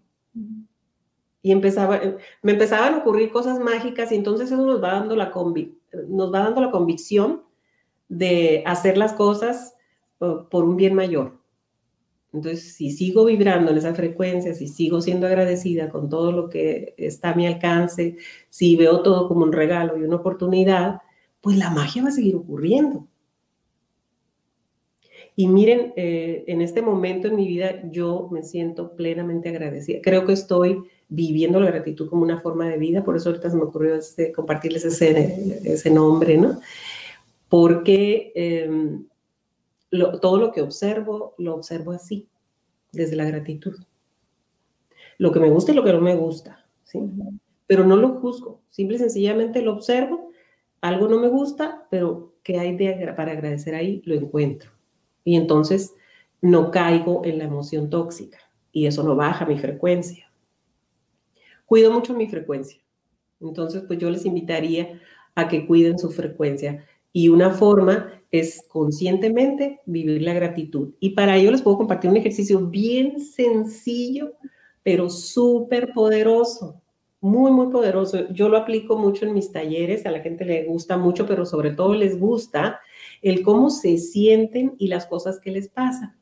Y 1.40 1.52
empezaba, 1.52 1.98
me 2.42 2.52
empezaban 2.52 2.92
a 2.92 2.98
ocurrir 2.98 3.32
cosas 3.32 3.58
mágicas 3.58 4.12
y 4.12 4.16
entonces 4.16 4.52
eso 4.52 4.66
nos 4.66 4.84
va 4.84 4.92
dando 4.92 5.16
la, 5.16 5.32
nos 6.06 6.34
va 6.34 6.38
dando 6.40 6.60
la 6.60 6.70
convicción 6.70 7.44
de 8.10 8.62
hacer 8.66 8.98
las 8.98 9.14
cosas 9.14 9.74
por 10.18 10.64
un 10.64 10.76
bien 10.76 10.94
mayor. 10.94 11.41
Entonces, 12.32 12.74
si 12.74 12.90
sigo 12.90 13.26
vibrando 13.26 13.70
en 13.70 13.78
esa 13.78 13.94
frecuencia, 13.94 14.54
si 14.54 14.66
sigo 14.66 15.02
siendo 15.02 15.26
agradecida 15.26 15.90
con 15.90 16.08
todo 16.08 16.32
lo 16.32 16.48
que 16.48 16.94
está 16.96 17.30
a 17.30 17.34
mi 17.34 17.46
alcance, 17.46 18.16
si 18.48 18.74
veo 18.76 19.02
todo 19.02 19.28
como 19.28 19.42
un 19.42 19.52
regalo 19.52 19.98
y 19.98 20.02
una 20.02 20.16
oportunidad, 20.16 21.00
pues 21.42 21.58
la 21.58 21.70
magia 21.70 22.02
va 22.02 22.08
a 22.08 22.12
seguir 22.12 22.36
ocurriendo. 22.36 23.06
Y 25.34 25.48
miren, 25.48 25.92
eh, 25.96 26.44
en 26.46 26.60
este 26.60 26.82
momento 26.82 27.28
en 27.28 27.36
mi 27.36 27.48
vida 27.48 27.82
yo 27.90 28.28
me 28.30 28.42
siento 28.42 28.94
plenamente 28.96 29.48
agradecida. 29.48 30.00
Creo 30.02 30.26
que 30.26 30.34
estoy 30.34 30.82
viviendo 31.08 31.60
la 31.60 31.70
gratitud 31.70 32.08
como 32.08 32.22
una 32.22 32.40
forma 32.40 32.68
de 32.68 32.78
vida, 32.78 33.04
por 33.04 33.16
eso 33.16 33.30
ahorita 33.30 33.50
se 33.50 33.56
me 33.56 33.64
ocurrió 33.64 33.94
este, 33.94 34.32
compartirles 34.32 34.84
ese, 34.84 35.60
ese 35.64 35.90
nombre, 35.90 36.38
¿no? 36.38 36.60
Porque 37.48 38.32
todo 40.20 40.38
lo 40.38 40.52
que 40.52 40.62
observo, 40.62 41.34
lo 41.38 41.54
observo 41.54 41.92
así, 41.92 42.28
desde 42.92 43.16
la 43.16 43.24
gratitud. 43.24 43.76
Lo 45.18 45.32
que 45.32 45.40
me 45.40 45.50
gusta 45.50 45.72
y 45.72 45.74
lo 45.74 45.84
que 45.84 45.92
no 45.92 46.00
me 46.00 46.16
gusta, 46.16 46.66
¿sí? 46.84 46.98
Pero 47.66 47.84
no 47.84 47.96
lo 47.96 48.20
juzgo, 48.20 48.62
simple 48.68 48.96
y 48.96 49.00
sencillamente 49.00 49.62
lo 49.62 49.72
observo, 49.72 50.30
algo 50.80 51.08
no 51.08 51.20
me 51.20 51.28
gusta, 51.28 51.86
pero 51.90 52.34
¿qué 52.42 52.58
hay 52.58 52.76
de, 52.76 53.12
para 53.16 53.32
agradecer 53.32 53.74
ahí? 53.74 54.02
Lo 54.04 54.14
encuentro. 54.14 54.70
Y 55.24 55.36
entonces 55.36 55.94
no 56.40 56.70
caigo 56.70 57.22
en 57.24 57.38
la 57.38 57.44
emoción 57.44 57.88
tóxica 57.88 58.38
y 58.72 58.86
eso 58.86 59.02
no 59.02 59.14
baja 59.14 59.46
mi 59.46 59.58
frecuencia. 59.58 60.32
Cuido 61.66 61.92
mucho 61.92 62.14
mi 62.14 62.28
frecuencia. 62.28 62.80
Entonces, 63.40 63.84
pues 63.86 63.98
yo 63.98 64.10
les 64.10 64.24
invitaría 64.24 65.00
a 65.34 65.48
que 65.48 65.66
cuiden 65.66 65.98
su 65.98 66.10
frecuencia. 66.10 66.84
Y 67.12 67.28
una 67.28 67.50
forma 67.50 68.21
es 68.32 68.64
conscientemente 68.66 69.80
vivir 69.84 70.22
la 70.22 70.32
gratitud. 70.32 70.94
Y 70.98 71.10
para 71.10 71.36
ello 71.36 71.50
les 71.50 71.60
puedo 71.60 71.76
compartir 71.76 72.10
un 72.10 72.16
ejercicio 72.16 72.66
bien 72.66 73.20
sencillo, 73.20 74.32
pero 74.82 75.10
súper 75.10 75.92
poderoso, 75.92 76.80
muy, 77.20 77.52
muy 77.52 77.68
poderoso. 77.68 78.28
Yo 78.30 78.48
lo 78.48 78.56
aplico 78.56 78.96
mucho 78.96 79.26
en 79.26 79.34
mis 79.34 79.52
talleres, 79.52 80.06
a 80.06 80.10
la 80.10 80.20
gente 80.20 80.46
le 80.46 80.64
gusta 80.64 80.96
mucho, 80.96 81.26
pero 81.26 81.44
sobre 81.44 81.72
todo 81.72 81.94
les 81.94 82.18
gusta 82.18 82.80
el 83.20 83.42
cómo 83.42 83.68
se 83.68 83.98
sienten 83.98 84.74
y 84.78 84.88
las 84.88 85.06
cosas 85.06 85.38
que 85.38 85.52
les 85.52 85.68
pasan. 85.68 86.16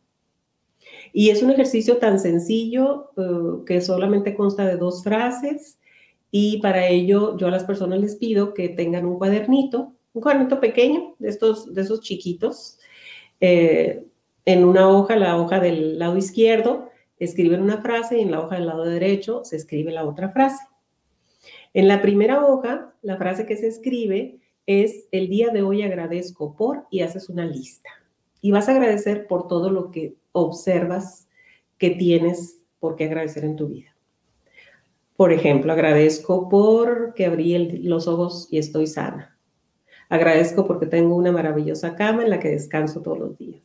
Y 1.12 1.30
es 1.30 1.42
un 1.42 1.50
ejercicio 1.50 1.98
tan 1.98 2.18
sencillo 2.18 3.12
eh, 3.16 3.64
que 3.66 3.80
solamente 3.80 4.34
consta 4.34 4.66
de 4.66 4.76
dos 4.76 5.04
frases 5.04 5.78
y 6.32 6.58
para 6.60 6.88
ello 6.88 7.36
yo 7.36 7.46
a 7.46 7.50
las 7.50 7.64
personas 7.64 8.00
les 8.00 8.16
pido 8.16 8.52
que 8.52 8.68
tengan 8.68 9.06
un 9.06 9.18
cuadernito 9.18 9.94
un 10.12 10.22
cuadernito 10.22 10.60
pequeño, 10.60 11.14
de, 11.18 11.28
estos, 11.28 11.72
de 11.72 11.82
esos 11.82 12.00
chiquitos, 12.00 12.78
eh, 13.40 14.04
en 14.44 14.64
una 14.64 14.88
hoja, 14.88 15.16
la 15.16 15.36
hoja 15.40 15.60
del 15.60 15.98
lado 15.98 16.16
izquierdo, 16.16 16.90
escriben 17.18 17.62
una 17.62 17.82
frase 17.82 18.18
y 18.18 18.22
en 18.22 18.30
la 18.30 18.40
hoja 18.40 18.56
del 18.56 18.66
lado 18.66 18.84
derecho 18.84 19.44
se 19.44 19.56
escribe 19.56 19.92
la 19.92 20.04
otra 20.04 20.30
frase. 20.30 20.64
En 21.72 21.86
la 21.86 22.02
primera 22.02 22.44
hoja, 22.44 22.94
la 23.02 23.16
frase 23.16 23.46
que 23.46 23.56
se 23.56 23.68
escribe 23.68 24.40
es 24.66 25.06
el 25.12 25.28
día 25.28 25.50
de 25.50 25.62
hoy 25.62 25.82
agradezco 25.82 26.56
por 26.56 26.86
y 26.90 27.00
haces 27.02 27.28
una 27.28 27.44
lista. 27.44 27.90
Y 28.40 28.50
vas 28.50 28.68
a 28.68 28.72
agradecer 28.72 29.26
por 29.26 29.46
todo 29.46 29.70
lo 29.70 29.90
que 29.90 30.16
observas 30.32 31.28
que 31.78 31.90
tienes 31.90 32.62
por 32.78 32.96
qué 32.96 33.04
agradecer 33.04 33.44
en 33.44 33.56
tu 33.56 33.68
vida. 33.68 33.94
Por 35.16 35.32
ejemplo, 35.32 35.72
agradezco 35.72 36.48
por 36.48 37.12
que 37.14 37.26
abrí 37.26 37.82
los 37.82 38.08
ojos 38.08 38.48
y 38.50 38.58
estoy 38.58 38.86
sana. 38.86 39.38
Agradezco 40.10 40.66
porque 40.66 40.86
tengo 40.86 41.14
una 41.14 41.32
maravillosa 41.32 41.94
cama 41.94 42.24
en 42.24 42.30
la 42.30 42.40
que 42.40 42.50
descanso 42.50 43.00
todos 43.00 43.18
los 43.18 43.38
días. 43.38 43.62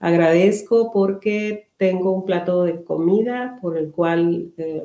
Agradezco 0.00 0.90
porque 0.92 1.68
tengo 1.76 2.10
un 2.10 2.24
plato 2.24 2.64
de 2.64 2.82
comida 2.82 3.58
por 3.62 3.76
el 3.76 3.90
cual 3.90 4.50
eh, 4.56 4.82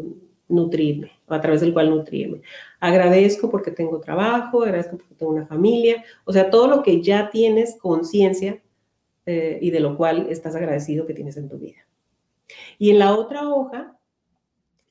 nutrirme, 0.50 1.12
a 1.28 1.39
través 1.39 1.62
del 1.62 1.74
cual 1.74 1.89
nutrirme. 1.89 2.41
Agradezco 2.80 3.50
porque 3.50 3.72
tengo 3.72 4.00
trabajo, 4.00 4.62
agradezco 4.62 4.97
porque 4.97 5.16
tengo 5.16 5.32
una 5.32 5.47
familia, 5.47 6.04
o 6.26 6.34
sea, 6.34 6.50
todo 6.50 6.68
lo 6.68 6.84
que 6.84 7.02
ya 7.02 7.30
tienes 7.30 7.78
conciencia 7.78 8.62
eh, 9.26 9.58
y 9.62 9.72
de 9.72 9.80
lo 9.80 9.95
cual 9.95 10.28
estás 10.30 10.56
agradecido 10.56 11.06
que 11.06 11.14
tienes 11.14 11.38
en 11.38 11.47
tu 11.47 11.58
vida. 11.58 11.80
Y 12.78 12.89
en 12.89 13.00
la 13.00 13.16
otra 13.16 13.47
hoja 13.47 13.97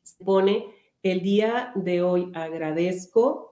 se 0.03 0.25
pone 0.25 0.67
el 1.03 1.21
día 1.21 1.73
de 1.75 2.03
hoy 2.03 2.33
agradezco 2.35 3.48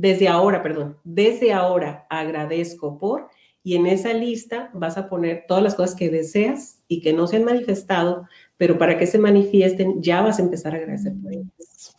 desde 0.00 0.28
ahora, 0.28 0.62
perdón, 0.62 0.96
desde 1.04 1.52
ahora 1.52 2.06
agradezco 2.08 2.98
por, 2.98 3.28
y 3.62 3.76
en 3.76 3.86
esa 3.86 4.14
lista 4.14 4.70
vas 4.72 4.96
a 4.96 5.10
poner 5.10 5.44
todas 5.46 5.62
las 5.62 5.74
cosas 5.74 5.94
que 5.94 6.08
deseas 6.08 6.80
y 6.88 7.02
que 7.02 7.12
no 7.12 7.26
se 7.26 7.36
han 7.36 7.44
manifestado, 7.44 8.26
pero 8.56 8.78
para 8.78 8.96
que 8.96 9.06
se 9.06 9.18
manifiesten 9.18 10.02
ya 10.02 10.22
vas 10.22 10.38
a 10.38 10.42
empezar 10.42 10.72
a 10.72 10.78
agradecer 10.78 11.12
por 11.22 11.32
ellas. 11.32 11.94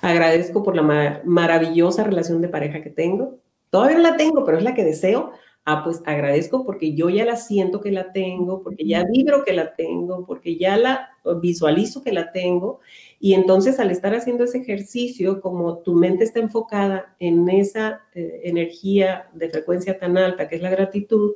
Agradezco 0.00 0.62
por 0.62 0.74
la 0.74 1.20
maravillosa 1.24 2.04
relación 2.04 2.40
de 2.40 2.48
pareja 2.48 2.82
que 2.82 2.90
tengo. 2.90 3.38
Todavía 3.68 3.96
no 3.96 4.02
la 4.02 4.16
tengo, 4.16 4.44
pero 4.44 4.56
es 4.56 4.64
la 4.64 4.74
que 4.74 4.84
deseo. 4.84 5.32
Ah, 5.66 5.82
pues 5.82 6.00
agradezco 6.06 6.64
porque 6.64 6.94
yo 6.94 7.10
ya 7.10 7.24
la 7.24 7.36
siento 7.36 7.80
que 7.80 7.90
la 7.90 8.12
tengo, 8.12 8.62
porque 8.62 8.86
ya 8.86 9.04
vibro 9.04 9.44
que 9.44 9.52
la 9.52 9.74
tengo, 9.74 10.24
porque 10.24 10.56
ya 10.56 10.76
la 10.76 11.10
visualizo 11.42 12.02
que 12.02 12.12
la 12.12 12.30
tengo. 12.30 12.78
Y 13.18 13.34
entonces 13.34 13.80
al 13.80 13.90
estar 13.90 14.14
haciendo 14.14 14.44
ese 14.44 14.58
ejercicio, 14.58 15.40
como 15.40 15.78
tu 15.78 15.94
mente 15.94 16.22
está 16.22 16.38
enfocada 16.38 17.16
en 17.18 17.48
esa 17.48 18.02
eh, 18.14 18.42
energía 18.44 19.28
de 19.34 19.50
frecuencia 19.50 19.98
tan 19.98 20.16
alta 20.16 20.48
que 20.48 20.54
es 20.54 20.62
la 20.62 20.70
gratitud, 20.70 21.34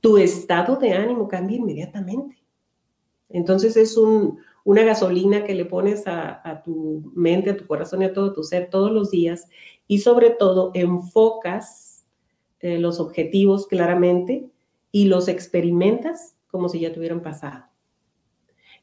tu 0.00 0.18
estado 0.18 0.76
de 0.76 0.92
ánimo 0.92 1.28
cambia 1.28 1.58
inmediatamente. 1.58 2.36
Entonces 3.28 3.76
es 3.76 3.96
una 3.96 4.82
gasolina 4.82 5.44
que 5.44 5.54
le 5.54 5.66
pones 5.66 6.02
a, 6.08 6.62
tu 6.64 7.12
mente, 7.14 7.50
a 7.50 7.56
tu 7.56 7.64
corazón 7.64 8.02
y 8.02 8.06
a 8.06 8.12
todo 8.12 8.32
tu 8.32 8.42
ser 8.42 8.70
todos 8.70 8.90
los 8.90 9.12
días 9.12 9.46
y 9.86 9.98
sobre 9.98 10.30
todo 10.30 10.72
enfocas 10.74 11.89
eh, 12.60 12.78
los 12.78 13.00
objetivos 13.00 13.66
claramente 13.66 14.50
y 14.92 15.04
los 15.06 15.28
experimentas 15.28 16.36
como 16.50 16.68
si 16.68 16.80
ya 16.80 16.92
te 16.92 16.98
hubieran 16.98 17.22
pasado. 17.22 17.64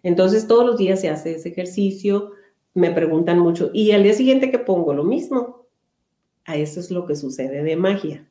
Entonces 0.03 0.47
todos 0.47 0.65
los 0.65 0.77
días 0.77 1.01
se 1.01 1.09
hace 1.09 1.35
ese 1.35 1.49
ejercicio, 1.49 2.31
me 2.73 2.91
preguntan 2.91 3.39
mucho, 3.39 3.71
¿y 3.73 3.91
al 3.91 4.03
día 4.03 4.13
siguiente 4.13 4.51
que 4.51 4.59
pongo 4.59 4.93
lo 4.93 5.03
mismo? 5.03 5.65
A 6.45 6.55
eso 6.55 6.79
es 6.79 6.91
lo 6.91 7.05
que 7.05 7.15
sucede 7.15 7.63
de 7.63 7.75
magia. 7.75 8.29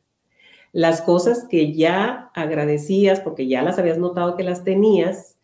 Las 0.73 1.03
cosas 1.03 1.47
que 1.49 1.75
ya 1.75 2.31
agradecías 2.35 3.21
porque 3.21 3.47
ya 3.47 3.63
las 3.63 3.79
habías 3.79 3.99
notado 3.99 4.37
que 4.37 4.43
las 4.43 4.65
tenías, 4.65 5.37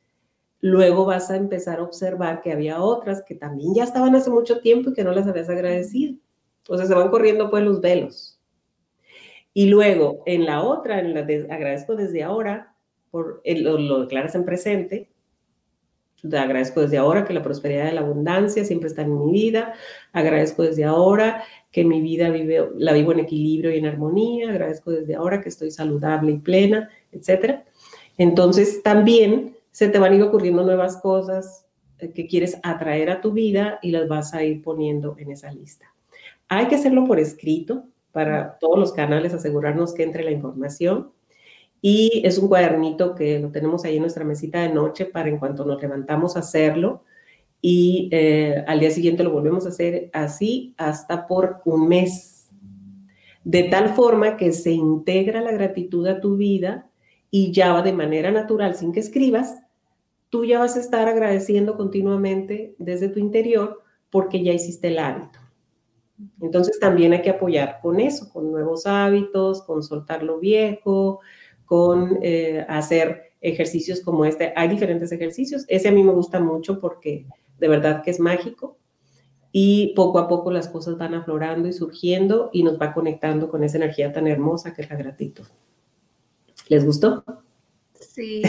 luego 0.61 1.05
vas 1.05 1.31
a 1.31 1.37
empezar 1.37 1.81
a 1.81 1.83
observar 1.83 2.41
que 2.41 2.53
había 2.53 2.81
otras 2.81 3.23
que 3.23 3.35
también 3.35 3.75
ya 3.75 3.85
estaban 3.85 4.15
hace 4.15 4.31
mucho 4.31 4.61
tiempo 4.61 4.91
y 4.91 4.95
que 4.95 5.05
no 5.05 5.13
las 5.13 5.27
habías 5.27 5.49
agradecido. 5.49 6.15
Entonces 6.59 6.89
se 6.89 6.95
van 6.95 7.11
corriendo 7.11 7.51
pues 7.51 7.65
los 7.65 7.81
velos. 7.81 8.32
Y 9.55 9.67
luego 9.67 10.23
en 10.27 10.47
la 10.47 10.63
otra, 10.63 11.01
en 11.01 11.15
la 11.15 11.23
de 11.23 11.47
agradezco 11.51 11.95
desde 11.95 12.23
ahora, 12.23 12.75
por, 13.11 13.43
lo, 13.45 13.79
lo 13.79 14.01
declaras 14.01 14.35
en 14.35 14.45
presente, 14.45 15.13
agradezco 16.25 16.83
desde 16.83 16.99
ahora 16.99 17.25
que 17.25 17.35
la 17.35 17.43
prosperidad 17.43 17.91
y 17.91 17.95
la 17.95 18.03
abundancia 18.03 18.65
siempre 18.65 18.89
están 18.89 19.07
en 19.07 19.27
mi 19.27 19.33
vida. 19.33 19.75
Agradezco 20.13 20.63
desde 20.63 20.85
ahora 20.85 21.43
que 21.71 21.85
mi 21.85 22.01
vida 22.01 22.31
vive, 22.31 22.69
la 22.77 22.93
vivo 22.93 23.13
en 23.13 23.21
equilibrio 23.21 23.73
y 23.73 23.79
en 23.79 23.87
armonía. 23.87 24.51
Agradezco 24.51 24.91
desde 24.91 25.15
ahora 25.15 25.41
que 25.41 25.49
estoy 25.49 25.71
saludable 25.71 26.33
y 26.33 26.39
plena, 26.39 26.91
etc. 27.11 27.61
Entonces 28.19 28.83
también 28.83 29.57
se 29.71 29.89
te 29.89 29.99
van 29.99 30.13
a 30.13 30.17
ir 30.17 30.23
ocurriendo 30.23 30.63
nuevas 30.63 30.97
cosas 30.99 31.67
eh, 31.99 32.13
que 32.13 32.27
quieres 32.27 32.59
atraer 32.63 33.11
a 33.11 33.21
tu 33.21 33.33
vida 33.33 33.79
y 33.83 33.91
las 33.91 34.07
vas 34.07 34.35
a 34.35 34.45
ir 34.45 34.63
poniendo 34.63 35.17
en 35.19 35.33
esa 35.33 35.51
lista. 35.51 35.93
Hay 36.49 36.67
que 36.67 36.77
hacerlo 36.77 37.07
por 37.07 37.19
escrito 37.19 37.85
para 38.13 38.59
todos 38.59 38.79
los 38.79 38.93
canales, 38.93 39.35
asegurarnos 39.35 39.95
que 39.95 40.03
entre 40.03 40.23
la 40.23 40.31
información. 40.31 41.11
Y 41.81 42.23
es 42.25 42.39
un 42.39 42.49
cuadernito 42.49 43.15
que 43.15 43.41
lo 43.41 43.51
tenemos 43.51 43.85
ahí 43.85 43.97
en 43.97 44.03
nuestra 44.03 44.25
mesita 44.25 44.61
de 44.61 44.69
noche 44.69 45.07
para 45.07 45.29
en 45.29 45.39
cuanto 45.39 45.65
nos 45.65 45.83
levantamos 45.83 46.37
hacerlo. 46.37 47.03
Y 47.61 48.09
eh, 48.13 48.65
al 48.67 48.81
día 48.81 48.91
siguiente 48.91 49.25
lo 49.25 49.33
volvemos 49.33 49.67
a 49.67 49.71
hacer 49.71 50.11
así 50.13 50.75
hasta 50.77 51.27
por 51.27 51.61
un 51.65 51.89
mes. 51.89 52.49
De 53.45 53.65
tal 53.65 53.89
forma 53.91 54.37
que 54.37 54.53
se 54.53 54.71
integra 54.71 55.41
la 55.41 55.51
gratitud 55.51 56.07
a 56.07 56.21
tu 56.21 56.37
vida 56.37 56.89
y 57.31 57.51
ya 57.51 57.73
va 57.73 57.83
de 57.83 57.93
manera 57.93 58.31
natural, 58.31 58.77
sin 58.77 58.93
que 58.93 59.01
escribas, 59.01 59.59
tú 60.29 60.45
ya 60.45 60.61
vas 60.61 60.77
a 60.77 60.81
estar 60.81 61.09
agradeciendo 61.09 61.77
continuamente 61.77 62.77
desde 62.79 63.09
tu 63.09 63.19
interior 63.19 63.83
porque 64.11 64.45
ya 64.45 64.53
hiciste 64.53 64.89
el 64.89 64.99
hábito. 64.99 65.42
Entonces 66.41 66.79
también 66.79 67.13
hay 67.13 67.23
que 67.23 67.31
apoyar 67.31 67.79
con 67.81 68.01
eso, 68.01 68.31
con 68.33 68.51
nuevos 68.51 68.87
hábitos, 68.87 69.63
con 69.63 69.83
soltar 69.83 70.23
lo 70.23 70.39
viejo, 70.39 71.21
con 71.65 72.19
eh, 72.23 72.65
hacer 72.69 73.33
ejercicios 73.41 74.01
como 74.01 74.25
este. 74.25 74.53
Hay 74.57 74.69
diferentes 74.69 75.13
ejercicios. 75.13 75.65
Ese 75.69 75.89
a 75.89 75.93
mí 75.93 76.03
me 76.03 76.13
gusta 76.13 76.41
mucho 76.41 76.81
porque 76.81 77.27
de 77.59 77.69
verdad 77.69 78.03
que 78.03 78.11
es 78.11 78.21
mágico 78.21 78.79
y 79.53 79.93
poco 79.95 80.19
a 80.19 80.29
poco 80.29 80.51
las 80.51 80.69
cosas 80.69 80.97
van 80.97 81.15
aflorando 81.15 81.69
y 81.69 81.73
surgiendo 81.73 82.51
y 82.53 82.63
nos 82.63 82.81
va 82.81 82.95
conectando 82.95 83.51
con 83.51 83.63
esa 83.63 83.77
energía 83.77 84.13
tan 84.13 84.27
hermosa 84.27 84.75
que 84.75 84.83
es 84.83 84.91
la 84.91 84.97
gratitud. 84.97 85.45
¿Les 86.69 86.85
gustó? 86.85 87.25
Sí. 87.95 88.43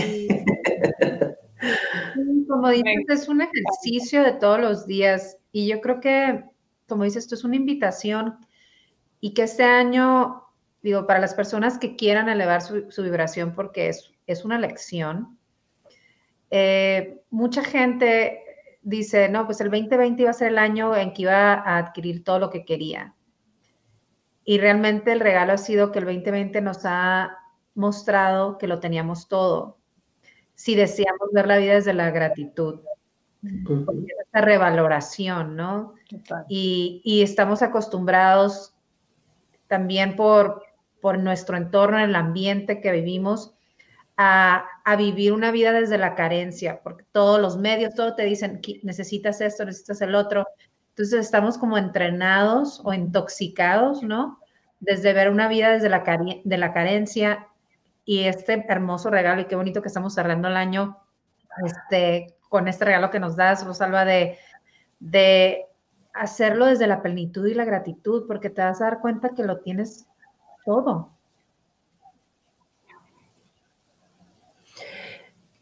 Como 2.48 2.70
dices, 2.70 3.06
es 3.10 3.28
un 3.28 3.42
ejercicio 3.42 4.24
de 4.24 4.34
todos 4.34 4.60
los 4.60 4.86
días 4.86 5.38
y 5.52 5.68
yo 5.68 5.82
creo 5.82 6.00
que, 6.00 6.44
como 6.88 7.04
dices, 7.04 7.24
esto 7.24 7.36
es 7.36 7.44
una 7.44 7.56
invitación 7.56 8.38
y 9.20 9.34
que 9.34 9.44
este 9.44 9.64
año, 9.64 10.44
digo, 10.82 11.08
para 11.08 11.20
las 11.20 11.34
personas 11.34 11.78
que 11.78 11.96
quieran 11.96 12.30
elevar 12.30 12.62
su, 12.62 13.04
vibración 13.04 13.54
porque 13.54 13.90
es, 13.90 14.12
es 14.28 14.46
una 14.46 14.60
lección, 14.60 15.38
eh, 16.52 17.24
mucha 17.30 17.64
gente 17.64 18.40
dice, 18.82 19.30
no, 19.30 19.46
pues 19.46 19.62
el 19.62 19.72
2020 19.72 20.22
iba 20.22 20.32
a 20.32 20.34
ser 20.34 20.50
el 20.50 20.58
año 20.58 20.96
en 20.96 21.14
que 21.14 21.24
iba 21.24 21.54
a 21.54 21.78
adquirir 21.78 22.24
todo 22.24 22.40
lo 22.40 22.50
que 22.50 22.66
quería. 22.66 23.16
Y 24.46 24.60
realmente 24.60 25.14
el 25.14 25.22
regalo 25.22 25.54
ha 25.54 25.58
sido 25.58 25.92
que 25.92 26.00
el 26.00 26.06
2020 26.06 26.62
nos 26.62 26.82
ha 26.84 27.38
mostrado 27.76 28.58
que 28.58 28.68
lo 28.68 28.80
teníamos 28.80 29.28
todo 29.28 29.80
si 30.56 30.76
deseamos 30.76 31.30
ver 31.32 31.48
la 31.48 31.58
vida 31.58 31.74
desde 31.74 31.94
la 31.94 32.12
gratitud. 32.12 32.82
Esa 33.44 34.42
revaloración, 34.42 35.56
¿no? 35.56 35.96
Y, 36.47 37.22
estamos 37.24 37.61
acostumbrados 37.61 38.74
también 39.68 40.16
por, 40.16 40.64
por 41.01 41.20
nuestro 41.20 41.57
entorno, 41.57 41.99
el 41.99 42.16
ambiente 42.16 42.82
que 42.82 42.91
vivimos, 42.91 43.53
a, 44.18 44.66
a, 44.86 44.95
vivir 44.95 45.34
una 45.34 45.51
vida 45.51 45.72
desde 45.72 45.97
la 45.97 46.14
carencia, 46.14 46.82
porque 46.84 47.03
todos 47.11 47.41
los 47.41 47.57
medios, 47.57 47.95
todo 47.95 48.16
te 48.16 48.24
dicen, 48.24 48.61
necesitas 48.84 49.41
esto, 49.41 49.66
necesitas 49.66 50.01
el 50.01 50.14
otro. 50.14 50.47
Entonces 50.89 51.22
estamos 51.22 51.57
como 51.57 51.78
entrenados 51.78 52.80
o 52.84 52.93
intoxicados, 52.93 54.03
¿no? 54.03 54.39
Desde 54.80 55.14
ver 55.14 55.30
una 55.30 55.47
vida 55.47 55.72
desde 55.72 55.89
la, 55.89 56.03
de 56.43 56.57
la 56.57 56.74
carencia 56.74 57.47
y 58.05 58.26
este 58.26 58.66
hermoso 58.68 59.09
regalo 59.09 59.41
y 59.41 59.45
qué 59.45 59.55
bonito 59.55 59.82
que 59.82 59.88
estamos 59.88 60.14
cerrando 60.14 60.47
el 60.49 60.57
año 60.57 60.97
este, 61.66 62.36
con 62.49 62.68
este 62.68 62.86
regalo 62.86 63.09
que 63.09 63.20
nos 63.20 63.36
das, 63.36 63.66
Rosalba, 63.66 64.05
de, 64.05 64.38
de 64.99 65.66
hacerlo 66.14 66.68
desde 66.68 66.88
la 66.88 67.01
plenitud 67.01 67.45
y 67.47 67.53
la 67.53 67.66
gratitud, 67.66 68.26
porque 68.28 68.49
te 68.49 68.61
vas 68.61 68.82
a 68.82 68.86
dar 68.86 69.01
cuenta 69.01 69.30
que 69.36 69.43
lo 69.43 69.59
tienes 69.59 70.07
todo. 70.66 71.09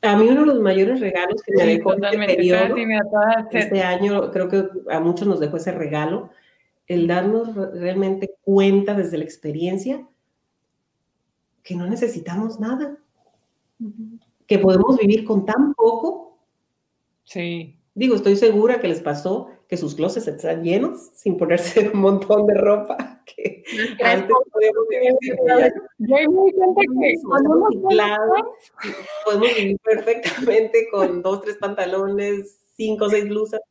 A 0.03 0.15
mí 0.15 0.27
uno 0.27 0.41
de 0.41 0.47
los 0.47 0.59
mayores 0.59 0.99
regalos 0.99 1.43
que 1.43 1.53
me 1.55 1.65
dejó 1.65 1.93
este 1.93 2.17
periodo, 2.17 2.75
este 3.51 3.83
año, 3.83 4.31
creo 4.31 4.49
que 4.49 4.67
a 4.89 4.99
muchos 4.99 5.27
nos 5.27 5.39
dejó 5.39 5.57
ese 5.57 5.71
regalo, 5.71 6.31
el 6.87 7.07
darnos 7.07 7.55
realmente 7.55 8.33
cuenta 8.41 8.95
desde 8.95 9.19
la 9.19 9.23
experiencia 9.23 10.05
que 11.63 11.75
no 11.75 11.85
necesitamos 11.85 12.59
nada, 12.59 12.97
que 14.47 14.57
podemos 14.57 14.97
vivir 14.97 15.23
con 15.23 15.45
tan 15.45 15.73
poco. 15.75 16.39
Sí. 17.23 17.77
Digo, 17.93 18.15
estoy 18.15 18.37
segura 18.37 18.79
que 18.79 18.87
les 18.87 19.01
pasó 19.01 19.49
que 19.67 19.75
sus 19.75 19.95
closets 19.95 20.27
están 20.27 20.63
llenos 20.63 21.11
sin 21.13 21.37
ponerse 21.37 21.89
un 21.93 21.99
montón 22.01 22.47
de 22.47 22.55
ropa 22.55 23.21
que 23.25 23.63
antes 24.03 24.35
podíamos 24.51 24.87
vivir 24.89 25.13
sin 25.21 25.35
Yo 25.97 26.15
me 26.31 26.51
cuenta 26.53 26.81
que 26.81 27.17
podemos 29.25 29.55
vivir 29.55 29.77
perfectamente 29.83 30.87
con 30.91 31.21
dos, 31.21 31.41
tres 31.41 31.57
pantalones, 31.57 32.59
cinco, 32.75 33.09
seis 33.09 33.27
blusas. 33.27 33.61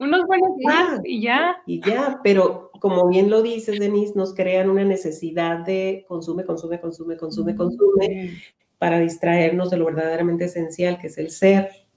Unos 0.00 0.26
buenos 0.26 0.56
días 0.56 1.00
y 1.04 1.22
ya. 1.22 1.56
Y 1.66 1.80
ya, 1.80 2.20
pero 2.22 2.70
como 2.80 3.08
bien 3.08 3.30
lo 3.30 3.42
dices, 3.42 3.80
Denise, 3.80 4.14
nos 4.14 4.34
crean 4.34 4.70
una 4.70 4.84
necesidad 4.84 5.58
de 5.58 6.04
consume, 6.06 6.44
consume, 6.44 6.80
consume, 6.80 7.16
consume, 7.16 7.56
consume, 7.56 8.40
para 8.78 9.00
distraernos 9.00 9.70
de 9.70 9.76
lo 9.76 9.86
verdaderamente 9.86 10.44
esencial, 10.44 10.98
que 10.98 11.08
es 11.08 11.18
el 11.18 11.30
ser. 11.30 11.87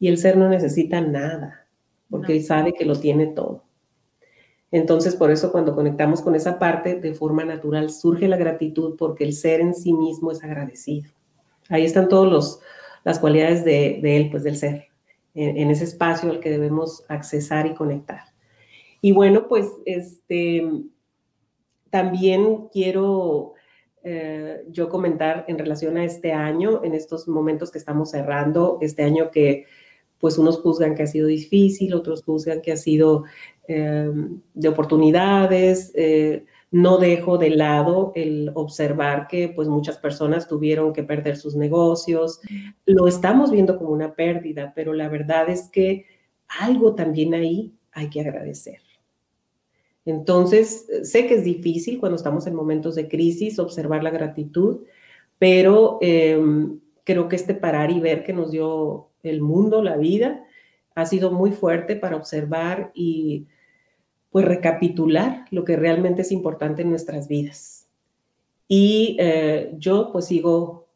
Y 0.00 0.08
el 0.08 0.18
ser 0.18 0.36
no 0.36 0.48
necesita 0.48 1.00
nada, 1.00 1.68
porque 2.08 2.40
sabe 2.42 2.72
que 2.72 2.84
lo 2.84 2.98
tiene 2.98 3.28
todo. 3.28 3.62
Entonces, 4.72 5.14
por 5.14 5.30
eso 5.30 5.52
cuando 5.52 5.76
conectamos 5.76 6.22
con 6.22 6.34
esa 6.34 6.58
parte, 6.58 6.96
de 6.96 7.14
forma 7.14 7.44
natural 7.44 7.90
surge 7.90 8.26
la 8.26 8.36
gratitud, 8.36 8.96
porque 8.98 9.22
el 9.22 9.34
ser 9.34 9.60
en 9.60 9.74
sí 9.74 9.92
mismo 9.92 10.32
es 10.32 10.42
agradecido. 10.42 11.12
Ahí 11.68 11.84
están 11.84 12.08
todas 12.08 12.58
las 13.04 13.18
cualidades 13.20 13.64
de, 13.64 14.00
de 14.02 14.16
él, 14.16 14.30
pues 14.30 14.42
del 14.42 14.56
ser 14.56 14.90
en, 15.34 15.70
ese 15.70 15.84
espacio 15.84 16.30
al 16.30 16.40
que 16.40 16.50
debemos 16.50 17.04
accesar 17.08 17.66
y 17.66 17.74
conectar. 17.74 18.22
Y 19.00 19.12
bueno, 19.12 19.48
pues 19.48 19.68
este, 19.86 20.68
también 21.90 22.68
quiero 22.72 23.54
eh, 24.02 24.64
yo 24.68 24.88
comentar 24.88 25.44
en 25.48 25.58
relación 25.58 25.96
a 25.96 26.04
este 26.04 26.32
año, 26.32 26.82
en 26.84 26.94
estos 26.94 27.28
momentos 27.28 27.70
que 27.70 27.78
estamos 27.78 28.10
cerrando, 28.10 28.78
este 28.80 29.02
año 29.02 29.30
que 29.30 29.66
pues 30.20 30.38
unos 30.38 30.60
juzgan 30.60 30.94
que 30.94 31.02
ha 31.02 31.06
sido 31.06 31.26
difícil, 31.26 31.94
otros 31.94 32.22
juzgan 32.22 32.60
que 32.60 32.72
ha 32.72 32.76
sido 32.76 33.24
eh, 33.66 34.10
de 34.54 34.68
oportunidades, 34.68 35.92
eh, 35.94 36.44
no 36.70 36.98
dejo 36.98 37.38
de 37.38 37.50
lado 37.50 38.12
el 38.14 38.52
observar 38.54 39.26
que 39.26 39.48
pues 39.48 39.66
muchas 39.66 39.98
personas 39.98 40.46
tuvieron 40.46 40.92
que 40.92 41.02
perder 41.02 41.36
sus 41.36 41.56
negocios. 41.56 42.40
Lo 42.86 43.08
estamos 43.08 43.50
viendo 43.50 43.76
como 43.76 43.90
una 43.90 44.14
pérdida, 44.14 44.72
pero 44.76 44.92
la 44.92 45.08
verdad 45.08 45.48
es 45.48 45.68
que 45.68 46.06
algo 46.60 46.94
también 46.94 47.34
ahí 47.34 47.72
hay 47.92 48.08
que 48.08 48.20
agradecer. 48.20 48.78
Entonces, 50.04 50.86
sé 51.02 51.26
que 51.26 51.34
es 51.34 51.44
difícil 51.44 51.98
cuando 51.98 52.16
estamos 52.16 52.46
en 52.46 52.54
momentos 52.54 52.94
de 52.94 53.08
crisis 53.08 53.58
observar 53.58 54.02
la 54.02 54.10
gratitud, 54.10 54.80
pero 55.38 55.98
em, 56.00 56.80
creo 57.04 57.28
que 57.28 57.36
este 57.36 57.54
parar 57.54 57.90
y 57.90 58.00
ver 58.00 58.24
que 58.24 58.32
nos 58.32 58.50
dio 58.50 59.09
el 59.22 59.40
mundo, 59.40 59.82
la 59.82 59.96
vida, 59.96 60.44
ha 60.94 61.06
sido 61.06 61.30
muy 61.30 61.52
fuerte 61.52 61.96
para 61.96 62.16
observar 62.16 62.90
y 62.94 63.46
pues 64.30 64.44
recapitular 64.44 65.44
lo 65.50 65.64
que 65.64 65.76
realmente 65.76 66.22
es 66.22 66.32
importante 66.32 66.82
en 66.82 66.90
nuestras 66.90 67.28
vidas. 67.28 67.88
Y 68.68 69.16
eh, 69.18 69.74
yo 69.78 70.10
pues 70.12 70.26
sigo, 70.26 70.88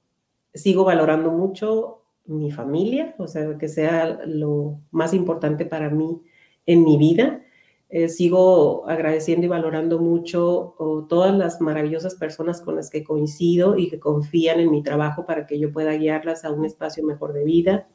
sigo 0.53 0.85
valorando 0.85 1.33
mucho 1.33 2.03
mi 2.27 2.51
familia, 2.53 3.15
o 3.19 3.27
sea, 3.27 3.59
que 3.59 3.69
sea 3.69 4.21
lo 4.27 4.81
más 4.91 5.13
importante 5.13 5.67
para 5.67 5.91
mí 5.91 6.23
en 6.67 6.85
mi 6.85 6.97
vida. 6.97 7.43
Eh, 7.91 8.09
sigo 8.09 8.89
agradeciendo 8.89 9.47
y 9.47 9.49
valorando 9.49 9.99
mucho 9.99 10.75
todas 11.09 11.37
las 11.37 11.61
maravillosas 11.61 12.15
personas 12.15 12.61
con 12.61 12.77
las 12.77 12.91
que 12.91 13.05
coincido 13.05 13.77
y 13.77 13.89
que 13.89 14.01
confían 14.01 14.59
en 14.61 14.71
mi 14.71 14.83
trabajo 14.83 15.27
para 15.27 15.47
que 15.47 15.59
yo 15.59 15.71
pueda 15.73 15.93
guiarlas 15.93 16.45
a 16.45 16.51
un 16.51 16.65
espacio 16.65 17.05
mejor 17.05 17.33
de 17.33 17.45
vida. 17.45 17.89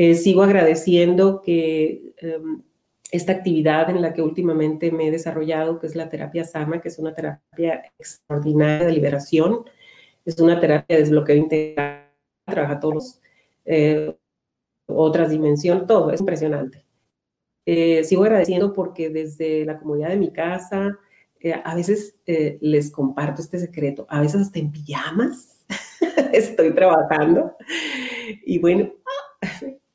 Eh, 0.00 0.14
sigo 0.14 0.44
agradeciendo 0.44 1.42
que 1.42 2.14
em, 2.18 2.62
esta 3.10 3.32
actividad 3.32 3.90
en 3.90 4.00
la 4.00 4.14
que 4.14 4.22
últimamente 4.22 4.92
me 4.92 5.08
he 5.08 5.10
desarrollado, 5.10 5.80
que 5.80 5.88
es 5.88 5.96
la 5.96 6.08
terapia 6.08 6.44
SAMA, 6.44 6.80
que 6.80 6.86
es 6.86 7.00
una 7.00 7.12
terapia 7.16 7.82
extraordinaria 7.98 8.86
de 8.86 8.92
liberación, 8.92 9.64
es 10.24 10.38
una 10.38 10.60
terapia 10.60 10.94
de 10.94 11.02
desbloqueo 11.02 11.34
integral, 11.34 12.12
trabaja 12.46 12.78
todos 12.78 13.20
eh, 13.64 14.14
otras 14.86 15.30
dimensiones, 15.30 15.88
todo, 15.88 16.12
es 16.12 16.20
impresionante. 16.20 16.84
Eh, 17.66 18.04
sigo 18.04 18.22
agradeciendo 18.22 18.72
porque 18.72 19.10
desde 19.10 19.64
la 19.64 19.80
comodidad 19.80 20.10
de 20.10 20.16
mi 20.16 20.30
casa, 20.32 20.96
eh, 21.40 21.60
a 21.64 21.74
veces 21.74 22.20
les 22.24 22.92
comparto 22.92 23.42
este 23.42 23.58
secreto, 23.58 24.06
a 24.08 24.20
veces 24.20 24.42
hasta 24.42 24.60
en 24.60 24.70
pijamas 24.70 25.66
estoy 26.32 26.72
trabajando 26.72 27.56
y 28.46 28.60
bueno, 28.60 28.92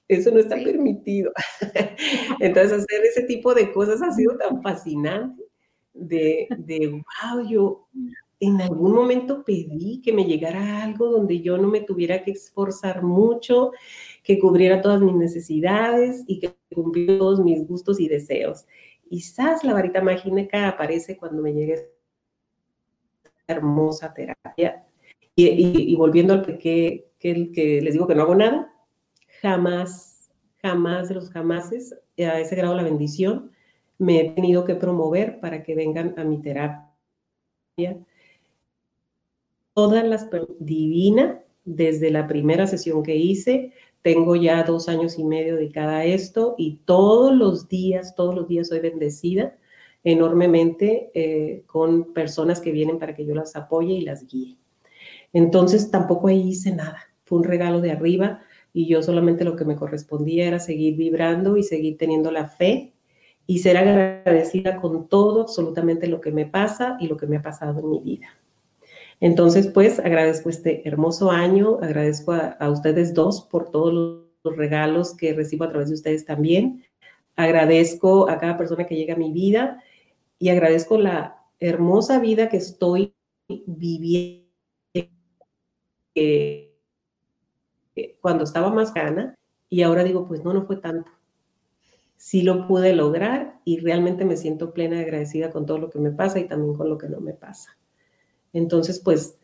eso 0.07 0.31
no 0.31 0.39
está 0.39 0.55
permitido. 0.55 1.31
Entonces, 2.39 2.73
hacer 2.73 3.05
ese 3.05 3.23
tipo 3.23 3.53
de 3.53 3.71
cosas 3.71 4.01
ha 4.01 4.11
sido 4.11 4.37
tan 4.37 4.61
fascinante 4.61 5.43
de, 5.93 6.47
de, 6.57 6.87
wow, 6.89 7.47
yo 7.47 7.87
en 8.39 8.59
algún 8.61 8.93
momento 8.93 9.43
pedí 9.45 10.01
que 10.01 10.11
me 10.11 10.25
llegara 10.25 10.83
algo 10.83 11.09
donde 11.09 11.39
yo 11.41 11.57
no 11.57 11.69
me 11.69 11.81
tuviera 11.81 12.23
que 12.23 12.31
esforzar 12.31 13.01
mucho, 13.01 13.71
que 14.21 14.37
cubriera 14.37 14.81
todas 14.81 15.01
mis 15.01 15.15
necesidades 15.15 16.23
y 16.27 16.39
que 16.39 16.55
cumpliera 16.73 17.19
todos 17.19 17.39
mis 17.39 17.65
gustos 17.65 17.99
y 17.99 18.09
deseos. 18.09 18.65
Y 19.05 19.19
quizás 19.19 19.63
la 19.63 19.73
varita 19.73 20.01
mágica 20.01 20.67
aparece 20.67 21.15
cuando 21.15 21.41
me 21.41 21.53
llegue 21.53 21.73
esta 21.73 21.89
hermosa 23.47 24.13
terapia. 24.13 24.85
Y, 25.35 25.95
volviendo 25.95 26.33
al 26.33 26.45
que, 26.45 27.11
que, 27.17 27.51
que 27.51 27.81
les 27.81 27.93
digo 27.93 28.07
que 28.07 28.15
no 28.15 28.23
hago 28.23 28.35
nada, 28.35 28.72
jamás, 29.43 30.31
jamás 30.61 31.09
de 31.09 31.15
los 31.15 31.29
jamases, 31.29 31.93
a 32.17 32.39
ese 32.39 32.55
grado 32.55 32.75
la 32.75 32.83
bendición, 32.83 33.51
me 33.97 34.21
he 34.21 34.29
tenido 34.31 34.63
que 34.63 34.75
promover 34.75 35.41
para 35.41 35.63
que 35.63 35.75
vengan 35.75 36.15
a 36.17 36.23
mi 36.23 36.39
terapia. 36.39 37.97
Todas 39.73 40.05
las 40.05 40.29
divina, 40.59 41.43
desde 41.65 42.09
la 42.09 42.25
primera 42.27 42.67
sesión 42.67 43.03
que 43.03 43.17
hice, 43.17 43.73
tengo 44.01 44.35
ya 44.37 44.63
dos 44.63 44.87
años 44.87 45.19
y 45.19 45.25
medio 45.25 45.57
dedicada 45.57 45.97
a 45.97 46.05
esto 46.05 46.55
y 46.57 46.77
todos 46.85 47.35
los 47.35 47.67
días, 47.67 48.15
todos 48.15 48.35
los 48.35 48.47
días 48.47 48.69
soy 48.69 48.79
bendecida 48.79 49.57
enormemente 50.05 51.11
eh, 51.13 51.63
con 51.65 52.13
personas 52.13 52.59
que 52.59 52.71
vienen 52.71 52.99
para 52.99 53.15
que 53.15 53.25
yo 53.25 53.35
las 53.35 53.55
apoye 53.55 53.93
y 53.93 54.01
las 54.01 54.25
guíe. 54.27 54.57
Entonces 55.31 55.91
tampoco 55.91 56.27
ahí 56.27 56.49
hice 56.49 56.71
nada, 56.71 56.99
fue 57.23 57.39
un 57.39 57.45
regalo 57.45 57.81
de 57.81 57.91
arriba 57.91 58.41
y 58.73 58.87
yo 58.87 59.03
solamente 59.03 59.43
lo 59.43 59.55
que 59.55 59.65
me 59.65 59.75
correspondía 59.75 60.47
era 60.47 60.59
seguir 60.59 60.97
vibrando 60.97 61.55
y 61.57 61.63
seguir 61.63 61.97
teniendo 61.97 62.31
la 62.31 62.47
fe 62.47 62.93
y 63.45 63.59
ser 63.59 63.77
agradecida 63.77 64.81
con 64.81 65.07
todo, 65.07 65.41
absolutamente 65.41 66.07
lo 66.07 66.19
que 66.19 66.31
me 66.31 66.47
pasa 66.47 66.97
y 66.99 67.07
lo 67.07 67.15
que 67.15 67.27
me 67.27 67.37
ha 67.37 67.41
pasado 67.41 67.79
en 67.79 67.89
mi 67.89 67.99
vida. 67.99 68.27
Entonces, 69.19 69.67
pues 69.67 69.99
agradezco 69.99 70.49
este 70.49 70.87
hermoso 70.87 71.29
año, 71.29 71.77
agradezco 71.81 72.33
a, 72.33 72.69
ustedes 72.69 73.13
dos 73.13 73.47
por 73.49 73.69
todos 73.69 73.93
los, 73.93 74.23
regalos 74.57 75.15
que 75.15 75.31
recibo 75.33 75.63
a 75.63 75.69
través 75.69 75.87
de 75.87 75.93
ustedes 75.93 76.25
también, 76.25 76.83
agradezco 77.37 78.29
a 78.29 78.37
cada 78.37 78.57
persona 78.57 78.85
que 78.85 78.97
llega 78.97 79.13
a 79.13 79.17
mi 79.17 79.31
vida 79.31 79.81
y 80.37 80.49
agradezco 80.49 80.97
la 80.97 81.37
hermosa 81.61 82.19
vida 82.19 82.49
que 82.49 82.57
estoy 82.57 83.13
viviendo 83.47 84.43
cuando 88.21 88.43
estaba 88.43 88.71
más 88.71 88.93
gana 88.93 89.35
y 89.69 89.81
ahora 89.81 90.03
digo, 90.03 90.27
pues 90.27 90.43
no, 90.43 90.53
no 90.53 90.65
fue 90.65 90.77
tanto. 90.77 91.09
Sí 92.17 92.41
lo 92.41 92.67
pude 92.67 92.93
lograr 92.93 93.59
y 93.65 93.79
realmente 93.79 94.23
me 94.23 94.37
siento 94.37 94.73
plena 94.73 94.97
y 94.97 94.99
agradecida 95.03 95.51
con 95.51 95.65
todo 95.65 95.77
lo 95.77 95.89
que 95.89 95.99
me 95.99 96.11
pasa 96.11 96.39
y 96.39 96.47
también 96.47 96.75
con 96.75 96.89
lo 96.89 96.97
que 96.97 97.09
no 97.09 97.19
me 97.19 97.33
pasa. 97.33 97.77
Entonces, 98.53 98.99
pues, 98.99 99.37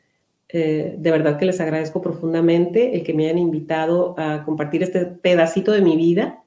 eh, 0.49 0.95
de 0.97 1.11
verdad 1.11 1.37
que 1.37 1.45
les 1.45 1.59
agradezco 1.59 2.01
profundamente 2.01 2.95
el 2.95 3.03
que 3.03 3.13
me 3.13 3.25
hayan 3.25 3.37
invitado 3.37 4.15
a 4.17 4.43
compartir 4.45 4.83
este 4.83 5.05
pedacito 5.05 5.71
de 5.71 5.81
mi 5.81 5.95
vida 5.95 6.43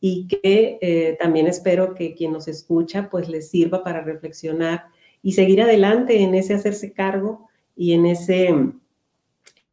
y 0.00 0.26
que 0.28 0.78
eh, 0.80 1.16
también 1.20 1.46
espero 1.46 1.94
que 1.94 2.14
quien 2.14 2.32
nos 2.32 2.48
escucha, 2.48 3.08
pues 3.10 3.28
les 3.28 3.48
sirva 3.48 3.82
para 3.82 4.00
reflexionar 4.00 4.86
y 5.22 5.32
seguir 5.32 5.62
adelante 5.62 6.22
en 6.22 6.34
ese 6.34 6.54
hacerse 6.54 6.92
cargo 6.92 7.48
y 7.76 7.92
en 7.92 8.06
ese 8.06 8.54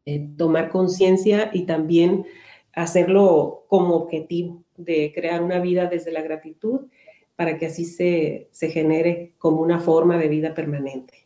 eh, 0.05 0.27
tomar 0.37 0.69
conciencia 0.69 1.49
y 1.53 1.65
también 1.65 2.25
hacerlo 2.73 3.65
como 3.67 3.95
objetivo 3.95 4.63
de 4.77 5.11
crear 5.15 5.41
una 5.41 5.59
vida 5.59 5.87
desde 5.87 6.11
la 6.11 6.21
gratitud 6.21 6.87
para 7.35 7.57
que 7.57 7.67
así 7.67 7.85
se, 7.85 8.49
se 8.51 8.69
genere 8.69 9.33
como 9.37 9.61
una 9.61 9.79
forma 9.79 10.17
de 10.17 10.27
vida 10.27 10.53
permanente. 10.53 11.25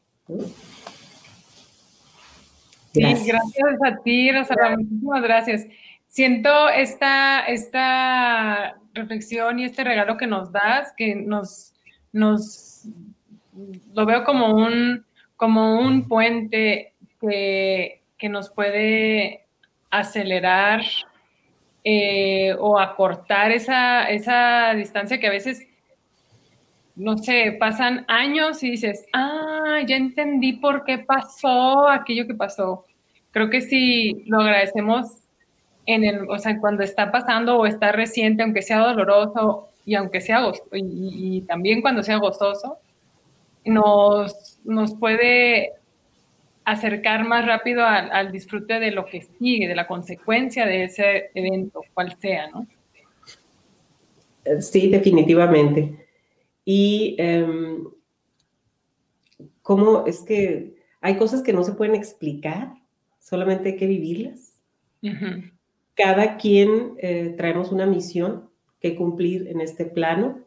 Gracias. 2.94 3.28
gracias 3.28 3.80
a 3.86 4.02
ti, 4.04 4.32
Rosalba, 4.32 4.78
muchísimas 4.78 5.22
gracias. 5.22 5.68
Siento 6.08 6.70
esta, 6.70 7.46
esta 7.46 8.80
reflexión 8.94 9.60
y 9.60 9.66
este 9.66 9.84
regalo 9.84 10.18
que 10.18 10.26
nos 10.28 10.52
das, 10.52 10.92
que 10.98 11.16
nos, 11.16 11.74
nos 12.12 12.86
lo 13.94 14.06
veo 14.06 14.24
como 14.24 14.56
un, 14.56 15.06
como 15.36 15.80
un 15.80 16.08
puente 16.08 16.94
que 17.22 17.99
que 18.20 18.30
nos 18.30 18.50
puede 18.50 19.46
acelerar 19.90 20.82
eh, 21.84 22.54
o 22.60 22.78
acortar 22.78 23.52
esa, 23.52 24.10
esa 24.10 24.74
distancia 24.76 25.20
que 25.20 25.28
a 25.28 25.32
veces, 25.32 25.66
no 26.96 27.18
sé, 27.18 27.56
pasan 27.60 28.06
años 28.08 28.62
y 28.62 28.72
dices, 28.72 29.06
ah, 29.14 29.80
ya 29.88 29.96
entendí 29.96 30.54
por 30.54 30.84
qué 30.84 31.00
pasó 31.00 31.88
aquello 31.88 32.28
que 32.28 32.36
pasó. 32.36 32.86
Creo 33.32 33.50
que 33.50 33.62
si 33.62 34.24
lo 34.26 34.42
agradecemos 34.42 35.08
en 35.86 36.04
el, 36.04 36.30
o 36.30 36.38
sea, 36.38 36.60
cuando 36.60 36.84
está 36.84 37.12
pasando 37.12 37.58
o 37.58 37.66
está 37.66 37.92
reciente, 37.94 38.44
aunque 38.44 38.62
sea 38.62 38.80
doloroso 38.80 39.70
y 39.86 39.96
aunque 39.96 40.22
sea 40.22 40.52
y, 40.74 41.38
y 41.38 41.42
también 41.44 41.82
cuando 41.82 42.04
sea 42.04 42.18
gozoso, 42.18 42.78
nos, 43.66 44.60
nos 44.66 44.94
puede 44.96 45.79
acercar 46.72 47.28
más 47.28 47.46
rápido 47.46 47.84
al, 47.86 48.32
disfrute 48.32 48.80
de 48.80 48.92
lo 48.92 49.06
que 49.06 49.22
sigue, 49.22 49.68
de 49.68 49.76
la 49.76 49.88
consecuencia 49.88 50.66
de 50.66 50.86
ese 50.86 51.32
evento, 51.34 51.82
cual 51.94 52.16
sea, 52.20 52.50
¿no? 52.50 52.68
Sí, 54.62 54.90
definitivamente. 54.90 56.08
Y 56.66 57.18
um, 57.22 57.92
cómo 59.62 60.06
es 60.06 60.22
que 60.22 60.76
hay 61.02 61.18
cosas 61.18 61.42
que 61.42 61.54
no 61.54 61.64
se 61.64 61.74
pueden 61.74 61.96
explicar, 61.96 62.74
solamente 63.20 63.70
hay 63.70 63.76
que 63.76 63.88
vivirlas. 63.88 64.60
Cada 65.96 66.38
quien 66.38 66.96
eh, 66.98 67.34
traemos 67.38 67.72
una 67.72 67.86
misión 67.86 68.50
que 68.80 68.96
cumplir 68.96 69.48
en 69.48 69.62
este 69.62 69.86
plano, 69.86 70.40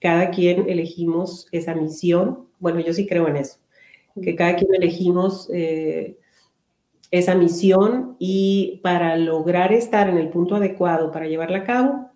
cada 0.00 0.30
quien 0.30 0.68
elegimos 0.68 1.48
esa 1.52 1.74
misión. 1.74 2.48
Bueno, 2.58 2.80
yo 2.80 2.92
sí 2.92 3.06
creo 3.06 3.28
en 3.28 3.36
eso 3.36 3.58
que 4.20 4.34
cada 4.34 4.56
quien 4.56 4.74
elegimos 4.74 5.48
eh, 5.52 6.18
esa 7.10 7.34
misión 7.34 8.16
y 8.18 8.80
para 8.82 9.16
lograr 9.16 9.72
estar 9.72 10.08
en 10.08 10.18
el 10.18 10.28
punto 10.28 10.56
adecuado 10.56 11.10
para 11.10 11.26
llevarla 11.26 11.58
a 11.58 11.64
cabo, 11.64 12.10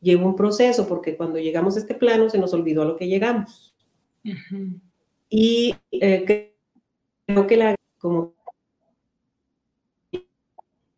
lleva 0.00 0.26
un 0.26 0.36
proceso, 0.36 0.86
porque 0.88 1.16
cuando 1.16 1.38
llegamos 1.38 1.76
a 1.76 1.80
este 1.80 1.94
plano 1.94 2.30
se 2.30 2.38
nos 2.38 2.54
olvidó 2.54 2.82
a 2.82 2.86
lo 2.86 2.96
que 2.96 3.08
llegamos. 3.08 3.74
Y 5.28 5.74
eh, 5.90 6.54
creo 7.26 7.46
que 7.46 7.56
la, 7.56 7.74
como 7.98 8.34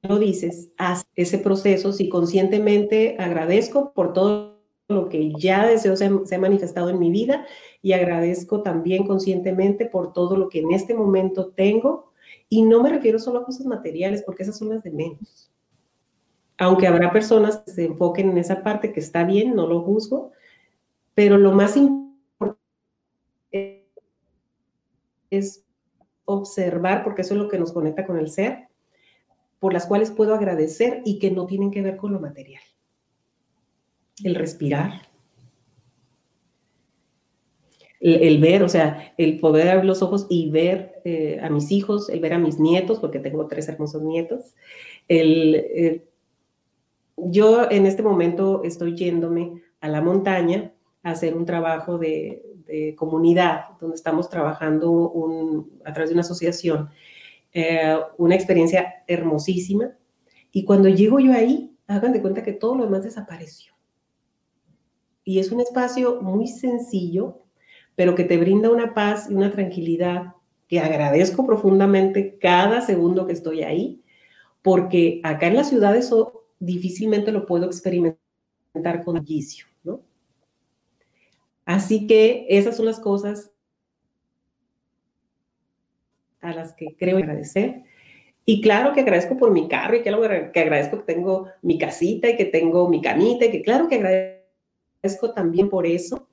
lo 0.03 0.19
dices, 0.19 0.71
haz 0.77 1.07
ese 1.15 1.39
proceso, 1.39 1.93
si 1.93 2.09
conscientemente 2.09 3.17
agradezco 3.19 3.93
por 3.93 4.13
todo 4.13 4.60
lo 4.91 5.09
que 5.09 5.33
ya 5.39 5.67
deseo 5.67 5.97
se, 5.97 6.07
ha 6.07 6.39
manifestado 6.39 6.91
en 6.91 6.99
mi 6.99 7.11
vida 7.11 7.47
y 7.83 7.93
agradezco 7.93 8.63
también 8.63 9.07
conscientemente 9.07 9.87
por 9.87 10.13
todo 10.13 10.37
lo 10.37 10.49
que 10.49 10.61
en 10.61 10.73
este 10.73 10.95
momento 10.95 11.49
tengo. 11.49 12.13
Y 12.49 12.63
no 12.63 12.83
me 12.83 12.91
refiero 12.91 13.19
solo 13.19 13.41
a 13.41 13.45
cosas 13.45 13.67
materiales, 13.67 14.23
porque 14.23 14.43
esas 14.43 14.59
son 14.59 14.71
las 14.71 14.83
de 14.83 14.91
menos. 14.91 15.51
Aunque 16.59 16.87
habrá 16.87 17.13
personas 17.13 17.59
que 17.59 17.71
se 17.71 17.85
enfoquen 17.85 18.31
en 18.31 18.39
esa 18.39 18.63
parte 18.63 18.93
que 18.93 19.01
está 19.01 19.25
bien, 19.25 19.55
no 19.55 19.67
lo 19.67 19.83
juzgo, 19.83 20.33
pero 21.15 21.39
lo 21.39 21.53
más 21.53 21.77
importante 21.77 22.11
es 25.31 25.65
observar, 26.25 27.03
porque 27.03 27.23
eso 27.23 27.35
es 27.35 27.41
lo 27.41 27.49
que 27.49 27.59
nos 27.59 27.73
conecta 27.73 28.07
con 28.07 28.19
el 28.19 28.31
ser, 28.31 28.69
por 29.59 29.73
las 29.73 29.87
cuales 29.87 30.11
puedo 30.11 30.35
agradecer 30.35 31.03
y 31.05 31.19
que 31.19 31.31
no 31.31 31.47
tienen 31.47 31.71
que 31.71 31.83
ver 31.83 31.97
con 31.97 32.13
lo 32.13 32.21
material. 32.21 32.63
El 34.25 34.35
respirar, 34.35 35.03
el, 38.01 38.41
ver, 38.41 38.63
o 38.63 38.69
sea, 38.69 39.13
el 39.19 39.39
poder 39.41 39.69
abrir 39.69 39.85
los 39.85 40.03
ojos 40.03 40.27
y 40.31 40.51
ver 40.51 41.01
eh, 41.05 41.39
a 41.43 41.51
mis 41.51 41.71
hijos, 41.71 42.09
el 42.09 42.21
ver 42.21 42.33
a 42.33 42.39
mis 42.39 42.59
nietos, 42.59 42.99
porque 42.99 43.19
tengo 43.19 43.47
tres 43.47 43.69
hermosos 43.69 44.03
nietos. 44.03 44.55
El, 45.07 46.03
yo 47.17 47.71
en 47.71 47.87
este 47.87 48.03
momento 48.03 48.63
estoy 48.65 48.97
yéndome 48.97 49.63
a 49.81 49.89
la 49.89 50.01
montaña 50.01 50.73
a 51.03 51.11
hacer 51.11 51.35
un 51.35 51.45
trabajo 51.45 51.99
de, 51.99 52.47
comunidad, 52.97 53.71
donde 53.81 53.97
estamos 53.97 54.31
trabajando 54.31 55.13
a 55.85 55.93
través 55.93 56.11
de 56.11 56.15
una 56.15 56.21
asociación, 56.21 56.89
eh, 57.53 57.99
una 58.17 58.37
experiencia 58.37 59.03
hermosísima. 59.09 59.91
Y 60.53 60.65
cuando 60.65 60.89
llego 60.89 61.19
yo 61.19 61.33
ahí, 61.33 61.77
hagan 61.89 62.13
de 62.13 62.23
cuenta 62.23 62.45
que 62.45 62.53
todo 62.53 62.77
lo 62.77 62.85
demás 62.85 63.03
desapareció. 63.03 63.75
Y 65.25 65.39
es 65.39 65.53
un 65.53 65.61
espacio 65.61 66.21
muy 66.23 66.47
sencillo, 66.47 67.43
pero 67.95 68.15
que 68.15 68.25
te 68.25 68.39
brinda 68.39 68.71
una 68.71 68.95
paz 68.95 69.29
y 69.31 69.35
una 69.35 69.53
tranquilidad 69.53 70.35
que 70.69 70.81
agradezco 70.81 71.47
profundamente 71.47 72.39
cada 72.39 72.81
segundo 72.81 73.27
que 73.27 73.33
estoy 73.33 73.63
ahí, 73.63 74.03
porque 74.63 75.21
acá 75.25 75.49
en 75.49 75.57
la 75.57 75.65
ciudad 75.65 75.97
eso 75.97 76.45
difícilmente 76.59 77.33
lo 77.33 77.47
puedo 77.47 77.67
experimentar 77.67 79.05
con 79.05 79.23
vicio. 79.25 79.67
Así 81.65 82.09
que 82.09 82.47
esas 82.49 82.77
son 82.77 82.87
las 82.87 82.99
cosas 82.99 83.53
a 86.41 86.53
las 86.53 86.73
que 86.73 86.97
creo 86.97 87.19
agradecer. 87.19 87.85
Y 88.45 88.61
claro 88.61 88.93
que 88.93 89.03
agradezco 89.03 89.37
por 89.37 89.53
mi 89.53 89.69
carro 89.69 89.95
y 89.95 90.03
claro 90.03 90.21
que 90.53 90.61
agradezco 90.61 90.99
que 90.99 91.15
tengo 91.15 91.47
mi 91.63 91.79
casita 91.79 92.29
y 92.29 92.37
que 92.37 92.47
tengo 92.47 92.89
mi 92.89 93.01
camita 93.01 93.45
y 93.45 93.53
que 93.53 93.63
claro 93.63 93.87
que 93.87 93.97
agradezco 93.97 94.40
también 95.35 95.69
por 95.69 95.87
eso, 95.87 96.29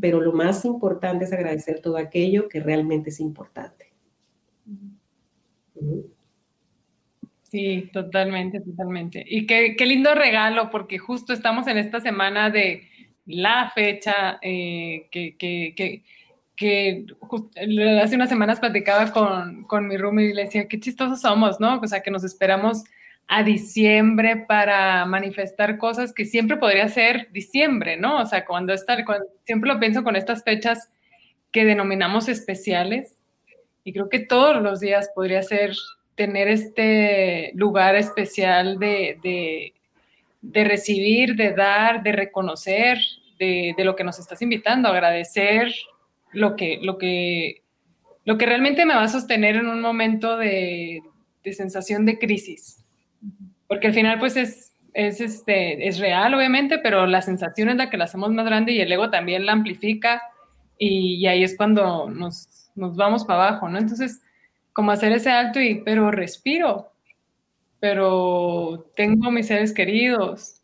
pero 0.00 0.20
lo 0.20 0.32
más 0.32 0.64
importante 0.64 1.24
es 1.24 1.32
agradecer 1.32 1.80
todo 1.80 1.96
aquello 1.96 2.48
que 2.48 2.60
realmente 2.60 3.10
es 3.10 3.20
importante. 3.20 3.92
Sí, 7.42 7.88
totalmente, 7.92 8.60
totalmente. 8.60 9.24
Y 9.26 9.46
qué, 9.46 9.74
qué 9.76 9.86
lindo 9.86 10.14
regalo, 10.14 10.70
porque 10.70 10.98
justo 10.98 11.32
estamos 11.32 11.66
en 11.66 11.78
esta 11.78 12.00
semana 12.00 12.50
de 12.50 12.82
la 13.24 13.70
fecha 13.74 14.38
eh, 14.42 15.08
que, 15.10 15.36
que, 15.36 16.02
que, 16.56 17.06
hace 18.02 18.16
unas 18.16 18.28
semanas 18.28 18.60
platicaba 18.60 19.12
con, 19.12 19.64
con 19.64 19.86
mi 19.86 19.96
room 19.96 20.18
y 20.20 20.34
le 20.34 20.44
decía, 20.44 20.68
qué 20.68 20.78
chistosos 20.80 21.20
somos, 21.20 21.58
¿no? 21.60 21.78
O 21.80 21.86
sea, 21.86 22.02
que 22.02 22.10
nos 22.10 22.24
esperamos 22.24 22.84
a 23.28 23.42
diciembre 23.42 24.44
para 24.48 25.04
manifestar 25.04 25.78
cosas 25.78 26.12
que 26.12 26.24
siempre 26.24 26.56
podría 26.56 26.88
ser 26.88 27.28
diciembre, 27.30 27.96
¿no? 27.96 28.22
O 28.22 28.26
sea, 28.26 28.44
cuando, 28.44 28.72
está, 28.72 29.04
cuando 29.04 29.26
siempre 29.44 29.72
lo 29.72 29.78
pienso 29.78 30.02
con 30.02 30.16
estas 30.16 30.42
fechas 30.42 30.90
que 31.52 31.64
denominamos 31.64 32.28
especiales 32.28 33.18
y 33.84 33.92
creo 33.92 34.08
que 34.08 34.20
todos 34.20 34.62
los 34.62 34.80
días 34.80 35.10
podría 35.14 35.42
ser 35.42 35.72
tener 36.14 36.48
este 36.48 37.52
lugar 37.54 37.96
especial 37.96 38.78
de, 38.78 39.18
de, 39.22 39.74
de 40.40 40.64
recibir, 40.64 41.36
de 41.36 41.52
dar, 41.52 42.02
de 42.02 42.12
reconocer, 42.12 42.98
de, 43.38 43.74
lo 43.78 43.94
que 43.94 44.04
nos 44.04 44.18
estás 44.18 44.42
invitando, 44.42 44.88
agradecer 44.88 45.72
lo 46.32 46.56
que, 46.56 46.78
lo 46.82 46.98
que, 46.98 47.62
lo 48.24 48.36
que 48.36 48.46
realmente 48.46 48.84
me 48.84 48.94
va 48.94 49.04
a 49.04 49.08
sostener 49.08 49.56
en 49.56 49.68
un 49.68 49.80
momento 49.80 50.36
de, 50.36 51.02
sensación 51.50 52.04
de 52.04 52.18
crisis. 52.18 52.84
Porque 53.68 53.88
al 53.88 53.94
final, 53.94 54.18
pues 54.18 54.36
es, 54.36 54.72
es, 54.94 55.20
este, 55.20 55.86
es 55.86 55.98
real, 55.98 56.34
obviamente, 56.34 56.78
pero 56.78 57.06
la 57.06 57.22
sensación 57.22 57.68
es 57.68 57.76
la 57.76 57.90
que 57.90 57.96
la 57.96 58.04
hacemos 58.04 58.30
más 58.32 58.46
grande 58.46 58.72
y 58.72 58.80
el 58.80 58.90
ego 58.90 59.10
también 59.10 59.46
la 59.46 59.52
amplifica 59.52 60.22
y, 60.78 61.26
ahí 61.26 61.42
es 61.42 61.56
cuando 61.56 62.08
nos, 62.08 62.70
nos 62.74 62.96
vamos 62.96 63.24
para 63.24 63.48
abajo, 63.48 63.68
¿no? 63.68 63.78
Entonces, 63.78 64.22
como 64.72 64.92
hacer 64.92 65.12
ese 65.12 65.30
alto 65.30 65.60
y, 65.60 65.82
pero 65.82 66.10
respiro, 66.10 66.92
pero 67.80 68.90
tengo 68.96 69.30
mis 69.30 69.48
seres 69.48 69.72
queridos 69.72 70.62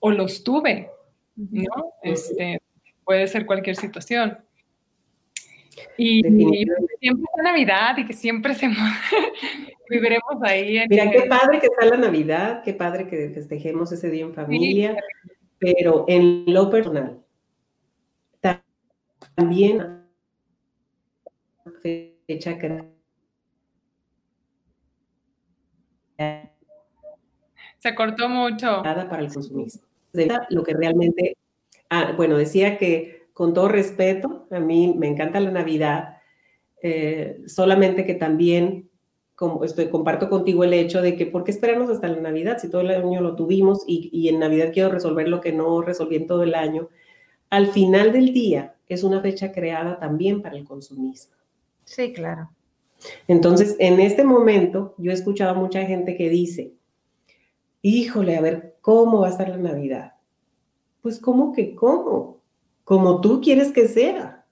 o 0.00 0.10
los 0.10 0.42
tuve, 0.42 0.90
¿no? 1.36 1.92
Este, 2.02 2.60
puede 3.04 3.26
ser 3.26 3.46
cualquier 3.46 3.76
situación. 3.76 4.38
Y, 5.96 6.22
siempre 6.22 7.24
es 7.36 7.42
Navidad 7.42 7.96
y 7.98 8.06
que 8.06 8.12
siempre 8.12 8.54
se 8.54 8.68
viviremos 9.90 10.42
ahí. 10.42 10.84
Mira, 10.88 11.10
qué 11.10 11.22
padre 11.22 11.60
que 11.60 11.66
está 11.66 11.86
la 11.86 11.96
Navidad, 11.96 12.62
qué 12.62 12.74
padre 12.74 13.06
que 13.06 13.30
festejemos 13.30 13.92
ese 13.92 14.10
día 14.10 14.24
en 14.24 14.34
familia, 14.34 14.96
pero 15.58 16.04
en 16.08 16.44
lo 16.46 16.70
personal, 16.70 17.20
también 19.34 20.02
fecha 22.26 22.58
que 22.58 22.84
se 27.78 27.94
cortó 27.94 28.28
mucho. 28.28 28.82
Nada 28.82 29.08
para 29.08 29.22
el 29.22 29.32
consumismo 29.32 29.92
lo 30.50 30.62
que 30.62 30.74
realmente, 30.74 31.36
ah, 31.90 32.12
bueno, 32.16 32.36
decía 32.36 32.78
que 32.78 33.21
con 33.32 33.54
todo 33.54 33.68
respeto, 33.68 34.46
a 34.50 34.60
mí 34.60 34.94
me 34.96 35.08
encanta 35.08 35.40
la 35.40 35.50
Navidad, 35.50 36.18
eh, 36.82 37.42
solamente 37.46 38.04
que 38.04 38.14
también 38.14 38.90
como 39.34 39.64
estoy, 39.64 39.88
comparto 39.88 40.28
contigo 40.28 40.62
el 40.62 40.72
hecho 40.72 41.02
de 41.02 41.16
que, 41.16 41.26
¿por 41.26 41.42
qué 41.42 41.50
esperarnos 41.50 41.90
hasta 41.90 42.06
la 42.06 42.20
Navidad 42.20 42.58
si 42.58 42.70
todo 42.70 42.82
el 42.82 42.90
año 42.90 43.20
lo 43.20 43.34
tuvimos 43.34 43.82
y, 43.88 44.08
y 44.12 44.28
en 44.28 44.38
Navidad 44.38 44.70
quiero 44.72 44.90
resolver 44.90 45.26
lo 45.26 45.40
que 45.40 45.52
no 45.52 45.82
resolví 45.82 46.16
en 46.16 46.26
todo 46.26 46.44
el 46.44 46.54
año? 46.54 46.88
Al 47.50 47.66
final 47.66 48.12
del 48.12 48.32
día 48.32 48.76
es 48.88 49.02
una 49.02 49.20
fecha 49.20 49.52
creada 49.52 49.98
también 49.98 50.42
para 50.42 50.56
el 50.56 50.64
consumismo. 50.64 51.34
Sí, 51.84 52.12
claro. 52.12 52.50
Entonces, 53.26 53.76
en 53.78 53.98
este 54.00 54.22
momento, 54.22 54.94
yo 54.98 55.10
he 55.10 55.14
escuchado 55.14 55.50
a 55.50 55.60
mucha 55.60 55.84
gente 55.84 56.16
que 56.16 56.28
dice, 56.28 56.74
híjole, 57.80 58.36
a 58.36 58.40
ver, 58.40 58.76
¿cómo 58.80 59.20
va 59.20 59.28
a 59.28 59.30
estar 59.30 59.48
la 59.48 59.56
Navidad? 59.56 60.12
Pues, 61.00 61.18
¿cómo 61.18 61.52
que 61.52 61.74
cómo? 61.74 62.41
Como 62.84 63.20
tú 63.20 63.40
quieres 63.40 63.72
que 63.72 63.88
sea. 63.88 64.44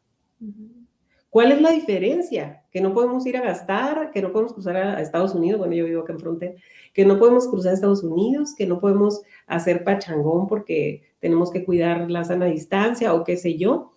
¿Cuál 1.31 1.53
es 1.53 1.61
la 1.61 1.71
diferencia? 1.71 2.65
Que 2.73 2.81
no 2.81 2.93
podemos 2.93 3.25
ir 3.25 3.37
a 3.37 3.43
gastar, 3.43 4.11
que 4.11 4.21
no 4.21 4.33
podemos 4.33 4.53
cruzar 4.53 4.77
a 4.77 5.01
Estados 5.01 5.33
Unidos, 5.33 5.59
bueno, 5.59 5.75
yo 5.75 5.85
vivo 5.85 6.03
acá 6.03 6.13
en 6.13 6.19
frontera, 6.19 6.55
que 6.93 7.05
no 7.05 7.19
podemos 7.19 7.47
cruzar 7.47 7.71
a 7.71 7.75
Estados 7.75 8.03
Unidos, 8.03 8.55
que 8.57 8.67
no 8.67 8.81
podemos 8.81 9.23
hacer 9.47 9.85
pachangón 9.85 10.49
porque 10.49 11.03
tenemos 11.21 11.53
que 11.53 11.65
cuidar 11.65 12.11
la 12.11 12.25
sana 12.25 12.47
distancia 12.47 13.15
o 13.15 13.23
qué 13.23 13.37
sé 13.37 13.57
yo, 13.57 13.93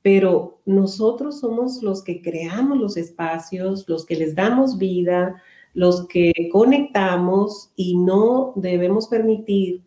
pero 0.00 0.60
nosotros 0.64 1.40
somos 1.40 1.82
los 1.82 2.04
que 2.04 2.22
creamos 2.22 2.78
los 2.78 2.96
espacios, 2.96 3.88
los 3.88 4.06
que 4.06 4.14
les 4.14 4.36
damos 4.36 4.78
vida, 4.78 5.42
los 5.74 6.06
que 6.06 6.32
conectamos 6.52 7.72
y 7.74 7.98
no 7.98 8.52
debemos 8.54 9.08
permitir 9.08 9.82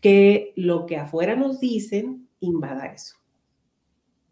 que 0.00 0.52
lo 0.56 0.86
que 0.86 0.96
afuera 0.96 1.36
nos 1.36 1.60
dicen 1.60 2.25
invada 2.40 2.86
eso. 2.86 3.16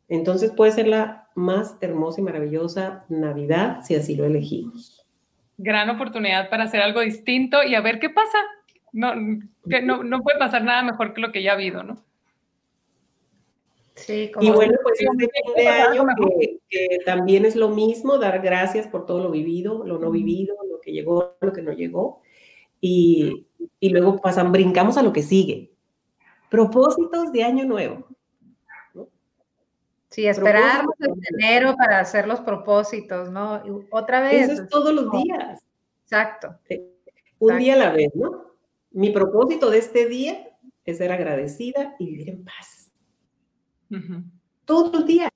Entonces 0.08 0.52
puede 0.52 0.72
ser 0.72 0.88
la 0.88 1.28
más 1.34 1.76
hermosa 1.80 2.20
y 2.20 2.24
maravillosa 2.24 3.04
Navidad 3.08 3.80
si 3.82 3.94
así 3.94 4.14
lo 4.14 4.24
elegimos. 4.24 5.06
Gran 5.56 5.88
oportunidad 5.90 6.50
para 6.50 6.64
hacer 6.64 6.80
algo 6.80 7.00
distinto 7.00 7.62
y 7.62 7.74
a 7.74 7.80
ver 7.80 7.98
qué 8.00 8.10
pasa. 8.10 8.38
No, 8.92 9.14
no, 9.14 10.04
no 10.04 10.22
puede 10.22 10.38
pasar 10.38 10.62
nada 10.62 10.82
mejor 10.82 11.14
que 11.14 11.20
lo 11.20 11.32
que 11.32 11.42
ya 11.42 11.52
ha 11.52 11.54
habido, 11.54 11.82
¿no? 11.82 12.04
y 14.08 14.50
bueno, 14.50 14.74
pues 14.82 15.00
este 15.00 15.30
fin 15.30 15.54
de 15.56 15.68
año 15.68 16.04
que, 16.68 16.98
también 17.04 17.44
es 17.44 17.54
lo 17.54 17.68
mismo, 17.68 18.18
dar 18.18 18.40
gracias 18.42 18.88
por 18.88 19.06
todo 19.06 19.22
lo 19.22 19.30
vivido, 19.30 19.84
lo 19.86 19.98
no 19.98 20.10
vivido, 20.10 20.56
lo 20.68 20.80
que 20.80 20.92
llegó, 20.92 21.36
lo 21.40 21.52
que 21.52 21.62
no 21.62 21.72
llegó. 21.72 22.20
Y, 22.80 23.46
y 23.78 23.88
luego 23.90 24.20
pasan, 24.20 24.50
brincamos 24.50 24.98
a 24.98 25.02
lo 25.02 25.12
que 25.12 25.22
sigue. 25.22 25.73
Propósitos 26.54 27.32
de 27.32 27.42
año 27.42 27.64
nuevo. 27.64 28.06
Sí, 30.08 30.24
esperar 30.28 30.84
enero 31.36 31.74
para 31.76 31.98
hacer 31.98 32.28
los 32.28 32.38
propósitos, 32.42 33.28
¿no? 33.28 33.60
otra 33.90 34.20
vez. 34.20 34.48
Eso 34.48 34.62
es 34.62 34.68
todos 34.68 34.94
los 34.94 35.10
días. 35.10 35.60
Exacto. 36.04 36.56
Un 37.40 37.58
día 37.58 37.74
a 37.74 37.78
la 37.78 37.90
vez, 37.90 38.14
¿no? 38.14 38.52
Mi 38.92 39.10
propósito 39.10 39.68
de 39.68 39.78
este 39.78 40.06
día 40.06 40.48
es 40.84 40.98
ser 40.98 41.10
agradecida 41.10 41.96
y 41.98 42.06
vivir 42.06 42.30
en 42.30 42.44
paz. 42.44 42.92
Todos 44.64 44.92
los 44.92 45.06
días. 45.06 45.30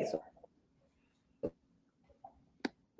Eso. 0.00 0.20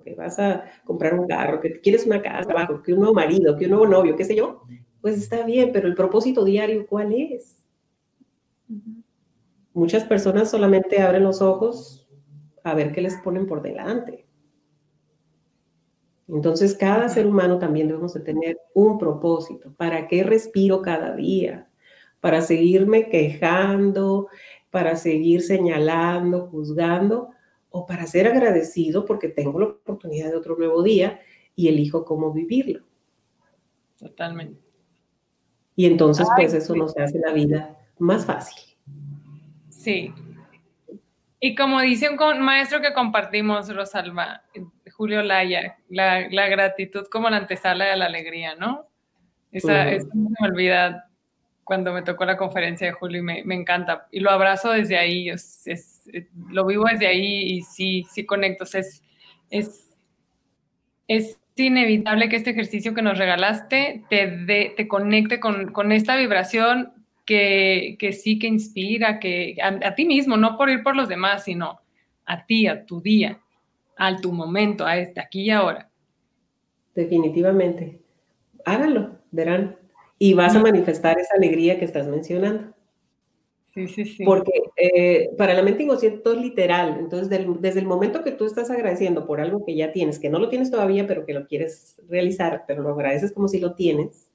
Que 0.01 0.15
vas 0.15 0.39
a 0.39 0.63
comprar 0.85 1.19
un 1.19 1.27
carro, 1.27 1.59
que 1.59 1.81
quieres 1.81 2.05
una 2.05 2.21
casa 2.21 2.49
abajo, 2.49 2.81
que 2.81 2.93
un 2.93 2.99
nuevo 2.99 3.13
marido, 3.13 3.57
que 3.57 3.65
un 3.65 3.71
nuevo 3.71 3.87
novio, 3.87 4.15
qué 4.15 4.23
sé 4.23 4.37
yo, 4.37 4.63
pues 5.03 5.17
está 5.17 5.45
bien, 5.45 5.71
pero 5.73 5.89
el 5.89 5.95
propósito 5.95 6.45
diario, 6.45 6.87
¿cuál 6.87 7.11
es? 7.11 7.57
Muchas 9.73 10.05
personas 10.05 10.49
solamente 10.49 11.01
abren 11.01 11.25
los 11.25 11.41
ojos 11.41 12.07
a 12.63 12.73
ver 12.73 12.93
qué 12.93 13.01
les 13.01 13.17
ponen 13.17 13.45
por 13.45 13.61
delante. 13.61 14.25
Entonces, 16.29 16.73
cada 16.73 17.09
ser 17.09 17.27
humano 17.27 17.59
también 17.59 17.89
debemos 17.89 18.13
de 18.13 18.21
tener 18.21 18.57
un 18.73 18.97
propósito. 18.97 19.73
¿Para 19.75 20.07
qué 20.07 20.23
respiro 20.23 20.81
cada 20.81 21.13
día? 21.17 21.69
¿Para 22.21 22.39
seguirme 22.41 23.09
quejando? 23.09 24.29
¿Para 24.69 24.95
seguir 24.95 25.41
señalando, 25.41 26.47
juzgando? 26.47 27.31
¿O 27.71 27.85
para 27.85 28.07
ser 28.07 28.25
agradecido 28.25 29.03
porque 29.03 29.27
tengo 29.27 29.59
la 29.59 29.65
oportunidad 29.65 30.29
de 30.29 30.37
otro 30.37 30.55
nuevo 30.55 30.81
día 30.81 31.19
y 31.57 31.67
elijo 31.67 32.05
cómo 32.05 32.31
vivirlo? 32.31 32.85
Totalmente. 33.99 34.62
Y 35.75 35.85
entonces, 35.85 36.27
pues 36.35 36.53
eso 36.53 36.75
nos 36.75 36.95
hace 36.97 37.19
la 37.19 37.31
vida 37.31 37.77
más 37.99 38.25
fácil. 38.25 38.61
Sí. 39.69 40.13
Y 41.39 41.55
como 41.55 41.81
dice 41.81 42.09
un 42.09 42.41
maestro 42.41 42.81
que 42.81 42.93
compartimos, 42.93 43.73
Rosalba, 43.73 44.43
Julio 44.91 45.23
Laya, 45.23 45.77
la, 45.89 46.27
gratitud 46.29 47.07
como 47.11 47.29
la 47.29 47.37
antesala 47.37 47.85
de 47.85 47.97
la 47.97 48.05
alegría, 48.05 48.55
¿no? 48.55 48.87
Esa, 49.51 49.91
eso 49.91 50.07
no 50.13 50.29
me 50.29 50.47
olvida 50.47 51.09
cuando 51.63 51.93
me 51.93 52.01
tocó 52.01 52.25
la 52.25 52.37
conferencia 52.37 52.87
de 52.87 52.93
Julio 52.93 53.19
y 53.19 53.43
me, 53.43 53.55
encanta. 53.55 54.07
Y 54.11 54.19
lo 54.19 54.31
abrazo 54.31 54.71
desde 54.71 54.97
ahí, 54.97 55.29
lo 56.49 56.65
vivo 56.65 56.85
desde 56.91 57.07
ahí 57.07 57.53
y 57.53 57.61
sí, 57.61 58.05
sí 58.09 58.25
conecto. 58.25 58.63
es, 58.63 59.03
es, 59.49 59.95
es 61.07 61.42
inevitable 61.55 62.29
que 62.29 62.35
este 62.35 62.51
ejercicio 62.51 62.93
que 62.93 63.01
nos 63.01 63.17
regalaste 63.17 64.03
te, 64.09 64.73
te 64.75 64.87
conecte 64.87 65.39
con, 65.39 65.71
con 65.71 65.91
esta 65.91 66.15
vibración 66.15 66.91
que, 67.25 68.17
sí 68.21 68.39
que 68.39 68.47
inspira, 68.47 69.19
que 69.19 69.57
a, 69.61 69.95
ti 69.95 70.05
mismo, 70.05 70.37
no 70.37 70.57
por 70.57 70.69
ir 70.69 70.83
por 70.83 70.95
los 70.95 71.07
demás, 71.07 71.45
sino 71.45 71.79
a 72.25 72.45
ti, 72.45 72.67
a 72.67 72.85
tu 72.85 73.01
día, 73.01 73.39
a 73.97 74.15
tu 74.17 74.31
momento, 74.31 74.85
a 74.85 74.97
este, 74.97 75.19
aquí 75.19 75.43
y 75.43 75.49
ahora. 75.49 75.89
Definitivamente. 76.95 77.99
Háganlo, 78.65 79.19
verán. 79.31 79.77
Y 80.19 80.33
vas 80.33 80.55
a 80.55 80.61
manifestar 80.61 81.19
esa 81.19 81.35
alegría 81.35 81.79
que 81.79 81.85
estás 81.85 82.07
mencionando. 82.07 82.72
Porque 84.25 84.51
eh, 84.77 85.29
para 85.37 85.53
la 85.53 85.63
mente 85.63 85.83
inconsciente 85.83 86.19
todo 86.19 86.35
es 86.35 86.41
literal. 86.41 86.97
Entonces, 86.99 87.29
desde 87.59 87.79
el 87.79 87.87
momento 87.87 88.23
que 88.23 88.31
tú 88.31 88.45
estás 88.45 88.69
agradeciendo 88.69 89.25
por 89.25 89.41
algo 89.41 89.65
que 89.65 89.75
ya 89.75 89.91
tienes, 89.91 90.19
que 90.19 90.29
no 90.29 90.39
lo 90.39 90.49
tienes 90.49 90.69
todavía, 90.69 91.07
pero 91.07 91.25
que 91.25 91.33
lo 91.33 91.47
quieres 91.47 91.99
realizar, 92.07 92.65
pero 92.67 92.83
lo 92.83 92.93
agradeces 92.93 93.31
como 93.31 93.47
si 93.47 93.59
lo 93.59 93.73
tienes, 93.73 94.29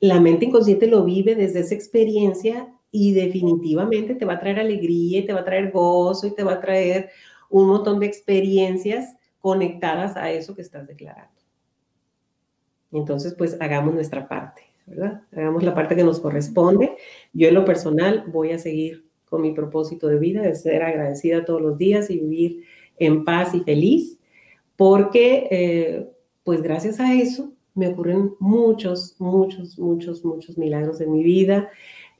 la 0.00 0.20
mente 0.20 0.46
inconsciente 0.46 0.86
lo 0.86 1.04
vive 1.04 1.34
desde 1.34 1.60
esa 1.60 1.74
experiencia 1.74 2.74
y 2.90 3.12
definitivamente 3.12 4.14
te 4.14 4.24
va 4.24 4.34
a 4.34 4.40
traer 4.40 4.58
alegría 4.58 5.20
y 5.20 5.26
te 5.26 5.32
va 5.32 5.40
a 5.40 5.44
traer 5.44 5.70
gozo 5.70 6.26
y 6.26 6.34
te 6.34 6.42
va 6.42 6.54
a 6.54 6.60
traer 6.60 7.10
un 7.50 7.66
montón 7.66 8.00
de 8.00 8.06
experiencias 8.06 9.16
conectadas 9.40 10.16
a 10.16 10.30
eso 10.30 10.54
que 10.54 10.62
estás 10.62 10.86
declarando. 10.86 11.40
Entonces, 12.92 13.34
pues 13.34 13.56
hagamos 13.60 13.94
nuestra 13.94 14.26
parte, 14.28 14.62
¿verdad? 14.90 15.22
Hagamos 15.32 15.62
la 15.62 15.74
parte 15.74 15.96
que 15.96 16.04
nos 16.04 16.20
corresponde. 16.20 16.96
Yo 17.32 17.48
en 17.48 17.54
lo 17.54 17.64
personal 17.64 18.24
voy 18.26 18.52
a 18.52 18.58
seguir 18.58 19.06
con 19.24 19.40
mi 19.40 19.52
propósito 19.52 20.08
de 20.08 20.18
vida, 20.18 20.42
de 20.42 20.54
ser 20.54 20.82
agradecida 20.82 21.44
todos 21.44 21.62
los 21.62 21.78
días 21.78 22.10
y 22.10 22.18
vivir 22.18 22.64
en 22.98 23.24
paz 23.24 23.54
y 23.54 23.60
feliz, 23.60 24.18
porque 24.76 25.48
eh, 25.50 26.10
pues 26.44 26.60
gracias 26.62 27.00
a 27.00 27.14
eso 27.14 27.52
me 27.74 27.88
ocurren 27.88 28.32
muchos, 28.40 29.14
muchos, 29.18 29.78
muchos, 29.78 30.24
muchos 30.24 30.58
milagros 30.58 31.00
en 31.00 31.12
mi 31.12 31.22
vida. 31.22 31.70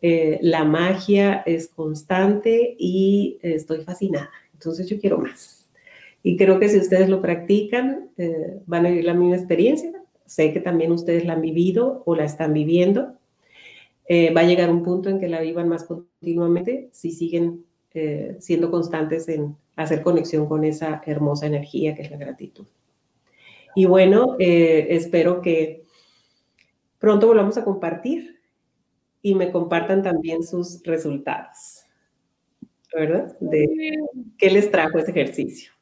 Eh, 0.01 0.39
la 0.41 0.65
magia 0.65 1.43
es 1.45 1.69
constante 1.69 2.77
y 2.79 3.39
estoy 3.43 3.83
fascinada. 3.83 4.31
Entonces 4.55 4.89
yo 4.89 4.99
quiero 4.99 5.19
más. 5.19 5.69
Y 6.23 6.37
creo 6.37 6.61
que 6.61 6.69
si 6.69 6.79
ustedes 6.79 7.09
lo 7.09 7.21
practican, 7.21 8.11
eh, 8.17 8.61
van 8.67 8.87
a 8.87 8.91
vivir 8.91 9.05
la 9.05 9.15
misma 9.15 9.37
experiencia. 9.37 9.91
Sé 10.31 10.53
que 10.53 10.61
también 10.61 10.93
ustedes 10.93 11.25
la 11.25 11.33
han 11.33 11.41
vivido 11.41 12.05
o 12.07 12.15
la 12.15 12.25
están 12.25 12.53
viviendo. 12.53 13.17
Eh, 14.07 14.33
va 14.33 14.43
a 14.43 14.45
llegar 14.45 14.71
un 14.71 14.85
punto 14.85 15.09
en 15.11 15.19
que 15.19 15.27
la 15.27 15.41
vivan 15.41 15.69
más 15.69 15.83
continuamente 15.83 16.89
si 16.93 17.11
siguen 17.11 17.65
siendo 18.39 18.71
constantes 18.71 19.29
en 19.29 19.57
hacer 19.75 20.03
conexión 20.03 20.47
con 20.47 20.63
esa 20.63 21.03
hermosa 21.05 21.47
energía 21.47 21.97
que 21.97 22.03
es 22.03 22.11
la 22.13 22.19
gratitud. 22.19 22.65
Y 23.75 23.87
bueno, 23.87 24.37
eh, 24.39 24.87
espero 24.91 25.43
que 25.43 25.83
pronto 27.01 27.27
volvamos 27.27 27.59
a 27.59 27.65
compartir 27.65 28.39
y 29.21 29.35
me 29.35 29.51
compartan 29.51 30.05
también 30.05 30.45
sus 30.45 30.81
resultados, 30.85 31.87
¿verdad? 32.95 33.37
De 33.41 33.69
qué 34.39 34.51
les 34.51 34.71
trajo 34.71 34.99
ese 35.01 35.11
ejercicio. 35.11 35.73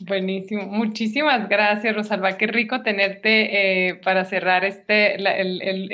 Buenísimo. 0.00 0.66
Muchísimas 0.66 1.48
gracias, 1.48 1.94
Rosalba. 1.94 2.36
Qué 2.36 2.46
rico 2.46 2.82
tenerte 2.82 3.88
eh, 3.88 3.94
para 3.96 4.24
cerrar 4.24 4.64
este, 4.64 5.16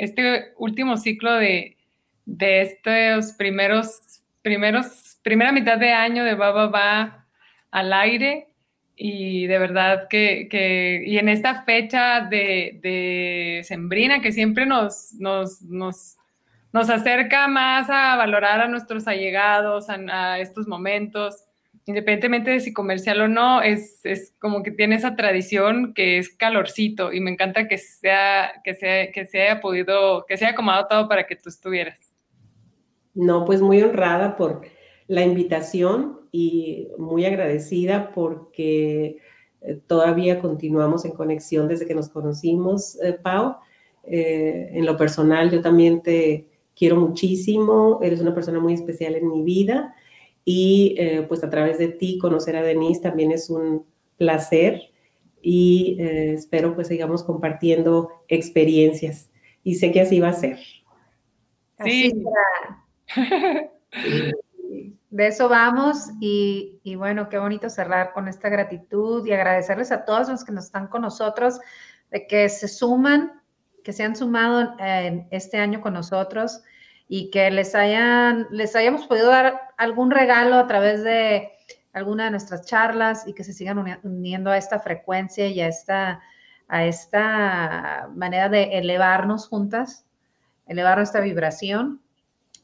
este 0.03 0.53
último 0.57 0.97
ciclo 0.97 1.33
de, 1.35 1.77
de 2.25 2.61
estos 2.61 3.33
primeros, 3.33 4.23
primeros, 4.41 5.19
primera 5.23 5.51
mitad 5.51 5.77
de 5.77 5.91
año 5.91 6.23
de 6.23 6.35
Baba 6.35 6.67
Va 6.67 7.27
al 7.71 7.93
aire 7.93 8.47
y 8.95 9.47
de 9.47 9.57
verdad 9.57 10.07
que, 10.09 11.03
y 11.05 11.17
en 11.17 11.27
esta 11.27 11.63
fecha 11.63 12.21
de, 12.21 13.61
Sembrina 13.63 14.21
que 14.21 14.31
siempre 14.31 14.65
nos, 14.65 15.13
nos, 15.13 15.61
nos, 15.63 16.17
acerca 16.73 17.47
más 17.47 17.89
a 17.89 18.15
valorar 18.15 18.61
a 18.61 18.67
nuestros 18.67 19.07
allegados, 19.07 19.87
a, 19.89 20.39
estos 20.39 20.67
momentos, 20.67 21.45
independientemente 21.85 22.51
de 22.51 22.59
si 22.59 22.73
comercial 22.73 23.21
o 23.21 23.27
no, 23.27 23.61
es, 23.61 24.01
como 24.39 24.63
que 24.63 24.71
tiene 24.71 24.95
esa 24.95 25.15
tradición 25.15 25.93
que 25.93 26.17
es 26.17 26.29
calorcito 26.29 27.11
y 27.11 27.19
me 27.19 27.31
encanta 27.31 27.67
que 27.67 27.77
sea, 27.77 28.61
que 28.63 28.73
sea, 28.73 29.11
que 29.11 29.25
se 29.25 29.41
haya 29.41 29.61
podido, 29.61 30.25
que 30.27 30.37
se 30.37 30.45
haya 30.45 30.53
acomodado 30.53 30.87
todo 30.87 31.07
para 31.07 31.25
que 31.25 31.35
tú 31.35 31.49
estuvieras. 31.49 31.99
No, 33.13 33.45
pues 33.45 33.61
muy 33.61 33.81
honrada 33.81 34.37
por 34.37 34.61
la 35.07 35.23
invitación 35.23 36.21
y 36.31 36.87
muy 36.97 37.25
agradecida 37.25 38.11
porque 38.13 39.17
eh, 39.61 39.79
todavía 39.87 40.39
continuamos 40.39 41.03
en 41.03 41.11
conexión 41.11 41.67
desde 41.67 41.85
que 41.85 41.95
nos 41.95 42.09
conocimos, 42.09 43.01
eh, 43.01 43.13
Pau. 43.13 43.57
Eh, 44.03 44.69
en 44.73 44.85
lo 44.85 44.97
personal, 44.97 45.51
yo 45.51 45.61
también 45.61 46.01
te 46.01 46.47
quiero 46.75 46.95
muchísimo, 46.95 47.99
eres 48.01 48.21
una 48.21 48.33
persona 48.33 48.59
muy 48.59 48.73
especial 48.73 49.15
en 49.15 49.29
mi 49.29 49.43
vida 49.43 49.93
y 50.43 50.97
pues 51.27 51.43
a 51.43 51.49
través 51.49 51.77
de 51.77 51.89
ti 51.89 52.17
conocer 52.17 52.55
a 52.55 52.63
Denise 52.63 53.01
también 53.01 53.31
es 53.31 53.49
un 53.49 53.85
placer 54.17 54.81
y 55.41 55.97
espero 55.99 56.75
pues 56.75 56.87
sigamos 56.87 57.23
compartiendo 57.23 58.23
experiencias 58.27 59.29
y 59.63 59.75
sé 59.75 59.91
que 59.91 60.01
así 60.01 60.19
va 60.19 60.29
a 60.29 60.33
ser. 60.33 60.59
Sí. 61.83 62.13
de 65.11 65.27
eso 65.27 65.49
vamos 65.49 66.09
y, 66.21 66.79
bueno, 66.95 67.27
qué 67.29 67.37
bonito 67.37 67.69
cerrar 67.69 68.13
con 68.13 68.27
esta 68.29 68.49
gratitud 68.49 69.25
y 69.25 69.33
agradecerles 69.33 69.91
a 69.91 70.05
todos 70.05 70.29
los 70.29 70.45
que 70.45 70.53
nos 70.53 70.65
están 70.65 70.87
con 70.87 71.01
nosotros, 71.01 71.59
de 72.09 72.27
que 72.27 72.47
se 72.47 72.69
suman, 72.69 73.41
que 73.83 73.91
se 73.91 74.03
han 74.03 74.15
sumado 74.15 74.73
en 74.79 75.27
este 75.31 75.57
año 75.57 75.81
con 75.81 75.93
nosotros 75.93 76.63
y 77.13 77.29
que 77.29 77.51
les 77.51 77.75
hayan, 77.75 78.47
les 78.51 78.73
hayamos 78.73 79.05
podido 79.05 79.27
dar 79.27 79.59
algún 79.75 80.11
regalo 80.11 80.55
a 80.55 80.65
través 80.65 81.03
de 81.03 81.51
alguna 81.91 82.23
de 82.23 82.31
nuestras 82.31 82.65
charlas 82.65 83.27
y 83.27 83.33
que 83.33 83.43
se 83.43 83.51
sigan 83.51 83.99
uniendo 84.03 84.49
a 84.49 84.55
esta 84.55 84.79
frecuencia 84.79 85.45
y 85.47 85.59
a 85.59 85.67
esta, 85.67 86.21
a 86.69 86.85
esta 86.85 88.07
manera 88.15 88.47
de 88.47 88.77
elevarnos 88.77 89.49
juntas, 89.49 90.05
elevar 90.67 90.99
nuestra 90.99 91.19
vibración 91.19 92.01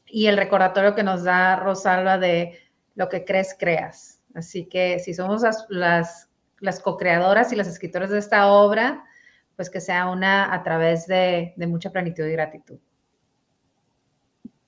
y 0.06 0.28
el 0.28 0.38
recordatorio 0.38 0.94
que 0.94 1.02
nos 1.02 1.24
da 1.24 1.56
Rosalba 1.56 2.16
de 2.16 2.58
lo 2.94 3.10
que 3.10 3.26
crees, 3.26 3.54
creas. 3.54 4.22
Así 4.34 4.64
que 4.64 4.98
si 4.98 5.12
somos 5.12 5.42
las, 5.68 6.26
las, 6.58 6.80
co-creadoras 6.80 7.52
y 7.52 7.56
las 7.56 7.68
escritoras 7.68 8.08
de 8.08 8.18
esta 8.18 8.50
obra, 8.50 9.04
pues 9.56 9.68
que 9.68 9.82
sea 9.82 10.08
una 10.08 10.54
a 10.54 10.62
través 10.62 11.06
de, 11.06 11.52
mucha 11.68 11.92
plenitud 11.92 12.24
y 12.24 12.32
gratitud. 12.32 12.78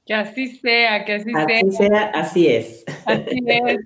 Que 0.07 0.15
así 0.15 0.57
sea, 0.57 1.05
que 1.05 1.15
así, 1.15 1.33
así 1.35 1.71
sea. 1.71 2.05
Así 2.15 2.49
es. 2.49 2.85
Así 3.07 3.39
es. 3.47 3.79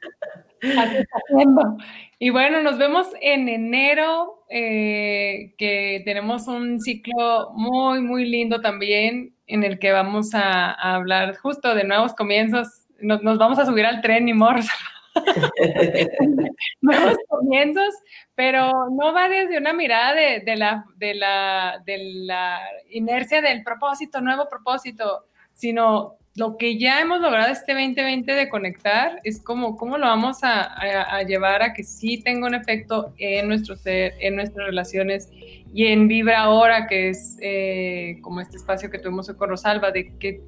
Así 0.79 0.97
está 0.97 1.19
haciendo. 1.29 1.77
Y 2.19 2.31
bueno, 2.31 2.63
nos 2.63 2.79
vemos 2.79 3.09
en 3.21 3.49
enero, 3.49 4.45
eh, 4.49 5.55
que 5.59 6.03
tenemos 6.05 6.47
un 6.47 6.81
ciclo 6.81 7.51
muy, 7.55 8.01
muy 8.01 8.25
lindo 8.25 8.61
también, 8.61 9.35
en 9.47 9.65
el 9.65 9.79
que 9.79 9.93
vamos 9.93 10.35
a, 10.35 10.73
hablar 10.73 11.37
justo 11.37 11.75
de 11.75 11.85
nuevos 11.85 12.15
comienzos. 12.15 12.69
Nos, 13.01 13.21
vamos 13.23 13.59
a 13.59 13.67
subir 13.67 13.85
al 13.85 14.01
tren, 14.01 14.25
ni 14.25 14.33
morros. 14.33 14.67
nuevos 16.81 17.17
comienzos, 17.29 17.95
pero 18.35 18.73
no 18.91 19.13
va 19.13 19.29
desde 19.29 19.59
una 19.59 19.73
mirada 19.73 20.15
de, 20.15 20.57
la, 20.57 20.85
de, 20.97 21.15
la, 21.15 21.83
de 21.85 21.99
la 21.99 22.61
inercia 22.91 23.43
del 23.43 23.63
propósito, 23.63 24.21
nuevo 24.21 24.49
propósito, 24.49 25.27
sino 25.55 26.19
lo 26.37 26.57
que 26.57 26.79
ya 26.79 27.01
hemos 27.01 27.21
logrado 27.21 27.53
este 27.53 27.75
2020 27.75 28.33
de 28.33 28.49
conectar 28.49 29.21
es 29.23 29.41
como 29.41 29.77
cómo 29.77 29.99
lo 29.99 30.07
vamos 30.07 30.39
a, 30.43 31.23
llevar 31.23 31.63
a 31.63 31.73
que 31.73 31.85
sí 31.85 32.21
tenga 32.23 32.49
un 32.49 32.55
efecto 32.55 33.15
en 33.19 33.47
nuestro 33.47 33.77
ser, 33.77 34.15
en 34.19 34.35
nuestras 34.35 34.67
relaciones 34.67 35.31
y 35.73 35.87
en 35.87 36.09
Vibra 36.09 36.41
ahora, 36.41 36.87
que 36.89 37.09
es 37.09 37.37
eh, 37.41 38.19
como 38.21 38.41
este 38.41 38.57
espacio 38.57 38.91
que 38.91 38.99
tuvimos 38.99 39.29
con 39.33 39.49
Rosalba, 39.49 39.93
de 39.93 40.17
que 40.19 40.41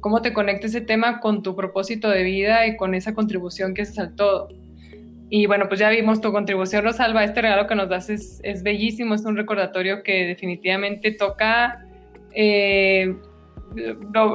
cómo 0.00 0.22
te 0.22 0.32
conecta 0.32 0.66
ese 0.66 0.80
tema 0.80 1.20
con 1.20 1.42
tu 1.42 1.56
propósito 1.56 2.08
de 2.08 2.22
vida 2.22 2.66
y 2.66 2.76
con 2.76 2.94
esa 2.94 3.14
contribución 3.14 3.74
que 3.74 3.82
haces 3.82 3.98
al 3.98 4.14
todo. 4.14 4.48
Y 5.28 5.46
bueno, 5.46 5.66
pues 5.66 5.80
ya 5.80 5.88
vimos 5.88 6.20
tu 6.20 6.30
contribución, 6.30 6.84
Rosalba. 6.84 7.24
Este 7.24 7.40
regalo 7.42 7.66
que 7.66 7.74
nos 7.74 7.88
das 7.88 8.10
es, 8.10 8.40
es 8.42 8.62
bellísimo, 8.62 9.14
es 9.14 9.24
un 9.24 9.36
recordatorio 9.36 10.02
que 10.02 10.26
definitivamente 10.26 11.12
toca 11.12 11.86
eh, 12.32 13.16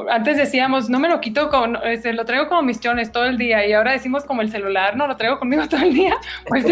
antes 0.10 0.38
decíamos, 0.38 0.90
no 0.90 1.00
me 1.00 1.10
lo 1.10 1.20
quito, 1.22 1.50
con, 1.50 1.78
este, 1.86 2.14
lo 2.14 2.26
traigo 2.26 2.48
como 2.48 2.62
misiones 2.62 3.12
todo 3.12 3.26
el 3.26 3.38
día 3.38 3.66
y 3.66 3.74
ahora 3.74 3.92
decimos 3.92 4.26
como 4.26 4.42
el 4.42 4.52
celular, 4.52 4.96
no 4.96 5.08
lo 5.08 5.18
traigo 5.18 5.40
conmigo 5.40 5.68
todo 5.68 5.82
el 5.82 5.94
día. 5.94 6.16
Pues 6.48 6.66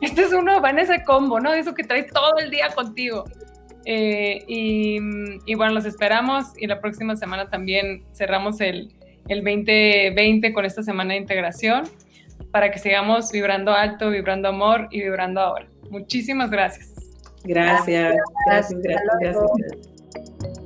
este, 0.00 0.22
es 0.22 0.32
uno, 0.32 0.60
va 0.60 0.70
en 0.70 0.78
ese 0.78 1.02
combo, 1.04 1.40
¿no? 1.40 1.52
Eso 1.52 1.74
que 1.74 1.82
traes 1.82 2.06
todo 2.12 2.38
el 2.38 2.50
día 2.50 2.68
contigo. 2.74 3.24
Eh, 3.84 4.44
y, 4.46 5.54
bueno, 5.54 5.72
los 5.72 5.86
esperamos 5.86 6.46
y 6.58 6.66
la 6.66 6.80
próxima 6.80 7.16
semana 7.16 7.48
también 7.48 8.04
cerramos 8.12 8.60
el, 8.60 8.92
el 9.28 9.42
2020 9.42 10.52
con 10.52 10.64
esta 10.64 10.82
semana 10.82 11.14
de 11.14 11.20
integración 11.20 11.84
para 12.50 12.70
que 12.70 12.78
sigamos 12.78 13.32
vibrando 13.32 13.72
alto, 13.72 14.10
vibrando 14.10 14.48
amor 14.48 14.88
y 14.90 15.00
vibrando 15.00 15.40
ahora. 15.40 15.66
Muchísimas 15.90 16.50
gracias. 16.50 16.92
Gracias, 17.44 18.14
gracias, 18.46 18.80
gracias. 18.82 19.10
gracias. 19.20 20.57